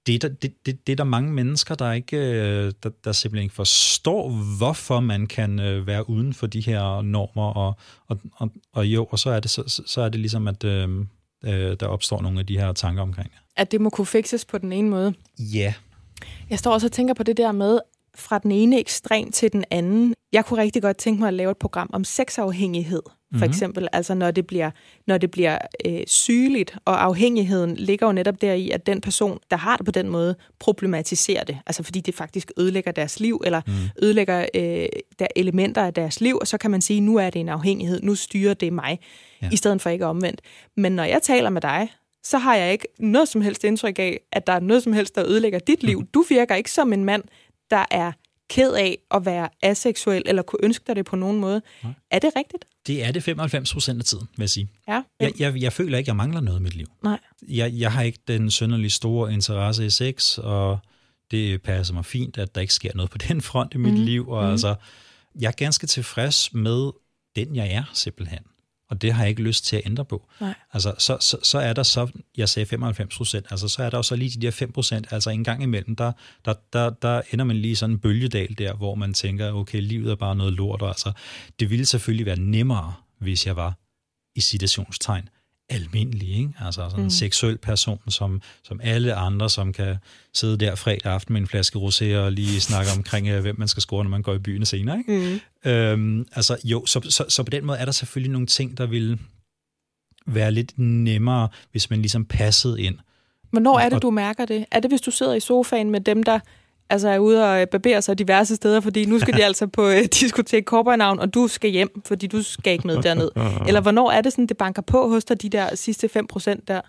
det 0.07 0.15
er, 0.15 0.19
der, 0.19 0.29
det, 0.29 0.67
det, 0.67 0.87
det 0.87 0.93
er 0.93 0.97
der 0.97 1.05
mange 1.05 1.33
mennesker, 1.33 1.75
der 1.75 1.93
ikke 1.93 2.17
øh, 2.17 2.73
der, 2.83 2.91
der 3.05 3.12
simpelthen 3.12 3.43
ikke 3.43 3.55
forstår, 3.55 4.31
hvorfor 4.59 5.01
man 5.01 5.27
kan 5.27 5.61
øh, 5.61 5.87
være 5.87 6.11
uden 6.11 6.35
for 6.35 6.47
de 6.47 6.61
her 6.61 7.03
normer. 7.03 7.53
Og, 7.53 7.77
og, 8.09 8.19
og, 8.35 8.51
og 8.73 8.87
jo, 8.87 9.05
og 9.11 9.19
så 9.19 9.31
er 9.31 9.41
det, 9.41 9.51
så, 9.51 9.83
så 9.87 10.01
er 10.01 10.09
det 10.09 10.21
ligesom, 10.21 10.49
at 10.49 10.65
øh, 10.65 10.88
øh, 11.45 11.77
der 11.81 11.87
opstår 11.87 12.23
nogle 12.23 12.41
af 12.41 12.47
de 12.47 12.59
her 12.59 12.73
tanker 12.73 13.03
omkring 13.03 13.31
det. 13.31 13.38
At 13.57 13.73
det 13.73 13.81
må 13.81 13.91
kunne 13.91 14.07
fikses 14.07 14.45
på 14.45 14.59
den 14.59 14.73
ene 14.73 14.91
måde? 14.91 15.15
Ja. 15.38 15.75
Jeg 16.51 16.59
står 16.59 16.73
også 16.73 16.87
og 16.87 16.93
tænker 16.93 17.15
på 17.15 17.23
det 17.23 17.37
der 17.37 17.53
med, 17.53 17.79
fra 18.15 18.38
den 18.38 18.53
ene 18.53 18.79
ekstrem 18.81 19.33
til 19.33 19.53
den 19.53 19.65
anden. 19.71 20.15
Jeg 20.33 20.45
kunne 20.45 20.62
rigtig 20.62 20.83
godt 20.83 20.97
tænke 20.97 21.21
mig 21.21 21.29
at 21.29 21.35
lave 21.35 21.51
et 21.51 21.57
program 21.57 21.91
om 21.93 22.05
sexafhængighed, 22.05 23.03
for 23.33 23.37
mm-hmm. 23.37 23.51
eksempel. 23.51 23.88
Altså 23.92 24.14
når 24.14 24.31
det 24.31 24.47
bliver, 24.47 24.71
når 25.07 25.18
det 25.18 25.31
bliver 25.31 25.59
øh, 25.87 26.01
sygeligt, 26.07 26.77
og 26.85 27.05
afhængigheden 27.05 27.77
ligger 27.77 28.07
jo 28.07 28.12
netop 28.12 28.40
der 28.40 28.53
i, 28.53 28.71
at 28.71 28.87
den 28.87 29.01
person, 29.01 29.38
der 29.51 29.57
har 29.57 29.77
det 29.77 29.85
på 29.85 29.92
den 29.92 30.09
måde, 30.09 30.35
problematiserer 30.59 31.45
det. 31.45 31.59
Altså 31.66 31.83
fordi 31.83 32.01
det 32.01 32.14
faktisk 32.14 32.53
ødelægger 32.57 32.92
deres 32.92 33.21
liv, 33.21 33.42
eller 33.45 33.61
mm. 33.66 33.73
ødelægger 34.03 34.47
øh, 34.55 34.87
der 35.18 35.27
elementer 35.37 35.83
af 35.83 35.95
deres 35.95 36.21
liv, 36.21 36.38
og 36.40 36.47
så 36.47 36.59
kan 36.59 36.71
man 36.71 36.81
sige, 36.81 37.01
nu 37.01 37.16
er 37.16 37.31
det 37.31 37.40
en 37.40 37.49
afhængighed, 37.49 38.01
nu 38.03 38.14
styrer 38.14 38.55
det 38.55 38.73
mig, 38.73 38.99
ja. 39.42 39.49
i 39.53 39.57
stedet 39.57 39.83
for 39.83 39.90
ikke 39.90 40.07
omvendt. 40.07 40.40
Men 40.77 40.92
når 40.92 41.05
jeg 41.05 41.23
taler 41.23 41.51
med 41.51 41.61
dig, 41.61 41.88
så 42.25 42.38
har 42.38 42.55
jeg 42.55 42.73
ikke 42.73 42.87
noget 42.99 43.29
som 43.29 43.40
helst 43.40 43.64
indtryk 43.64 43.99
af, 43.99 44.21
at 44.33 44.47
der 44.47 44.53
er 44.53 44.61
noget 44.61 44.83
som 44.83 44.92
helst, 44.92 45.14
der 45.14 45.27
ødelægger 45.27 45.59
dit 45.59 45.83
liv. 45.83 46.03
Du 46.14 46.25
virker 46.29 46.55
ikke 46.55 46.71
som 46.71 46.92
en 46.92 47.05
mand, 47.05 47.23
der 47.71 47.85
er 47.90 48.12
ked 48.53 48.75
af 48.75 48.99
at 49.11 49.27
være 49.27 49.49
aseksuel, 49.62 50.23
eller 50.27 50.43
kunne 50.43 50.65
ønske 50.65 50.85
dig 50.87 50.97
det 50.97 51.05
på 51.05 51.17
nogen 51.17 51.41
måde. 51.41 51.62
Nej. 51.83 51.93
Er 52.11 52.19
det 52.19 52.31
rigtigt? 52.37 52.65
Det 52.87 53.05
er 53.05 53.12
det 53.12 53.23
95 53.23 53.73
procent 53.73 53.99
af 53.99 54.05
tiden, 54.05 54.29
vil 54.37 54.43
jeg 54.43 54.51
sige. 54.51 54.69
Ja. 54.88 55.03
Jeg, 55.21 55.33
jeg, 55.38 55.62
jeg 55.62 55.73
føler 55.73 55.99
ikke, 55.99 56.05
at 56.05 56.09
jeg 56.09 56.17
mangler 56.17 56.41
noget 56.41 56.61
i 56.61 56.62
mit 56.62 56.75
liv. 56.75 56.87
Nej. 57.05 57.19
Jeg, 57.49 57.73
jeg 57.75 57.93
har 57.93 58.03
ikke 58.03 58.19
den 58.29 58.51
sønderlig 58.51 58.93
store 58.93 59.33
interesse 59.33 59.87
i 59.87 59.91
sex, 59.91 60.38
og 60.38 60.79
det 61.31 61.62
passer 61.62 61.95
mig 61.95 62.05
fint, 62.05 62.38
at 62.38 62.55
der 62.55 62.61
ikke 62.61 62.75
sker 62.75 62.91
noget 62.95 63.11
på 63.11 63.19
den 63.19 63.41
front 63.41 63.75
i 63.75 63.77
mit 63.77 63.95
mm. 63.95 64.01
liv. 64.01 64.29
Og 64.29 64.45
mm. 64.45 64.51
altså, 64.51 64.75
jeg 65.41 65.49
er 65.49 65.53
ganske 65.53 65.87
tilfreds 65.87 66.55
med 66.55 66.91
den, 67.37 67.57
jeg 67.57 67.73
er, 67.73 67.85
simpelthen 67.93 68.41
og 68.92 69.02
det 69.02 69.12
har 69.12 69.22
jeg 69.22 69.31
ikke 69.31 69.42
lyst 69.42 69.64
til 69.64 69.76
at 69.76 69.83
ændre 69.87 70.05
på. 70.05 70.28
Nej. 70.40 70.55
Altså, 70.72 70.94
så, 70.98 71.16
så, 71.20 71.37
så 71.42 71.59
er 71.59 71.72
der 71.72 71.83
så, 71.83 72.09
jeg 72.37 72.48
sagde 72.48 72.66
95 72.66 73.16
procent, 73.16 73.46
altså 73.50 73.68
så 73.68 73.83
er 73.83 73.90
der 73.90 73.98
jo 73.98 74.02
så 74.02 74.16
lige 74.16 74.40
de 74.40 74.46
der 74.46 74.50
5 74.50 74.72
procent, 74.72 75.07
altså 75.11 75.31
en 75.31 75.44
gang 75.44 75.62
imellem, 75.62 75.96
der, 75.96 76.12
der, 76.44 76.55
der, 76.72 76.90
der 76.90 77.22
ender 77.31 77.44
man 77.44 77.57
lige 77.57 77.76
sådan 77.76 77.94
en 77.94 77.98
bølgedal 77.98 78.55
der, 78.59 78.74
hvor 78.74 78.94
man 78.94 79.14
tænker, 79.14 79.52
okay, 79.52 79.81
livet 79.81 80.11
er 80.11 80.16
bare 80.16 80.37
noget 80.37 80.52
lort, 80.52 80.83
og 80.83 80.88
altså, 80.88 81.12
det 81.61 81.70
ville 81.70 81.87
selvfølgelig 81.87 82.26
være 82.26 82.38
nemmere, 82.38 82.94
hvis 83.18 83.46
jeg 83.46 83.57
var 83.57 83.78
i 84.35 84.40
citationstegn 84.40 85.28
almindelig, 85.74 86.28
ikke? 86.28 86.50
altså 86.61 86.88
sådan 86.90 87.00
en 87.00 87.04
mm. 87.04 87.11
seksuel 87.11 87.58
person, 87.58 88.00
som, 88.08 88.42
som 88.62 88.80
alle 88.82 89.14
andre, 89.14 89.50
som 89.50 89.72
kan 89.72 89.96
sidde 90.35 90.56
der 90.56 90.74
fredag 90.74 91.12
aften 91.12 91.32
med 91.32 91.40
en 91.40 91.46
flaske 91.46 91.78
rosé 91.78 92.16
og 92.16 92.32
lige 92.32 92.61
snakke 92.61 92.90
omkring, 92.96 93.28
øh, 93.28 93.40
hvem 93.40 93.58
man 93.58 93.68
skal 93.68 93.80
score, 93.80 94.04
når 94.04 94.11
man 94.11 94.22
går 94.22 94.35
i 94.35 94.38
byen 94.38 94.66
senere. 94.66 94.98
Ikke? 94.98 95.40
Mm. 95.64 95.70
Øhm, 95.70 96.26
altså 96.32 96.56
jo, 96.64 96.87
så, 96.87 97.00
så, 97.00 97.24
så 97.28 97.42
på 97.42 97.50
den 97.50 97.64
måde 97.64 97.78
er 97.78 97.85
der 97.85 97.92
selvfølgelig 97.92 98.32
nogle 98.32 98.46
ting, 98.46 98.78
der 98.78 98.87
vil 98.87 99.18
være 100.26 100.52
lidt 100.52 100.78
nemmere, 100.78 101.48
hvis 101.70 101.90
man 101.90 101.98
ligesom 101.98 102.24
passede 102.24 102.82
ind. 102.82 102.98
Hvornår 103.50 103.78
er 103.78 103.88
det, 103.88 104.02
du 104.02 104.11
mærker 104.11 104.44
det? 104.44 104.66
Er 104.70 104.80
det, 104.80 104.90
hvis 104.90 105.00
du 105.00 105.11
sidder 105.11 105.35
i 105.35 105.40
sofaen 105.40 105.90
med 105.90 106.00
dem, 106.00 106.22
der 106.22 106.40
altså 106.90 107.09
er 107.09 107.18
ude 107.18 107.45
og 107.45 107.68
barbere 107.68 108.03
sig 108.03 108.18
diverse 108.18 108.57
steder, 108.57 108.81
fordi 108.81 109.05
nu 109.05 109.18
skal 109.18 109.35
de 109.35 109.45
altså 109.51 109.66
på 109.66 109.87
uh, 109.87 110.05
diskotek 110.21 110.64
Korpornavn, 110.64 111.18
og 111.18 111.35
du 111.35 111.49
skal 111.49 111.71
hjem, 111.71 112.03
fordi 112.07 112.27
du 112.27 112.42
skal 112.42 112.73
ikke 112.73 112.87
med 112.87 113.03
derned. 113.03 113.31
Eller 113.68 113.81
hvornår 113.81 114.11
er 114.11 114.21
det 114.21 114.33
sådan, 114.33 114.47
det 114.47 114.57
banker 114.57 114.83
på 114.83 115.09
hos 115.09 115.25
dig, 115.25 115.42
de 115.42 115.49
der 115.49 115.75
sidste 115.75 116.09
5 116.09 116.27
procent 116.27 116.68
der? 116.68 116.81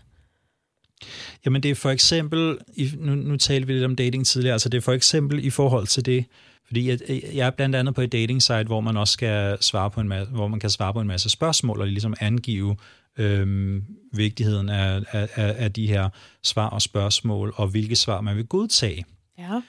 Jamen 1.45 1.63
det 1.63 1.71
er 1.71 1.75
for 1.75 1.89
eksempel, 1.89 2.57
nu, 2.97 3.15
nu 3.15 3.37
talte 3.37 3.67
vi 3.67 3.73
lidt 3.73 3.85
om 3.85 3.95
dating 3.95 4.25
tidligere, 4.25 4.53
altså 4.53 4.69
det 4.69 4.77
er 4.77 4.81
for 4.81 4.93
eksempel 4.93 5.45
i 5.45 5.49
forhold 5.49 5.87
til 5.87 6.05
det, 6.05 6.25
fordi 6.65 6.89
jeg, 6.89 6.99
jeg 7.33 7.47
er 7.47 7.51
blandt 7.51 7.75
andet 7.75 7.95
på 7.95 8.01
et 8.01 8.11
dating 8.11 8.41
site, 8.41 8.63
hvor 8.63 8.81
man 8.81 8.97
også 8.97 9.11
skal 9.11 9.57
svare 9.61 9.91
på 9.91 10.01
en 10.01 10.07
masse, 10.07 10.33
hvor 10.33 10.47
man 10.47 10.59
kan 10.59 10.69
svare 10.69 10.93
på 10.93 11.01
en 11.01 11.07
masse 11.07 11.29
spørgsmål 11.29 11.81
og 11.81 11.87
ligesom 11.87 12.13
angive 12.19 12.75
øhm, 13.17 13.83
vigtigheden 14.13 14.69
af, 14.69 15.03
af, 15.11 15.29
af 15.35 15.73
de 15.73 15.87
her 15.87 16.09
svar 16.43 16.69
og 16.69 16.81
spørgsmål, 16.81 17.53
og 17.55 17.67
hvilke 17.67 17.95
svar 17.95 18.21
man 18.21 18.35
vil 18.35 18.45
godtage. 18.45 19.05
Ja. 19.37 19.61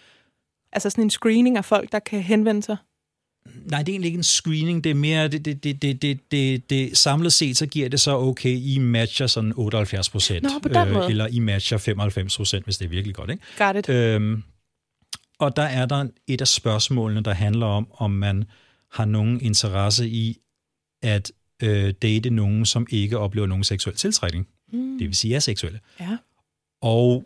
Altså 0.75 0.91
sådan 0.91 1.05
en 1.05 1.11
screening 1.11 1.57
af 1.57 1.65
folk, 1.65 1.93
der 1.93 1.99
kan 1.99 2.21
henvende 2.21 2.63
sig? 2.63 2.77
Nej, 3.65 3.83
det 3.83 3.89
er 3.89 3.93
egentlig 3.93 4.09
ikke 4.09 4.17
en 4.17 4.23
screening, 4.23 4.85
det 4.85 4.91
er 4.91 4.95
mere, 4.95 5.29
det, 5.29 5.45
det, 5.45 5.65
det, 5.65 5.83
det, 5.83 6.03
det, 6.03 6.31
det, 6.31 6.71
det 6.71 6.97
samlet 6.97 7.33
set, 7.33 7.57
så 7.57 7.67
giver 7.67 7.89
det 7.89 8.01
så 8.01 8.19
okay, 8.19 8.57
I 8.63 8.79
matcher 8.79 9.27
sådan 9.27 9.53
78 9.57 10.11
procent. 10.11 10.47
Øh, 10.47 11.11
eller 11.11 11.27
I 11.27 11.39
matcher 11.39 11.79
95 11.79 12.37
procent, 12.37 12.65
hvis 12.65 12.79
det 12.79 12.85
er 12.85 12.89
virkelig 12.89 13.15
godt, 13.15 13.31
ikke? 13.31 13.43
Got 13.59 13.77
it. 13.77 13.89
Øhm, 13.89 14.43
og 15.39 15.57
der 15.57 15.63
er 15.63 15.87
der 15.87 16.09
et 16.27 16.41
af 16.41 16.49
spørgsmålene, 16.49 17.23
der 17.23 17.33
handler 17.33 17.67
om, 17.67 17.89
om 17.93 18.11
man 18.11 18.45
har 18.93 19.05
nogen 19.05 19.41
interesse 19.41 20.09
i 20.09 20.39
at 21.03 21.33
øh, 21.63 21.95
date 22.03 22.31
nogen, 22.31 22.67
som 22.67 22.87
ikke 22.91 23.19
oplever 23.19 23.47
nogen 23.47 23.65
seksuel 23.65 23.97
tiltrækning. 23.97 24.49
Mm. 24.73 24.99
Det 24.99 25.07
vil 25.07 25.17
sige, 25.17 25.35
er 25.35 25.41
seksuelle. 25.41 25.81
Ja. 26.01 26.17
Og 26.83 27.25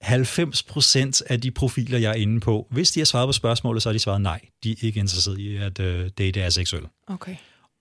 90 0.00 0.62
procent 0.62 1.22
af 1.22 1.40
de 1.40 1.50
profiler, 1.50 1.98
jeg 1.98 2.10
er 2.10 2.14
inde 2.14 2.40
på, 2.40 2.66
hvis 2.70 2.90
de 2.90 3.00
har 3.00 3.04
svaret 3.04 3.28
på 3.28 3.32
spørgsmålet, 3.32 3.82
så 3.82 3.88
har 3.88 3.92
de 3.92 3.98
svaret 3.98 4.20
nej. 4.20 4.40
De 4.64 4.70
er 4.70 4.76
ikke 4.80 5.00
interesseret 5.00 5.38
i 5.38 5.56
at 5.56 5.80
øh, 5.80 6.10
date 6.18 6.40
er 6.40 6.50
seksuelle. 6.50 6.88
Okay. 7.06 7.36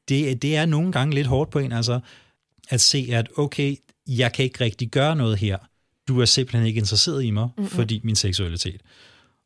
Det, 0.10 0.42
det 0.42 0.56
er 0.56 0.66
nogle 0.66 0.92
gange 0.92 1.16
lidt 1.16 1.28
hårdt 1.28 1.50
på 1.50 1.60
en, 1.60 1.72
altså 1.72 2.00
at 2.70 2.82
se, 2.82 3.08
at 3.12 3.30
okay, 3.38 3.76
jeg 4.08 4.34
kan 4.34 4.46
ikke 4.46 4.64
rigtig 4.64 4.90
gøre 4.90 5.16
noget 5.16 5.38
her. 5.38 5.58
Du 6.08 6.22
er 6.22 6.26
simpelthen 6.26 6.68
ikke 6.68 6.78
interesseret 6.78 7.24
i 7.24 7.32
mig, 7.32 7.50
mm-hmm. 7.58 7.70
fordi 7.70 8.02
min 8.04 8.16
seksualitet. 8.16 8.82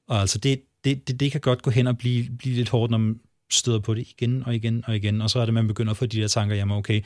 Og 0.08 0.22
altså, 0.22 0.38
det, 0.38 0.62
det, 0.84 1.08
det, 1.08 1.20
det 1.20 1.32
kan 1.32 1.42
godt 1.42 1.62
gå 1.62 1.72
hen 1.72 1.88
og 1.88 1.98
blive, 1.98 2.30
blive 2.38 2.56
lidt 2.56 2.70
hårdt, 2.70 2.92
når 2.92 2.98
man 2.98 3.20
støder 3.52 3.80
på 3.80 3.94
det 3.94 4.08
igen 4.10 4.44
og 4.46 4.56
igen 4.56 4.84
og 4.88 4.96
igen, 4.96 5.22
og 5.22 5.30
så 5.30 5.40
er 5.40 5.46
det, 5.46 5.54
man 5.54 5.68
begynder 5.68 5.92
at 5.92 5.98
få 5.98 6.06
de 6.06 6.22
der 6.22 6.28
tanker, 6.28 6.56
jamen 6.56 6.78
okay, 6.78 7.02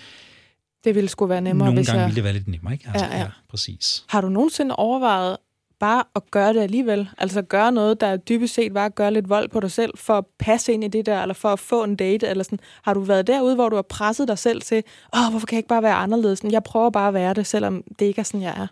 det 0.84 0.95
ville 0.95 1.10
sgu 1.10 1.26
være 1.26 1.41
nemmere, 1.41 1.67
Nogle 1.67 1.80
hvis 1.80 1.88
gange 1.88 2.02
jeg... 2.02 2.08
ville 2.08 2.15
det 2.15 2.23
være 2.23 2.34
lidt 2.34 2.47
nemmere, 2.47 2.73
ikke? 2.73 2.88
Altså, 2.88 3.06
Ja, 3.06 3.15
ja. 3.15 3.19
ja, 3.19 3.30
præcis. 3.49 4.06
Har 4.10 4.21
du 4.21 4.30
nogensinde 4.30 4.76
overvejet 4.76 5.38
bare 5.83 6.03
at 6.15 6.31
gøre 6.31 6.53
det 6.53 6.61
alligevel? 6.61 7.09
Altså 7.17 7.41
gøre 7.41 7.71
noget, 7.71 8.01
der 8.01 8.17
dybest 8.17 8.53
set 8.53 8.73
var 8.73 8.85
at 8.85 8.95
gøre 8.95 9.13
lidt 9.13 9.29
vold 9.29 9.49
på 9.49 9.59
dig 9.59 9.71
selv, 9.71 9.91
for 9.95 10.17
at 10.17 10.25
passe 10.39 10.73
ind 10.73 10.83
i 10.83 10.87
det 10.87 11.05
der, 11.05 11.21
eller 11.21 11.33
for 11.33 11.49
at 11.49 11.59
få 11.59 11.83
en 11.83 11.95
date, 11.95 12.27
eller 12.27 12.43
sådan. 12.43 12.59
Har 12.81 12.93
du 12.93 12.99
været 12.99 13.27
derude, 13.27 13.55
hvor 13.55 13.69
du 13.69 13.75
har 13.75 13.81
presset 13.81 14.27
dig 14.27 14.37
selv 14.37 14.61
til, 14.61 14.83
åh, 15.15 15.29
hvorfor 15.29 15.47
kan 15.47 15.55
jeg 15.55 15.59
ikke 15.59 15.67
bare 15.69 15.83
være 15.83 15.93
anderledes? 15.93 16.39
Sådan, 16.39 16.51
Jeg 16.51 16.63
prøver 16.63 16.89
bare 16.89 17.07
at 17.07 17.13
være 17.13 17.33
det, 17.33 17.47
selvom 17.47 17.83
det 17.99 18.05
ikke 18.05 18.19
er 18.19 18.23
sådan, 18.23 18.41
jeg 18.41 18.53
er. 18.57 18.67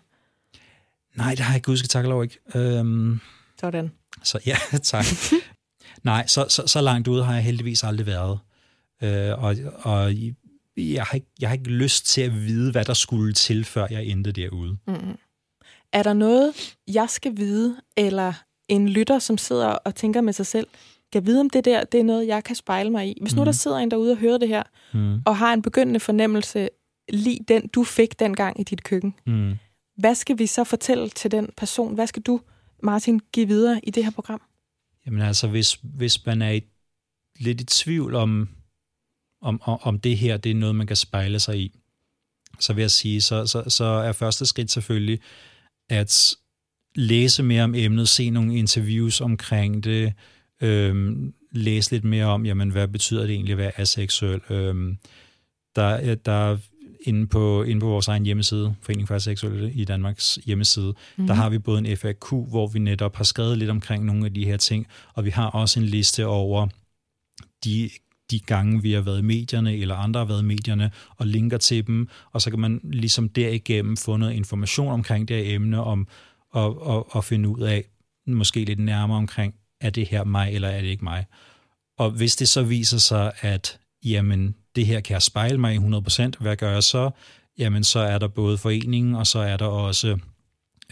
Nej, 1.18 1.30
det 1.30 1.40
har 1.40 1.54
jeg 1.54 1.62
gudske 1.62 1.88
tak 1.88 2.04
lov 2.04 2.22
ikke. 2.22 2.38
Øhm, 2.54 3.20
Sådan. 3.60 3.92
så 4.22 4.38
ja, 4.46 4.56
tak. 4.82 5.04
Nej, 6.02 6.26
så, 6.26 6.46
så, 6.48 6.62
så 6.66 6.80
langt 6.80 7.08
ude 7.08 7.24
har 7.24 7.34
jeg 7.34 7.42
heldigvis 7.42 7.84
aldrig 7.84 8.06
været. 8.06 8.38
Øh, 9.02 9.44
og 9.44 9.56
og 9.82 10.12
jeg, 10.76 11.02
har 11.04 11.14
ikke, 11.14 11.26
jeg 11.40 11.48
har 11.48 11.54
ikke 11.54 11.70
lyst 11.70 12.06
til 12.06 12.20
at 12.20 12.34
vide, 12.34 12.72
hvad 12.72 12.84
der 12.84 12.94
skulle 12.94 13.32
til, 13.32 13.64
før 13.64 13.86
jeg 13.90 14.04
endte 14.04 14.32
derude. 14.32 14.76
Mm. 14.86 15.16
Er 15.92 16.02
der 16.02 16.12
noget, 16.12 16.74
jeg 16.88 17.10
skal 17.10 17.36
vide, 17.36 17.80
eller 17.96 18.32
en 18.68 18.88
lytter, 18.88 19.18
som 19.18 19.38
sidder 19.38 19.66
og 19.66 19.94
tænker 19.94 20.20
med 20.20 20.32
sig 20.32 20.46
selv, 20.46 20.66
kan 21.12 21.26
vide, 21.26 21.40
om 21.40 21.50
det 21.50 21.64
der 21.64 21.84
det 21.84 22.00
er 22.00 22.04
noget, 22.04 22.26
jeg 22.26 22.44
kan 22.44 22.56
spejle 22.56 22.90
mig 22.90 23.08
i? 23.08 23.18
Hvis 23.20 23.34
nu 23.34 23.40
Mm. 23.40 23.44
der 23.44 23.52
sidder 23.52 23.76
en 23.78 23.90
derude 23.90 24.12
og 24.12 24.16
hører 24.18 24.38
det 24.38 24.48
her, 24.48 24.62
Mm. 24.94 25.22
og 25.26 25.36
har 25.36 25.52
en 25.52 25.62
begyndende 25.62 26.00
fornemmelse, 26.00 26.68
lige 27.08 27.38
den, 27.48 27.68
du 27.68 27.84
fik 27.84 28.18
dengang 28.18 28.60
i 28.60 28.62
dit 28.62 28.82
køkken, 28.84 29.14
Mm. 29.26 29.54
hvad 29.96 30.14
skal 30.14 30.38
vi 30.38 30.46
så 30.46 30.64
fortælle 30.64 31.08
til 31.08 31.30
den 31.30 31.48
person? 31.56 31.94
Hvad 31.94 32.06
skal 32.06 32.22
du, 32.22 32.40
Martin, 32.82 33.20
give 33.32 33.46
videre 33.46 33.80
i 33.82 33.90
det 33.90 34.04
her 34.04 34.10
program? 34.10 34.42
Jamen 35.06 35.22
altså, 35.22 35.48
hvis, 35.48 35.78
hvis 35.82 36.26
man 36.26 36.42
er 36.42 36.50
i, 36.50 36.62
lidt 37.40 37.60
i 37.60 37.64
tvivl 37.64 38.14
om, 38.14 38.48
om, 39.42 39.60
om, 39.64 39.78
om 39.82 40.00
det 40.00 40.18
her, 40.18 40.36
det 40.36 40.50
er 40.50 40.54
noget, 40.54 40.74
man 40.76 40.86
kan 40.86 40.96
spejle 40.96 41.40
sig 41.40 41.58
i, 41.58 41.72
så 42.60 42.72
vil 42.72 42.82
jeg 42.82 42.90
sige, 42.90 43.20
så, 43.20 43.46
så, 43.46 43.64
så 43.70 43.84
er 43.84 44.12
første 44.12 44.46
skridt 44.46 44.70
selvfølgelig 44.70 45.20
at 45.92 46.34
læse 46.94 47.42
mere 47.42 47.64
om 47.64 47.74
emnet, 47.74 48.08
se 48.08 48.30
nogle 48.30 48.56
interviews 48.56 49.20
omkring 49.20 49.84
det, 49.84 50.12
øhm, 50.60 51.34
læse 51.52 51.90
lidt 51.90 52.04
mere 52.04 52.24
om, 52.26 52.46
jamen, 52.46 52.70
hvad 52.70 52.88
betyder 52.88 53.20
det 53.26 53.30
egentlig 53.34 53.52
at 53.52 53.58
være 53.58 53.80
aseksuel. 53.80 54.40
Øhm, 54.50 54.96
der, 55.76 55.82
er- 55.82 56.14
der 56.14 56.32
er 56.52 56.56
inde 57.06 57.26
på, 57.26 57.62
inde 57.62 57.80
på 57.80 57.86
vores 57.86 58.08
egen 58.08 58.24
hjemmeside, 58.24 58.74
Forening 58.82 59.08
for 59.08 59.14
Aseksuelle 59.14 59.72
i 59.72 59.84
Danmarks 59.84 60.38
hjemmeside, 60.44 60.94
mm. 61.16 61.26
der 61.26 61.34
har 61.34 61.48
vi 61.50 61.58
både 61.58 61.78
en 61.78 61.96
FAQ, 61.96 62.28
hvor 62.48 62.66
vi 62.66 62.78
netop 62.78 63.16
har 63.16 63.24
skrevet 63.24 63.58
lidt 63.58 63.70
omkring 63.70 64.04
nogle 64.04 64.26
af 64.26 64.34
de 64.34 64.44
her 64.44 64.56
ting, 64.56 64.86
og 65.14 65.24
vi 65.24 65.30
har 65.30 65.46
også 65.50 65.80
en 65.80 65.86
liste 65.86 66.26
over 66.26 66.68
de, 67.64 67.90
de 68.32 68.40
gange, 68.40 68.82
vi 68.82 68.92
har 68.92 69.00
været 69.00 69.18
i 69.18 69.22
medierne, 69.22 69.76
eller 69.76 69.94
andre 69.94 70.20
har 70.20 70.24
været 70.24 70.42
i 70.42 70.44
medierne, 70.44 70.90
og 71.16 71.26
linker 71.26 71.58
til 71.58 71.86
dem, 71.86 72.08
og 72.32 72.42
så 72.42 72.50
kan 72.50 72.60
man 72.60 72.80
ligesom 72.82 73.28
derigennem 73.28 73.96
få 73.96 74.16
noget 74.16 74.32
information 74.32 74.92
omkring 74.92 75.28
det 75.28 75.44
her 75.44 75.54
emne, 75.54 75.82
om, 75.82 76.08
og, 76.50 76.82
og, 76.86 77.16
og 77.16 77.24
finde 77.24 77.48
ud 77.48 77.60
af, 77.60 77.84
måske 78.26 78.64
lidt 78.64 78.78
nærmere 78.78 79.18
omkring, 79.18 79.54
er 79.80 79.90
det 79.90 80.08
her 80.08 80.24
mig, 80.24 80.52
eller 80.52 80.68
er 80.68 80.80
det 80.80 80.88
ikke 80.88 81.04
mig? 81.04 81.26
Og 81.98 82.10
hvis 82.10 82.36
det 82.36 82.48
så 82.48 82.62
viser 82.62 82.98
sig, 82.98 83.32
at 83.40 83.78
jamen, 84.04 84.54
det 84.76 84.86
her 84.86 85.00
kan 85.00 85.14
jeg 85.14 85.22
spejle 85.22 85.58
mig 85.58 85.74
i 85.74 85.78
100%, 85.78 86.30
hvad 86.40 86.56
gør 86.56 86.72
jeg 86.72 86.82
så? 86.82 87.10
Jamen, 87.58 87.84
så 87.84 87.98
er 87.98 88.18
der 88.18 88.28
både 88.28 88.58
foreningen, 88.58 89.14
og 89.14 89.26
så 89.26 89.38
er 89.38 89.56
der 89.56 89.66
også 89.66 90.18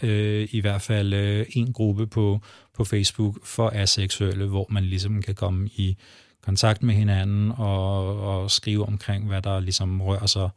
øh, 0.03 0.47
i 0.51 0.59
hvert 0.59 0.81
fald 0.81 1.13
øh, 1.13 1.45
en 1.49 1.73
gruppe 1.73 2.07
på, 2.07 2.41
på 2.73 2.83
Facebook 2.83 3.45
for 3.45 3.69
aseksuelle, 3.69 4.45
hvor 4.45 4.67
man 4.69 4.83
ligesom 4.83 5.21
kan 5.21 5.35
komme 5.35 5.69
i 5.75 5.97
kontakt 6.41 6.83
med 6.83 6.95
hinanden 6.95 7.51
og, 7.57 8.19
og 8.19 8.51
skrive 8.51 8.85
omkring, 8.85 9.27
hvad 9.27 9.41
der 9.41 9.59
ligesom 9.59 10.01
rører 10.01 10.25
sig, 10.25 10.49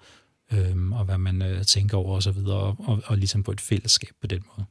øh, 0.52 0.92
og 0.92 1.04
hvad 1.04 1.18
man 1.18 1.42
øh, 1.42 1.64
tænker 1.64 1.98
over 1.98 2.16
osv., 2.16 2.38
og, 2.46 2.76
og, 2.78 3.02
og 3.06 3.16
ligesom 3.16 3.42
på 3.42 3.50
et 3.50 3.60
fællesskab 3.60 4.10
på 4.20 4.26
den 4.26 4.42
måde. 4.56 4.66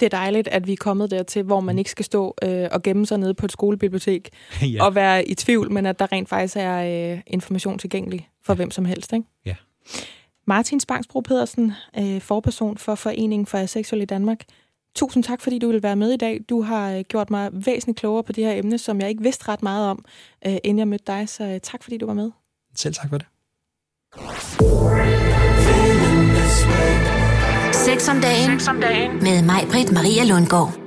Det 0.00 0.06
er 0.06 0.18
dejligt, 0.18 0.48
at 0.48 0.66
vi 0.66 0.72
er 0.72 0.76
kommet 0.76 1.10
dertil, 1.10 1.42
hvor 1.42 1.60
man 1.60 1.74
mm. 1.74 1.78
ikke 1.78 1.90
skal 1.90 2.04
stå 2.04 2.34
øh, 2.42 2.68
og 2.72 2.82
gemme 2.82 3.06
sig 3.06 3.18
nede 3.18 3.34
på 3.34 3.46
et 3.46 3.52
skolebibliotek 3.52 4.30
ja. 4.62 4.84
og 4.84 4.94
være 4.94 5.28
i 5.28 5.34
tvivl, 5.34 5.72
men 5.72 5.86
at 5.86 5.98
der 5.98 6.12
rent 6.12 6.28
faktisk 6.28 6.56
er 6.56 7.12
øh, 7.12 7.20
information 7.26 7.78
tilgængelig 7.78 8.28
for 8.44 8.52
ja. 8.52 8.56
hvem 8.56 8.70
som 8.70 8.84
helst. 8.84 9.12
Ikke? 9.12 9.26
Ja. 9.46 9.54
Martin 10.46 10.80
Spangsbro 10.80 11.20
Pedersen, 11.20 11.72
øh, 11.98 12.20
forperson 12.20 12.78
for 12.78 12.94
Foreningen 12.94 13.46
for 13.46 13.58
Aseksuel 13.58 14.02
i 14.02 14.04
Danmark. 14.04 14.44
Tusind 14.94 15.24
tak, 15.24 15.40
fordi 15.40 15.58
du 15.58 15.68
vil 15.68 15.82
være 15.82 15.96
med 15.96 16.12
i 16.12 16.16
dag. 16.16 16.40
Du 16.48 16.62
har 16.62 16.90
øh, 16.92 17.00
gjort 17.08 17.30
mig 17.30 17.50
væsentligt 17.52 17.98
klogere 17.98 18.22
på 18.22 18.32
det 18.32 18.44
her 18.44 18.52
emne, 18.52 18.78
som 18.78 19.00
jeg 19.00 19.08
ikke 19.08 19.22
vidste 19.22 19.48
ret 19.48 19.62
meget 19.62 19.86
om, 19.90 20.04
øh, 20.46 20.52
inden 20.64 20.78
jeg 20.78 20.88
mødte 20.88 21.04
dig. 21.06 21.28
Så 21.28 21.44
øh, 21.44 21.60
tak, 21.60 21.82
fordi 21.82 21.98
du 21.98 22.06
var 22.06 22.14
med. 22.14 22.30
Selv 22.76 22.94
tak 22.94 23.08
for 23.10 23.18
det. 23.18 23.26
Sex 27.72 28.08
om 28.08 28.20
dagen, 28.20 28.60
Sex 28.60 28.68
om 28.68 28.80
dagen. 28.80 29.10
med 29.22 29.42
mig, 29.42 29.60
Britt 29.72 29.92
Maria 29.92 30.24
Lundgaard. 30.24 30.81